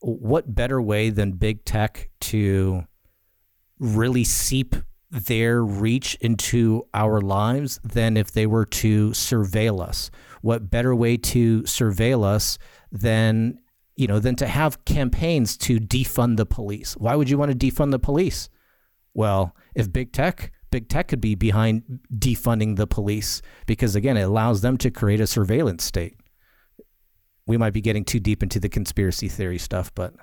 what 0.00 0.54
better 0.54 0.82
way 0.82 1.10
than 1.10 1.32
big 1.32 1.64
tech 1.64 2.10
to 2.20 2.84
really 3.78 4.24
seep 4.24 4.74
their 5.10 5.64
reach 5.64 6.16
into 6.20 6.86
our 6.92 7.20
lives 7.20 7.78
than 7.84 8.16
if 8.16 8.32
they 8.32 8.46
were 8.46 8.66
to 8.66 9.10
surveil 9.10 9.80
us. 9.80 10.10
What 10.42 10.70
better 10.70 10.94
way 10.94 11.16
to 11.18 11.62
surveil 11.62 12.24
us 12.24 12.58
than 12.90 13.60
you 13.96 14.08
know 14.08 14.18
than 14.18 14.34
to 14.36 14.46
have 14.48 14.84
campaigns 14.84 15.56
to 15.58 15.78
defund 15.78 16.36
the 16.36 16.46
police? 16.46 16.94
Why 16.96 17.14
would 17.14 17.30
you 17.30 17.38
want 17.38 17.52
to 17.52 17.66
defund 17.70 17.92
the 17.92 17.98
police? 18.00 18.48
Well, 19.14 19.54
if 19.74 19.92
big 19.92 20.12
tech, 20.12 20.52
big 20.70 20.88
tech 20.88 21.08
could 21.08 21.20
be 21.20 21.34
behind 21.34 22.00
defunding 22.12 22.76
the 22.76 22.86
police 22.86 23.42
because 23.66 23.94
again, 23.94 24.16
it 24.16 24.22
allows 24.22 24.60
them 24.60 24.76
to 24.78 24.90
create 24.90 25.20
a 25.20 25.26
surveillance 25.26 25.84
state. 25.84 26.16
We 27.46 27.56
might 27.56 27.72
be 27.72 27.80
getting 27.80 28.04
too 28.04 28.20
deep 28.20 28.42
into 28.42 28.58
the 28.58 28.68
conspiracy 28.68 29.28
theory 29.28 29.58
stuff, 29.58 29.94
but 29.94 30.14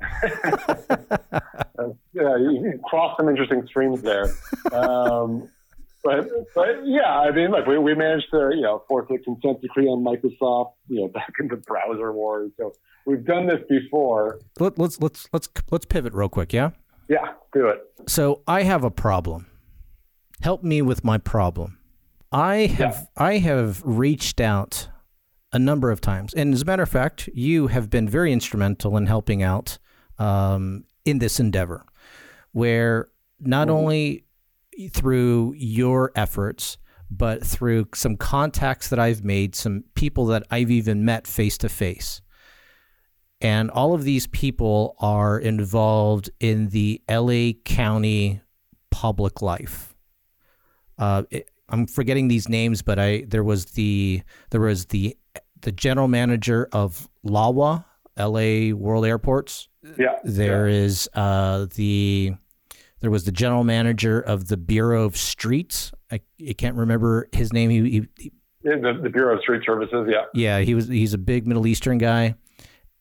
uh, 0.24 1.88
you 2.14 2.80
crossed 2.84 3.18
some 3.18 3.28
interesting 3.28 3.66
streams 3.66 4.02
there. 4.02 4.26
Um, 4.72 5.48
but 6.02 6.28
but 6.54 6.86
yeah, 6.86 7.18
I 7.20 7.30
mean, 7.30 7.50
look, 7.50 7.66
we, 7.66 7.78
we 7.78 7.94
managed 7.94 8.28
to 8.32 8.50
you 8.54 8.62
know 8.62 8.82
force 8.88 9.06
a 9.10 9.18
consent 9.18 9.60
decree 9.60 9.86
on 9.86 10.02
Microsoft, 10.04 10.72
you 10.88 11.00
know, 11.00 11.08
back 11.08 11.32
in 11.38 11.48
the 11.48 11.56
browser 11.56 12.12
wars. 12.12 12.50
So 12.56 12.72
we've 13.06 13.24
done 13.24 13.46
this 13.46 13.60
before. 13.68 14.40
Let, 14.58 14.78
let's 14.78 15.00
let's 15.00 15.28
let's 15.32 15.48
let's 15.70 15.84
pivot 15.84 16.14
real 16.14 16.28
quick, 16.28 16.52
yeah. 16.52 16.70
Yeah, 17.10 17.32
do 17.52 17.66
it. 17.66 17.80
So 18.06 18.42
I 18.46 18.62
have 18.62 18.84
a 18.84 18.90
problem. 18.90 19.46
Help 20.40 20.62
me 20.62 20.80
with 20.80 21.02
my 21.02 21.18
problem. 21.18 21.78
I 22.30 22.66
have 22.66 23.08
yeah. 23.16 23.24
I 23.24 23.38
have 23.38 23.82
reached 23.84 24.40
out 24.40 24.88
a 25.52 25.58
number 25.58 25.90
of 25.90 26.00
times, 26.00 26.32
and 26.32 26.54
as 26.54 26.62
a 26.62 26.64
matter 26.64 26.84
of 26.84 26.88
fact, 26.88 27.28
you 27.34 27.66
have 27.66 27.90
been 27.90 28.08
very 28.08 28.32
instrumental 28.32 28.96
in 28.96 29.06
helping 29.06 29.42
out 29.42 29.78
um, 30.20 30.84
in 31.04 31.18
this 31.18 31.40
endeavor, 31.40 31.84
where 32.52 33.08
not 33.40 33.66
mm-hmm. 33.66 33.76
only 33.76 34.24
through 34.90 35.54
your 35.56 36.12
efforts, 36.14 36.78
but 37.10 37.44
through 37.44 37.88
some 37.92 38.16
contacts 38.16 38.88
that 38.88 39.00
I've 39.00 39.24
made, 39.24 39.56
some 39.56 39.82
people 39.96 40.26
that 40.26 40.44
I've 40.48 40.70
even 40.70 41.04
met 41.04 41.26
face 41.26 41.58
to 41.58 41.68
face. 41.68 42.22
And 43.40 43.70
all 43.70 43.94
of 43.94 44.04
these 44.04 44.26
people 44.26 44.96
are 44.98 45.38
involved 45.38 46.30
in 46.40 46.68
the 46.68 47.00
LA 47.08 47.52
County 47.64 48.42
public 48.90 49.40
life. 49.40 49.94
Uh, 50.98 51.22
it, 51.30 51.50
I'm 51.70 51.86
forgetting 51.86 52.28
these 52.28 52.48
names, 52.48 52.82
but 52.82 52.98
I 52.98 53.24
there 53.26 53.44
was 53.44 53.66
the 53.66 54.22
there 54.50 54.60
was 54.60 54.86
the 54.86 55.16
the 55.62 55.72
general 55.72 56.08
manager 56.08 56.68
of 56.72 57.08
LAWA, 57.24 57.84
LA 58.18 58.74
World 58.74 59.06
Airports. 59.06 59.68
Yeah. 59.96 60.18
There 60.24 60.68
yeah. 60.68 60.76
is 60.76 61.08
uh, 61.14 61.66
the 61.74 62.34
there 63.00 63.10
was 63.10 63.24
the 63.24 63.32
general 63.32 63.64
manager 63.64 64.20
of 64.20 64.48
the 64.48 64.56
Bureau 64.56 65.04
of 65.04 65.16
Streets. 65.16 65.92
I, 66.10 66.20
I 66.46 66.52
can't 66.52 66.76
remember 66.76 67.28
his 67.32 67.52
name. 67.52 67.70
He, 67.70 67.80
he, 67.80 68.08
he 68.18 68.32
the, 68.62 69.00
the, 69.02 69.08
Bureau 69.08 69.36
of 69.36 69.40
Street 69.42 69.62
Services. 69.64 70.06
Yeah. 70.10 70.24
Yeah, 70.34 70.58
he 70.60 70.74
was. 70.74 70.88
He's 70.88 71.14
a 71.14 71.18
big 71.18 71.46
Middle 71.46 71.66
Eastern 71.66 71.96
guy. 71.98 72.34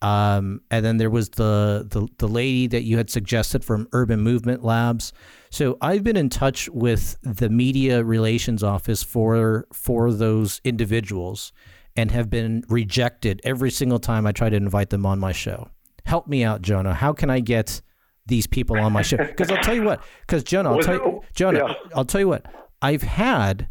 Um, 0.02 0.62
and 0.72 0.86
then 0.86 0.98
there 0.98 1.10
was 1.10 1.30
the, 1.30 1.86
the 1.90 2.08
the 2.20 2.28
lady 2.28 2.68
that 2.68 2.84
you 2.84 2.98
had 2.98 3.10
suggested 3.10 3.66
from 3.66 3.88
Urban 3.92 4.22
Movement 4.22 4.64
Labs. 4.64 5.12
So 5.50 5.78
I've 5.82 6.04
been 6.04 6.16
in 6.16 6.30
touch 6.30 6.70
with 6.70 7.18
the 7.22 7.50
media 7.50 8.04
relations 8.04 8.64
office 8.64 9.04
for 9.04 9.68
for 9.74 10.14
those 10.14 10.62
individuals, 10.64 11.52
and 11.98 12.12
have 12.12 12.30
been 12.30 12.64
rejected 12.70 13.42
every 13.44 13.72
single 13.72 14.00
time 14.00 14.26
I 14.26 14.32
try 14.32 14.50
to 14.50 14.56
invite 14.56 14.90
them 14.90 15.06
on 15.06 15.20
my 15.20 15.34
show. 15.34 15.70
Help 16.06 16.28
me 16.28 16.46
out, 16.46 16.62
Jonah. 16.62 16.94
How 16.94 17.12
can 17.12 17.30
I 17.30 17.42
get 17.42 17.82
these 18.30 18.48
people 18.48 18.80
on 18.80 18.94
my 18.94 19.02
show. 19.02 19.18
Because 19.40 19.52
I'll 19.52 19.62
tell 19.62 19.76
you 19.76 19.84
what. 19.84 20.02
Because 20.22 20.44
Jonah, 20.44 20.72
I'll 20.72 20.82
tell 20.82 20.94
you, 20.94 21.22
Jonah, 21.36 21.68
yeah. 21.68 21.74
I'll 21.94 22.06
tell 22.06 22.22
you 22.22 22.30
what. 22.30 22.46
I've 22.82 23.04
had, 23.04 23.68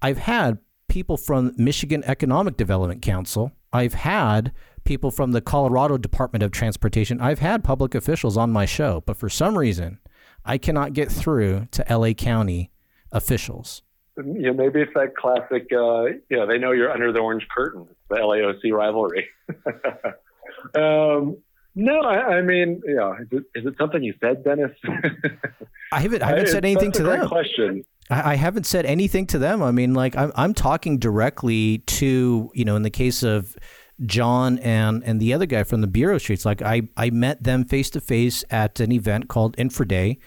I've 0.00 0.18
had 0.18 0.58
people 0.88 1.16
from 1.16 1.52
Michigan 1.56 2.04
Economic 2.06 2.56
Development 2.56 3.02
Council. 3.02 3.50
I've 3.72 3.94
had 3.94 4.52
people 4.84 5.10
from 5.10 5.32
the 5.32 5.40
Colorado 5.40 5.96
Department 5.96 6.42
of 6.42 6.50
Transportation. 6.50 7.20
I've 7.20 7.38
had 7.38 7.64
public 7.64 7.94
officials 7.94 8.36
on 8.36 8.52
my 8.52 8.66
show, 8.66 9.02
but 9.06 9.16
for 9.16 9.28
some 9.28 9.56
reason, 9.56 9.98
I 10.44 10.58
cannot 10.58 10.92
get 10.92 11.10
through 11.10 11.68
to 11.72 11.84
LA 11.88 12.12
County 12.12 12.70
officials. 13.12 13.82
Yeah, 14.16 14.50
maybe 14.50 14.80
it's 14.80 14.92
that 14.94 15.16
classic. 15.16 15.68
Uh, 15.72 16.18
you 16.28 16.36
know, 16.36 16.46
they 16.46 16.58
know 16.58 16.72
you're 16.72 16.90
under 16.90 17.12
the 17.12 17.20
orange 17.20 17.46
curtain. 17.54 17.86
The 18.10 18.16
LAOC 18.16 18.72
rivalry. 18.72 19.28
um, 20.74 21.38
no, 21.74 22.00
I, 22.00 22.36
I 22.36 22.42
mean, 22.42 22.80
yeah, 22.86 23.14
is 23.20 23.28
it, 23.30 23.44
is 23.54 23.66
it 23.66 23.74
something 23.78 24.02
you 24.02 24.14
said, 24.20 24.44
Dennis? 24.44 24.72
I 25.92 26.00
haven't. 26.00 26.22
I 26.22 26.28
haven't 26.28 26.48
said 26.48 26.64
anything 26.64 26.92
to 26.92 27.02
them. 27.02 27.28
Question. 27.28 27.84
I, 28.10 28.32
I 28.32 28.34
haven't 28.36 28.64
said 28.64 28.86
anything 28.86 29.26
to 29.28 29.38
them. 29.38 29.62
I 29.62 29.70
mean, 29.70 29.94
like 29.94 30.16
I'm, 30.16 30.32
I'm 30.34 30.54
talking 30.54 30.98
directly 30.98 31.78
to 31.78 32.50
you 32.54 32.64
know, 32.64 32.76
in 32.76 32.82
the 32.82 32.90
case 32.90 33.22
of 33.22 33.56
John 34.04 34.58
and 34.58 35.02
and 35.04 35.20
the 35.20 35.32
other 35.32 35.46
guy 35.46 35.64
from 35.64 35.80
the 35.80 35.86
Bureau 35.86 36.18
Streets. 36.18 36.44
Like 36.44 36.62
I, 36.62 36.82
I 36.96 37.10
met 37.10 37.44
them 37.44 37.64
face 37.64 37.90
to 37.90 38.00
face 38.00 38.44
at 38.50 38.80
an 38.80 38.92
event 38.92 39.28
called 39.28 39.56
Infraday. 39.56 40.18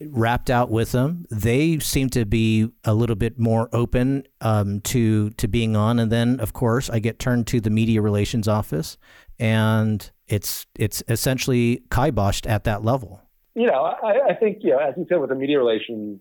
Wrapped 0.00 0.48
out 0.48 0.70
with 0.70 0.92
them, 0.92 1.26
they 1.28 1.80
seem 1.80 2.08
to 2.10 2.24
be 2.24 2.68
a 2.84 2.94
little 2.94 3.16
bit 3.16 3.36
more 3.36 3.68
open 3.72 4.22
um, 4.40 4.80
to 4.82 5.30
to 5.30 5.48
being 5.48 5.74
on. 5.74 5.98
And 5.98 6.12
then, 6.12 6.38
of 6.38 6.52
course, 6.52 6.88
I 6.88 7.00
get 7.00 7.18
turned 7.18 7.48
to 7.48 7.60
the 7.60 7.70
media 7.70 8.00
relations 8.00 8.46
office, 8.46 8.96
and 9.40 10.08
it's 10.28 10.66
it's 10.78 11.02
essentially 11.08 11.82
kiboshed 11.90 12.48
at 12.48 12.64
that 12.64 12.84
level. 12.84 13.22
You 13.54 13.66
know, 13.66 13.82
I, 13.82 14.30
I 14.30 14.34
think 14.34 14.58
you 14.60 14.70
know, 14.70 14.78
as 14.78 14.94
you 14.96 15.06
said, 15.08 15.20
with 15.20 15.30
the 15.30 15.34
media 15.34 15.58
relations, 15.58 16.20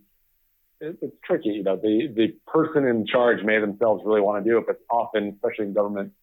it, 0.80 0.98
it's 1.02 1.15
tricky. 1.24 1.50
You 1.50 1.63
know, 1.63 1.76
the 1.76 2.08
the 2.15 2.36
person 2.48 2.86
in 2.86 3.06
charge 3.06 3.43
may 3.43 3.60
themselves 3.60 4.04
really 4.06 4.22
want 4.22 4.43
to 4.43 4.50
do 4.50 4.58
it, 4.58 4.65
but 4.65 4.80
often, 4.89 5.30
especially 5.36 5.65
in 5.65 5.74
government, 5.74 6.13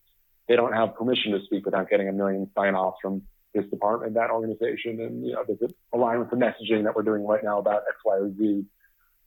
they 0.49 0.57
don't 0.57 0.73
have 0.73 0.95
permission 0.95 1.33
to 1.33 1.45
speak 1.45 1.65
without 1.65 1.89
getting 1.89 2.09
a 2.09 2.13
million 2.13 2.51
sign-offs 2.57 2.99
from 3.01 3.23
this 3.55 3.65
department, 3.67 4.15
that 4.15 4.31
organization, 4.31 5.01
and 5.01 5.25
you 5.25 5.33
know, 5.33 5.45
does 5.45 5.59
it 5.61 5.75
align 5.93 6.19
with 6.19 6.31
the 6.31 6.37
messaging 6.37 6.85
that 6.85 6.97
we're 6.97 7.03
doing 7.03 7.25
right 7.25 7.45
now 7.45 7.59
about 7.59 7.83
X, 7.89 7.97
Y, 8.05 8.17
or 8.17 8.33
Z? 8.37 8.65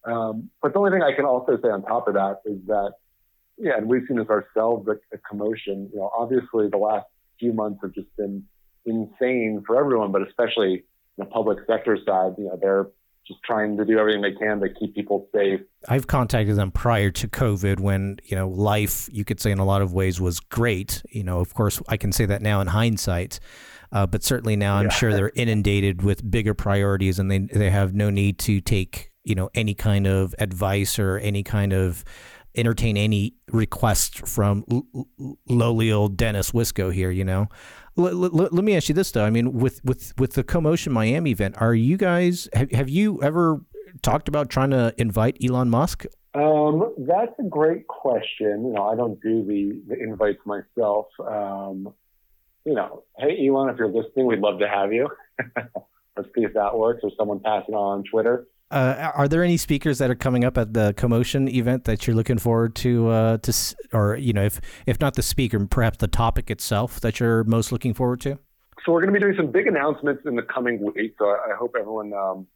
Um, 0.03 0.49
but 0.61 0.73
the 0.73 0.79
only 0.79 0.91
thing 0.91 1.01
I 1.01 1.15
can 1.15 1.25
also 1.25 1.57
say 1.61 1.69
on 1.69 1.83
top 1.83 2.07
of 2.07 2.13
that 2.15 2.41
is 2.45 2.57
that, 2.67 2.93
yeah, 3.57 3.77
and 3.77 3.87
we've 3.87 4.03
seen 4.07 4.17
this 4.17 4.27
ourselves, 4.27 4.85
the, 4.85 4.99
a 5.13 5.17
CoMotion. 5.17 5.91
You 5.91 5.99
know, 5.99 6.11
obviously 6.15 6.67
the 6.69 6.77
last 6.77 7.07
few 7.39 7.53
months 7.53 7.79
have 7.83 7.93
just 7.93 8.15
been 8.17 8.43
insane 8.85 9.63
for 9.65 9.79
everyone, 9.79 10.11
but 10.11 10.21
especially 10.27 10.83
the 11.17 11.25
public 11.25 11.59
sector 11.67 11.97
side. 12.05 12.33
You 12.37 12.45
know, 12.45 12.57
they're 12.61 12.87
just 13.27 13.39
trying 13.43 13.75
to 13.77 13.85
do 13.85 13.99
everything 13.99 14.21
they 14.21 14.31
can 14.33 14.59
to 14.61 14.69
keep 14.69 14.95
people 14.95 15.27
safe. 15.35 15.59
I've 15.89 16.07
contacted 16.07 16.55
them 16.55 16.71
prior 16.71 17.11
to 17.11 17.27
COVID 17.27 17.79
when, 17.79 18.19
you 18.23 18.37
know, 18.37 18.47
life, 18.47 19.09
you 19.11 19.25
could 19.25 19.39
say 19.39 19.51
in 19.51 19.59
a 19.59 19.65
lot 19.65 19.81
of 19.81 19.93
ways 19.93 20.21
was 20.21 20.39
great. 20.39 21.03
You 21.11 21.23
know, 21.23 21.39
of 21.39 21.53
course, 21.53 21.81
I 21.89 21.97
can 21.97 22.11
say 22.11 22.25
that 22.25 22.41
now 22.41 22.61
in 22.61 22.67
hindsight. 22.67 23.39
Uh, 23.91 24.05
but 24.05 24.23
certainly 24.23 24.55
now 24.55 24.75
I'm 24.75 24.85
yeah. 24.85 24.91
sure 24.91 25.13
they're 25.13 25.31
inundated 25.35 26.03
with 26.03 26.29
bigger 26.29 26.53
priorities 26.53 27.19
and 27.19 27.31
they, 27.31 27.39
they 27.39 27.69
have 27.69 27.93
no 27.93 28.09
need 28.09 28.37
to 28.39 28.59
take, 28.59 29.11
you 29.23 29.35
know, 29.35 29.49
any 29.55 29.73
kind 29.73 30.07
of 30.07 30.35
advice 30.39 30.99
or 30.99 31.17
any 31.19 31.43
kind 31.43 31.73
of 31.73 32.03
entertain 32.57 32.97
any 32.97 33.35
requests 33.51 34.19
from 34.29 34.65
l- 34.71 34.87
l- 34.95 35.37
lowly 35.47 35.91
old 35.91 36.17
Dennis 36.17 36.51
Wisco 36.51 36.93
here, 36.93 37.11
you 37.11 37.23
know. 37.23 37.47
L- 37.97 38.13
let 38.13 38.53
me 38.53 38.75
ask 38.75 38.89
you 38.89 38.95
this 38.95 39.11
though. 39.11 39.25
I 39.25 39.29
mean, 39.29 39.53
with 39.53 39.83
with 39.83 40.13
with 40.17 40.33
the 40.33 40.43
CoMotion 40.43 40.91
Miami 40.91 41.31
event, 41.31 41.55
are 41.59 41.73
you 41.73 41.97
guys 41.97 42.47
have, 42.53 42.71
have 42.71 42.89
you 42.89 43.21
ever 43.23 43.61
talked 44.01 44.27
about 44.27 44.49
trying 44.49 44.69
to 44.71 44.93
invite 44.97 45.37
Elon 45.43 45.69
Musk? 45.69 46.05
Um, 46.33 46.93
that's 46.99 47.33
a 47.39 47.43
great 47.43 47.87
question. 47.87 48.65
You 48.67 48.73
know, 48.73 48.87
I 48.87 48.95
don't 48.95 49.19
do 49.21 49.43
the 49.43 49.81
the 49.87 50.01
invites 50.01 50.39
myself. 50.45 51.07
Um, 51.19 51.93
you 52.65 52.75
know, 52.75 53.03
hey 53.17 53.47
Elon, 53.47 53.69
if 53.69 53.77
you're 53.77 53.87
listening, 53.87 54.27
we'd 54.27 54.39
love 54.39 54.59
to 54.59 54.67
have 54.67 54.93
you. 54.93 55.07
Let's 56.15 56.29
see 56.35 56.43
if 56.43 56.53
that 56.53 56.77
works, 56.77 57.01
or 57.03 57.11
someone 57.17 57.39
pass 57.39 57.63
it 57.67 57.73
on 57.73 58.03
Twitter. 58.03 58.47
Uh, 58.69 59.11
are 59.15 59.29
there 59.29 59.43
any 59.43 59.55
speakers 59.55 59.97
that 59.97 60.09
are 60.09 60.15
coming 60.15 60.43
up 60.43 60.57
at 60.57 60.73
the 60.73 60.93
CoMotion 60.95 61.49
event 61.49 61.85
that 61.85 62.05
you're 62.05 62.15
looking 62.15 62.37
forward 62.37 62.75
to 62.75 63.07
uh, 63.07 63.37
to 63.37 63.75
or 63.93 64.17
you 64.17 64.33
know 64.33 64.43
if 64.43 64.59
if 64.85 64.99
not 64.99 65.15
the 65.15 65.21
speaker 65.21 65.65
perhaps 65.67 65.97
the 65.99 66.07
topic 66.07 66.51
itself 66.51 66.99
that 66.99 67.19
you're 67.19 67.45
most 67.45 67.71
looking 67.71 67.93
forward 67.93 68.19
to? 68.21 68.37
So 68.85 68.91
we're 68.91 69.01
going 69.01 69.13
to 69.13 69.19
be 69.19 69.23
doing 69.23 69.35
some 69.37 69.51
big 69.51 69.67
announcements 69.67 70.23
in 70.25 70.35
the 70.35 70.41
coming 70.41 70.81
week 70.81 71.15
so 71.17 71.25
i, 71.25 71.55
hope 71.57 71.75
everyone 71.79 72.13
um, 72.13 72.47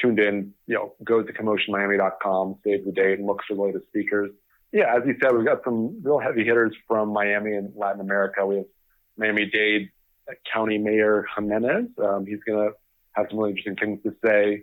tuned 0.00 0.18
in 0.18 0.54
you 0.66 0.74
know 0.74 0.94
goes 1.04 1.26
to 1.26 1.34
comotionmiami.com 1.34 2.56
save 2.64 2.86
the 2.86 2.92
date 2.92 3.18
and 3.18 3.26
looks 3.26 3.44
for 3.46 3.54
the 3.54 3.60
latest 3.60 3.86
speakers. 3.88 4.30
Yeah 4.72 4.96
as 4.96 5.02
you 5.06 5.16
said 5.20 5.36
we've 5.36 5.46
got 5.46 5.62
some 5.64 6.00
real 6.02 6.18
heavy 6.18 6.44
hitters 6.44 6.74
from 6.86 7.10
miami 7.10 7.52
and 7.52 7.74
latin 7.76 8.00
america. 8.00 8.46
We 8.46 8.56
have 8.56 8.66
miami 9.18 9.50
dade 9.52 9.90
county 10.50 10.78
mayor 10.78 11.26
Gimenez. 11.36 11.88
Um, 12.02 12.24
he's 12.26 12.40
going 12.46 12.70
to 12.70 12.74
have 13.12 13.26
some 13.28 13.38
really 13.38 13.50
interesting 13.50 13.76
things 13.76 14.00
to 14.04 14.14
say 14.24 14.62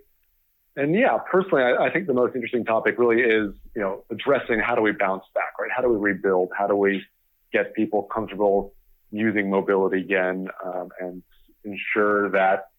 and 0.76 0.94
yeah, 0.96 1.18
personally, 1.32 1.64
I, 1.64 1.86
I, 1.86 1.90
think 1.92 2.08
the 2.08 2.14
most 2.14 2.36
interesting 2.36 2.66
topic 2.66 2.96
really 2.98 3.22
is, 3.22 3.54
you 3.76 3.82
know, 3.82 4.04
addressing 4.12 4.60
how 4.60 4.76
do 4.76 4.82
we 4.82 4.92
bounce 4.92 5.24
back, 5.34 5.58
right? 5.60 5.70
How 5.74 5.82
do 5.82 5.90
we 5.90 5.98
rebuild? 5.98 6.50
How 6.58 6.68
do 6.68 6.76
we 6.76 7.04
get 7.54 7.74
people 7.74 8.04
comfortable 8.04 8.74
using 9.12 9.50
mobility 9.50 10.02
again 10.02 10.50
um, 10.66 10.90
and 11.00 11.24
ensure 11.64 12.30
that 12.32 12.70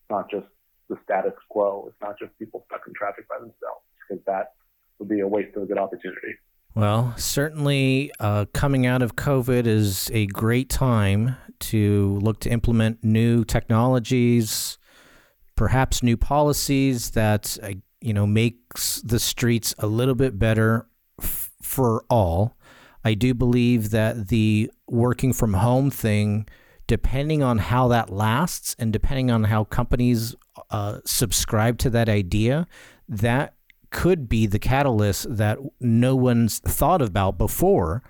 it's 0.00 0.10
not 0.10 0.30
just 0.30 0.46
the 0.88 0.96
status 1.02 1.32
quo, 1.48 1.86
it's 1.88 2.00
not 2.00 2.18
just 2.18 2.36
people 2.38 2.64
stuck 2.66 2.82
in 2.86 2.92
traffic 2.94 3.28
by 3.28 3.36
themselves, 3.36 3.82
because 4.08 4.22
that 4.26 4.52
would 4.98 5.08
be 5.08 5.20
a 5.20 5.26
waste 5.26 5.56
of 5.56 5.62
a 5.62 5.66
good 5.66 5.78
opportunity. 5.78 6.34
Well, 6.74 7.14
certainly 7.16 8.12
uh, 8.20 8.44
coming 8.52 8.86
out 8.86 9.00
of 9.00 9.16
COVID 9.16 9.66
is 9.66 10.10
a 10.12 10.26
great 10.26 10.68
time 10.68 11.36
to 11.58 12.18
look 12.20 12.38
to 12.40 12.50
implement 12.50 13.02
new 13.02 13.44
technologies 13.44 14.76
perhaps 15.56 16.02
new 16.02 16.16
policies 16.16 17.10
that 17.12 17.58
uh, 17.62 17.72
you 18.00 18.12
know 18.12 18.26
makes 18.26 19.00
the 19.02 19.18
streets 19.18 19.74
a 19.78 19.86
little 19.86 20.14
bit 20.14 20.38
better 20.38 20.86
f- 21.20 21.50
for 21.60 22.04
all. 22.08 22.56
I 23.04 23.14
do 23.14 23.34
believe 23.34 23.90
that 23.90 24.28
the 24.28 24.70
working 24.88 25.32
from 25.32 25.54
home 25.54 25.90
thing, 25.90 26.46
depending 26.86 27.42
on 27.42 27.58
how 27.58 27.88
that 27.88 28.10
lasts 28.10 28.74
and 28.78 28.92
depending 28.92 29.30
on 29.30 29.44
how 29.44 29.64
companies 29.64 30.34
uh, 30.70 30.98
subscribe 31.04 31.78
to 31.78 31.90
that 31.90 32.08
idea, 32.08 32.66
that 33.08 33.54
could 33.90 34.28
be 34.28 34.46
the 34.46 34.58
catalyst 34.58 35.36
that 35.36 35.58
no 35.80 36.16
one's 36.16 36.58
thought 36.58 37.00
about 37.00 37.38
before 37.38 38.02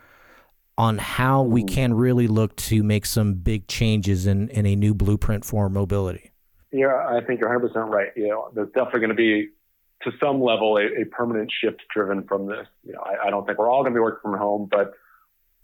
on 0.79 0.99
how 0.99 1.43
we 1.43 1.63
can 1.63 1.95
really 1.95 2.27
look 2.27 2.55
to 2.57 2.83
make 2.83 3.07
some 3.07 3.35
big 3.35 3.67
changes 3.69 4.27
in, 4.27 4.49
in 4.51 4.67
a 4.67 4.77
new 4.77 4.95
blueprint 4.95 5.45
for 5.45 5.69
mobility. 5.69 6.33
Yeah, 6.73 6.95
I 6.95 7.21
think 7.27 7.41
you're 7.41 7.49
100% 7.49 7.75
right. 7.89 8.09
You 8.17 8.29
know, 8.29 8.51
there's 8.55 8.69
definitely 8.69 9.01
going 9.01 9.11
to 9.11 9.15
be, 9.15 9.49
to 10.03 10.11
some 10.21 10.43
level, 10.43 10.77
a, 10.77 11.03
a 11.03 11.05
permanent 11.07 11.51
shift 11.61 11.83
driven 11.95 12.25
from 12.27 12.47
this. 12.47 12.67
You 12.85 12.93
know, 12.93 13.01
I, 13.01 13.29
I 13.29 13.31
don't 13.31 13.47
think 13.47 13.59
we're 13.59 13.71
all 13.71 13.83
going 13.83 13.93
to 13.93 13.97
be 13.97 14.03
working 14.03 14.31
from 14.31 14.39
home, 14.39 14.69
but 14.71 14.93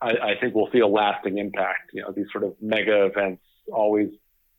I, 0.00 0.10
I 0.10 0.34
think 0.40 0.54
we'll 0.54 0.70
see 0.72 0.80
a 0.80 0.86
lasting 0.86 1.38
impact. 1.38 1.90
You 1.92 2.02
know, 2.02 2.12
these 2.12 2.26
sort 2.32 2.44
of 2.44 2.54
mega 2.60 3.06
events 3.06 3.42
always 3.72 4.08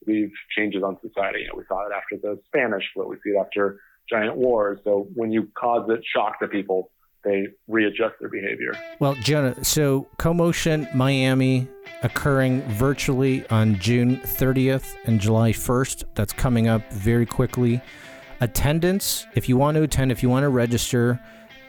leave 0.06 0.32
changes 0.56 0.84
on 0.84 0.98
society. 1.02 1.42
You 1.42 1.48
know, 1.48 1.54
we 1.58 1.64
saw 1.68 1.86
it 1.88 1.92
after 1.96 2.18
the 2.22 2.40
Spanish 2.46 2.84
flu. 2.94 3.08
We 3.08 3.18
see 3.24 3.32
it 3.32 3.40
after 3.40 3.80
giant 4.10 4.36
wars. 4.36 4.80
So 4.84 5.08
when 5.14 5.32
you 5.32 5.50
cause 5.58 5.90
it 5.90 6.02
shock 6.06 6.40
to 6.40 6.48
people, 6.48 6.92
they 7.24 7.48
readjust 7.68 8.16
their 8.20 8.30
behavior. 8.30 8.74
Well, 9.00 9.16
Jonah, 9.16 9.64
so 9.64 10.08
CoMotion 10.18 10.94
Miami 10.94 11.68
occurring 12.04 12.62
virtually 12.64 13.48
on 13.48 13.80
June 13.80 14.18
30th 14.18 14.96
and 15.06 15.20
July 15.20 15.52
1st. 15.52 16.04
That's 16.16 16.34
coming 16.34 16.68
up 16.68 16.92
very 16.92 17.26
quickly. 17.26 17.82
Attendance, 18.42 19.26
if 19.36 19.48
you 19.48 19.56
want 19.56 19.76
to 19.76 19.84
attend, 19.84 20.12
if 20.12 20.22
you 20.22 20.30
want 20.30 20.44
to 20.44 20.50
register, 20.50 21.20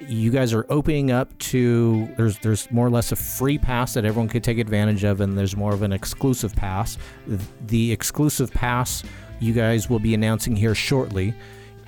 you 0.00 0.30
guys 0.30 0.52
are 0.52 0.66
opening 0.68 1.11
up 1.11 1.36
to 1.38 2.12
there's 2.16 2.38
there's 2.40 2.70
more 2.70 2.86
or 2.86 2.90
less 2.90 3.12
a 3.12 3.16
free 3.16 3.57
pass 3.57 3.94
that 3.94 4.05
everyone 4.05 4.28
could 4.28 4.42
take 4.42 4.59
advantage 4.59 5.05
of 5.05 5.20
and 5.20 5.38
there's 5.38 5.57
more 5.57 5.72
of 5.72 5.82
an 5.82 5.92
exclusive 5.92 6.55
pass. 6.57 6.98
The 7.66 7.92
exclusive 7.92 8.52
pass 8.52 9.05
you 9.40 9.52
guys 9.52 9.88
will 9.88 9.98
be 10.00 10.14
announcing 10.14 10.57
here 10.57 10.74
shortly 10.74 11.34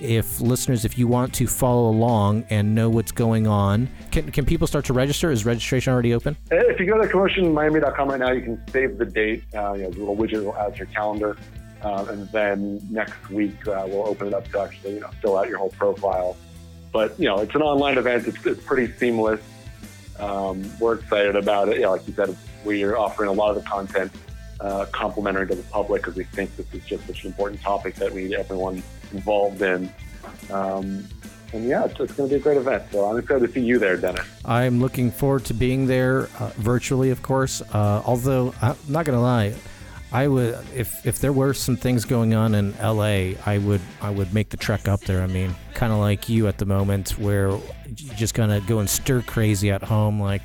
if 0.00 0.40
listeners, 0.40 0.84
if 0.84 0.98
you 0.98 1.06
want 1.06 1.34
to 1.34 1.46
follow 1.46 1.88
along 1.88 2.44
and 2.50 2.74
know 2.74 2.88
what's 2.90 3.12
going 3.12 3.46
on, 3.46 3.88
can, 4.10 4.30
can 4.30 4.44
people 4.44 4.66
start 4.66 4.84
to 4.86 4.92
register? 4.92 5.30
Is 5.30 5.44
registration 5.44 5.92
already 5.92 6.14
open? 6.14 6.36
If 6.50 6.78
you 6.80 6.86
go 6.86 7.00
to 7.00 7.08
CoMotionMiami.com 7.08 8.08
right 8.08 8.20
now, 8.20 8.32
you 8.32 8.42
can 8.42 8.62
save 8.70 8.98
the 8.98 9.06
date. 9.06 9.44
Uh, 9.54 9.74
you 9.74 9.82
know, 9.84 9.90
the 9.90 9.98
little 9.98 10.16
widget 10.16 10.44
will 10.44 10.56
add 10.56 10.76
your 10.76 10.86
calendar. 10.88 11.36
Uh, 11.82 12.06
and 12.10 12.28
then 12.30 12.80
next 12.90 13.30
week, 13.30 13.66
uh, 13.68 13.84
we'll 13.86 14.06
open 14.06 14.28
it 14.28 14.34
up 14.34 14.48
to 14.50 14.60
actually, 14.60 14.94
you 14.94 15.00
know, 15.00 15.10
fill 15.20 15.36
out 15.36 15.48
your 15.48 15.58
whole 15.58 15.70
profile. 15.70 16.36
But, 16.92 17.18
you 17.18 17.26
know, 17.26 17.38
it's 17.38 17.54
an 17.54 17.62
online 17.62 17.98
event. 17.98 18.26
It's, 18.26 18.44
it's 18.46 18.64
pretty 18.64 18.92
seamless. 18.94 19.40
Um, 20.18 20.68
we're 20.80 20.94
excited 20.94 21.36
about 21.36 21.68
it. 21.68 21.80
Yeah, 21.80 21.88
like 21.88 22.06
you 22.08 22.14
said, 22.14 22.36
we're 22.64 22.96
offering 22.96 23.28
a 23.28 23.32
lot 23.32 23.56
of 23.56 23.62
the 23.62 23.68
content 23.68 24.10
uh, 24.60 24.86
complimentary 24.86 25.46
to 25.46 25.54
the 25.54 25.62
public 25.64 26.02
because 26.02 26.16
we 26.16 26.24
think 26.24 26.54
this 26.56 26.66
is 26.72 26.84
just 26.84 27.06
such 27.06 27.24
an 27.24 27.30
important 27.30 27.60
topic 27.60 27.94
that 27.96 28.12
we 28.12 28.24
need 28.24 28.34
everyone 28.34 28.82
involved 29.12 29.62
in. 29.62 29.92
Um, 30.50 31.06
and 31.52 31.66
yeah, 31.66 31.84
it's, 31.84 31.98
it's 32.00 32.12
going 32.12 32.28
to 32.28 32.34
be 32.34 32.40
a 32.40 32.42
great 32.42 32.56
event. 32.56 32.84
So 32.92 33.04
I'm 33.04 33.18
excited 33.18 33.46
to 33.46 33.52
see 33.52 33.60
you 33.60 33.78
there, 33.78 33.96
Dennis. 33.96 34.26
I'm 34.44 34.80
looking 34.80 35.10
forward 35.10 35.44
to 35.46 35.54
being 35.54 35.86
there 35.86 36.28
uh, 36.38 36.50
virtually, 36.56 37.10
of 37.10 37.22
course. 37.22 37.62
Uh, 37.72 38.02
although 38.04 38.52
I'm 38.60 38.76
not 38.88 39.06
going 39.06 39.16
to 39.16 39.22
lie, 39.22 39.54
I 40.12 40.28
would 40.28 40.58
if 40.74 41.04
if 41.04 41.18
there 41.18 41.32
were 41.32 41.52
some 41.52 41.76
things 41.76 42.04
going 42.04 42.32
on 42.32 42.54
in 42.54 42.72
LA, 42.78 43.34
I 43.44 43.58
would 43.58 43.80
I 44.00 44.10
would 44.10 44.32
make 44.32 44.50
the 44.50 44.56
trek 44.56 44.86
up 44.86 45.00
there. 45.00 45.20
I 45.20 45.26
mean, 45.26 45.54
kind 45.74 45.92
of 45.92 45.98
like 45.98 46.28
you 46.28 46.46
at 46.46 46.58
the 46.58 46.64
moment, 46.64 47.10
where 47.18 47.48
you're 47.48 48.14
just 48.14 48.34
gonna 48.34 48.60
go 48.60 48.78
and 48.78 48.88
stir 48.88 49.22
crazy 49.22 49.70
at 49.70 49.82
home. 49.82 50.20
Like 50.20 50.42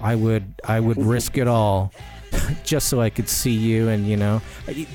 I 0.00 0.16
would 0.16 0.60
I 0.64 0.80
would 0.80 0.98
risk 0.98 1.38
it 1.38 1.46
all 1.46 1.92
just 2.64 2.88
so 2.88 3.00
I 3.00 3.08
could 3.08 3.28
see 3.28 3.52
you. 3.54 3.88
And 3.88 4.06
you 4.06 4.16
know, 4.16 4.42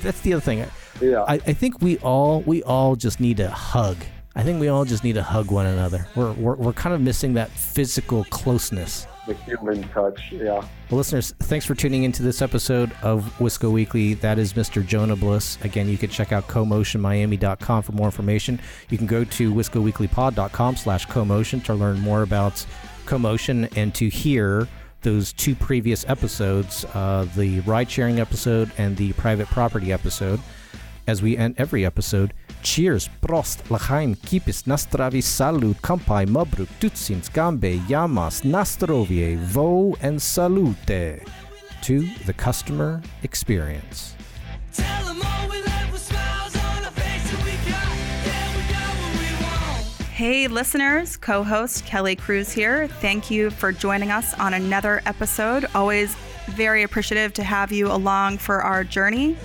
that's 0.02 0.20
the 0.20 0.34
other 0.34 0.42
thing. 0.42 0.66
Yeah. 1.00 1.24
I, 1.26 1.34
I 1.34 1.52
think 1.52 1.80
we 1.80 1.98
all 1.98 2.42
we 2.42 2.62
all 2.62 2.96
just 2.96 3.20
need 3.20 3.40
a 3.40 3.50
hug. 3.50 3.96
I 4.36 4.44
think 4.44 4.60
we 4.60 4.68
all 4.68 4.84
just 4.84 5.02
need 5.02 5.14
to 5.14 5.22
hug 5.22 5.50
one 5.50 5.66
another. 5.66 6.06
We're, 6.14 6.32
we're, 6.32 6.54
we're 6.54 6.72
kind 6.72 6.94
of 6.94 7.00
missing 7.00 7.34
that 7.34 7.50
physical 7.50 8.24
closeness. 8.30 9.08
The 9.26 9.34
human 9.34 9.82
touch, 9.88 10.30
yeah. 10.30 10.64
Well, 10.88 10.98
listeners, 10.98 11.34
thanks 11.40 11.66
for 11.66 11.74
tuning 11.74 12.04
into 12.04 12.22
this 12.22 12.40
episode 12.40 12.92
of 13.02 13.24
Wisco 13.38 13.72
Weekly. 13.72 14.14
That 14.14 14.38
is 14.38 14.52
Mr. 14.52 14.86
Jonah 14.86 15.16
Bliss. 15.16 15.58
Again, 15.62 15.88
you 15.88 15.98
can 15.98 16.10
check 16.10 16.30
out 16.30 16.46
comotionmiami.com 16.46 17.82
for 17.82 17.92
more 17.92 18.06
information. 18.06 18.60
You 18.88 18.98
can 18.98 19.08
go 19.08 19.24
to 19.24 19.52
wiscoweeklypod.com 19.52 20.76
slash 20.76 21.06
comotion 21.06 21.60
to 21.64 21.74
learn 21.74 21.98
more 21.98 22.22
about 22.22 22.64
CoMotion 23.06 23.76
and 23.76 23.92
to 23.96 24.08
hear 24.08 24.68
those 25.02 25.32
two 25.32 25.56
previous 25.56 26.08
episodes, 26.08 26.84
uh, 26.94 27.26
the 27.36 27.60
ride 27.60 27.90
sharing 27.90 28.20
episode 28.20 28.70
and 28.78 28.96
the 28.96 29.12
private 29.14 29.48
property 29.48 29.92
episode. 29.92 30.40
As 31.10 31.22
we 31.22 31.36
end 31.36 31.56
every 31.58 31.84
episode, 31.84 32.32
cheers, 32.62 33.10
prost, 33.20 33.64
lachaim, 33.64 34.16
kipis, 34.16 34.62
nastravi, 34.62 35.20
salud, 35.20 35.74
kampai, 35.80 36.24
mabruk, 36.24 36.68
tutsins, 36.78 37.28
gambe, 37.28 37.80
yamas, 37.88 38.44
nastrovie, 38.44 39.36
vo, 39.36 39.96
and 40.02 40.22
salute 40.22 40.76
to 41.82 42.06
the 42.26 42.32
customer 42.32 43.02
experience. 43.24 44.14
Hey, 50.12 50.46
listeners, 50.46 51.16
co 51.16 51.42
host 51.42 51.84
Kelly 51.86 52.14
Cruz 52.14 52.52
here. 52.52 52.86
Thank 52.86 53.32
you 53.32 53.50
for 53.50 53.72
joining 53.72 54.12
us 54.12 54.32
on 54.34 54.54
another 54.54 55.02
episode. 55.06 55.66
Always 55.74 56.14
very 56.50 56.84
appreciative 56.84 57.32
to 57.34 57.42
have 57.42 57.72
you 57.72 57.90
along 57.90 58.38
for 58.38 58.62
our 58.62 58.84
journey. 58.84 59.36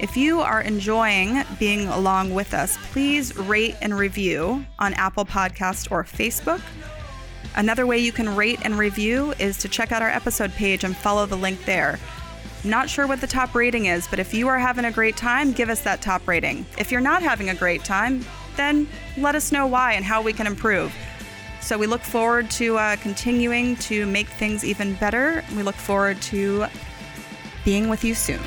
If 0.00 0.16
you 0.16 0.40
are 0.40 0.60
enjoying 0.60 1.42
being 1.58 1.88
along 1.88 2.32
with 2.32 2.54
us, 2.54 2.78
please 2.92 3.36
rate 3.36 3.74
and 3.82 3.98
review 3.98 4.64
on 4.78 4.94
Apple 4.94 5.24
Podcast 5.24 5.90
or 5.90 6.04
Facebook. 6.04 6.60
Another 7.56 7.84
way 7.84 7.98
you 7.98 8.12
can 8.12 8.36
rate 8.36 8.60
and 8.62 8.78
review 8.78 9.34
is 9.40 9.58
to 9.58 9.68
check 9.68 9.90
out 9.90 10.00
our 10.00 10.08
episode 10.08 10.52
page 10.52 10.84
and 10.84 10.96
follow 10.96 11.26
the 11.26 11.36
link 11.36 11.64
there. 11.64 11.98
Not 12.62 12.88
sure 12.88 13.08
what 13.08 13.20
the 13.20 13.26
top 13.26 13.56
rating 13.56 13.86
is, 13.86 14.06
but 14.06 14.20
if 14.20 14.32
you 14.32 14.46
are 14.46 14.58
having 14.58 14.84
a 14.84 14.92
great 14.92 15.16
time, 15.16 15.50
give 15.50 15.68
us 15.68 15.80
that 15.82 16.00
top 16.00 16.28
rating. 16.28 16.64
If 16.78 16.92
you're 16.92 17.00
not 17.00 17.20
having 17.20 17.50
a 17.50 17.54
great 17.54 17.82
time, 17.82 18.24
then 18.56 18.86
let 19.16 19.34
us 19.34 19.50
know 19.50 19.66
why 19.66 19.94
and 19.94 20.04
how 20.04 20.22
we 20.22 20.32
can 20.32 20.46
improve. 20.46 20.94
So 21.60 21.76
we 21.76 21.88
look 21.88 22.02
forward 22.02 22.52
to 22.52 22.78
uh, 22.78 22.96
continuing 22.96 23.74
to 23.76 24.06
make 24.06 24.28
things 24.28 24.64
even 24.64 24.94
better. 24.94 25.42
We 25.56 25.64
look 25.64 25.74
forward 25.74 26.22
to 26.22 26.66
being 27.64 27.88
with 27.88 28.04
you 28.04 28.14
soon. 28.14 28.40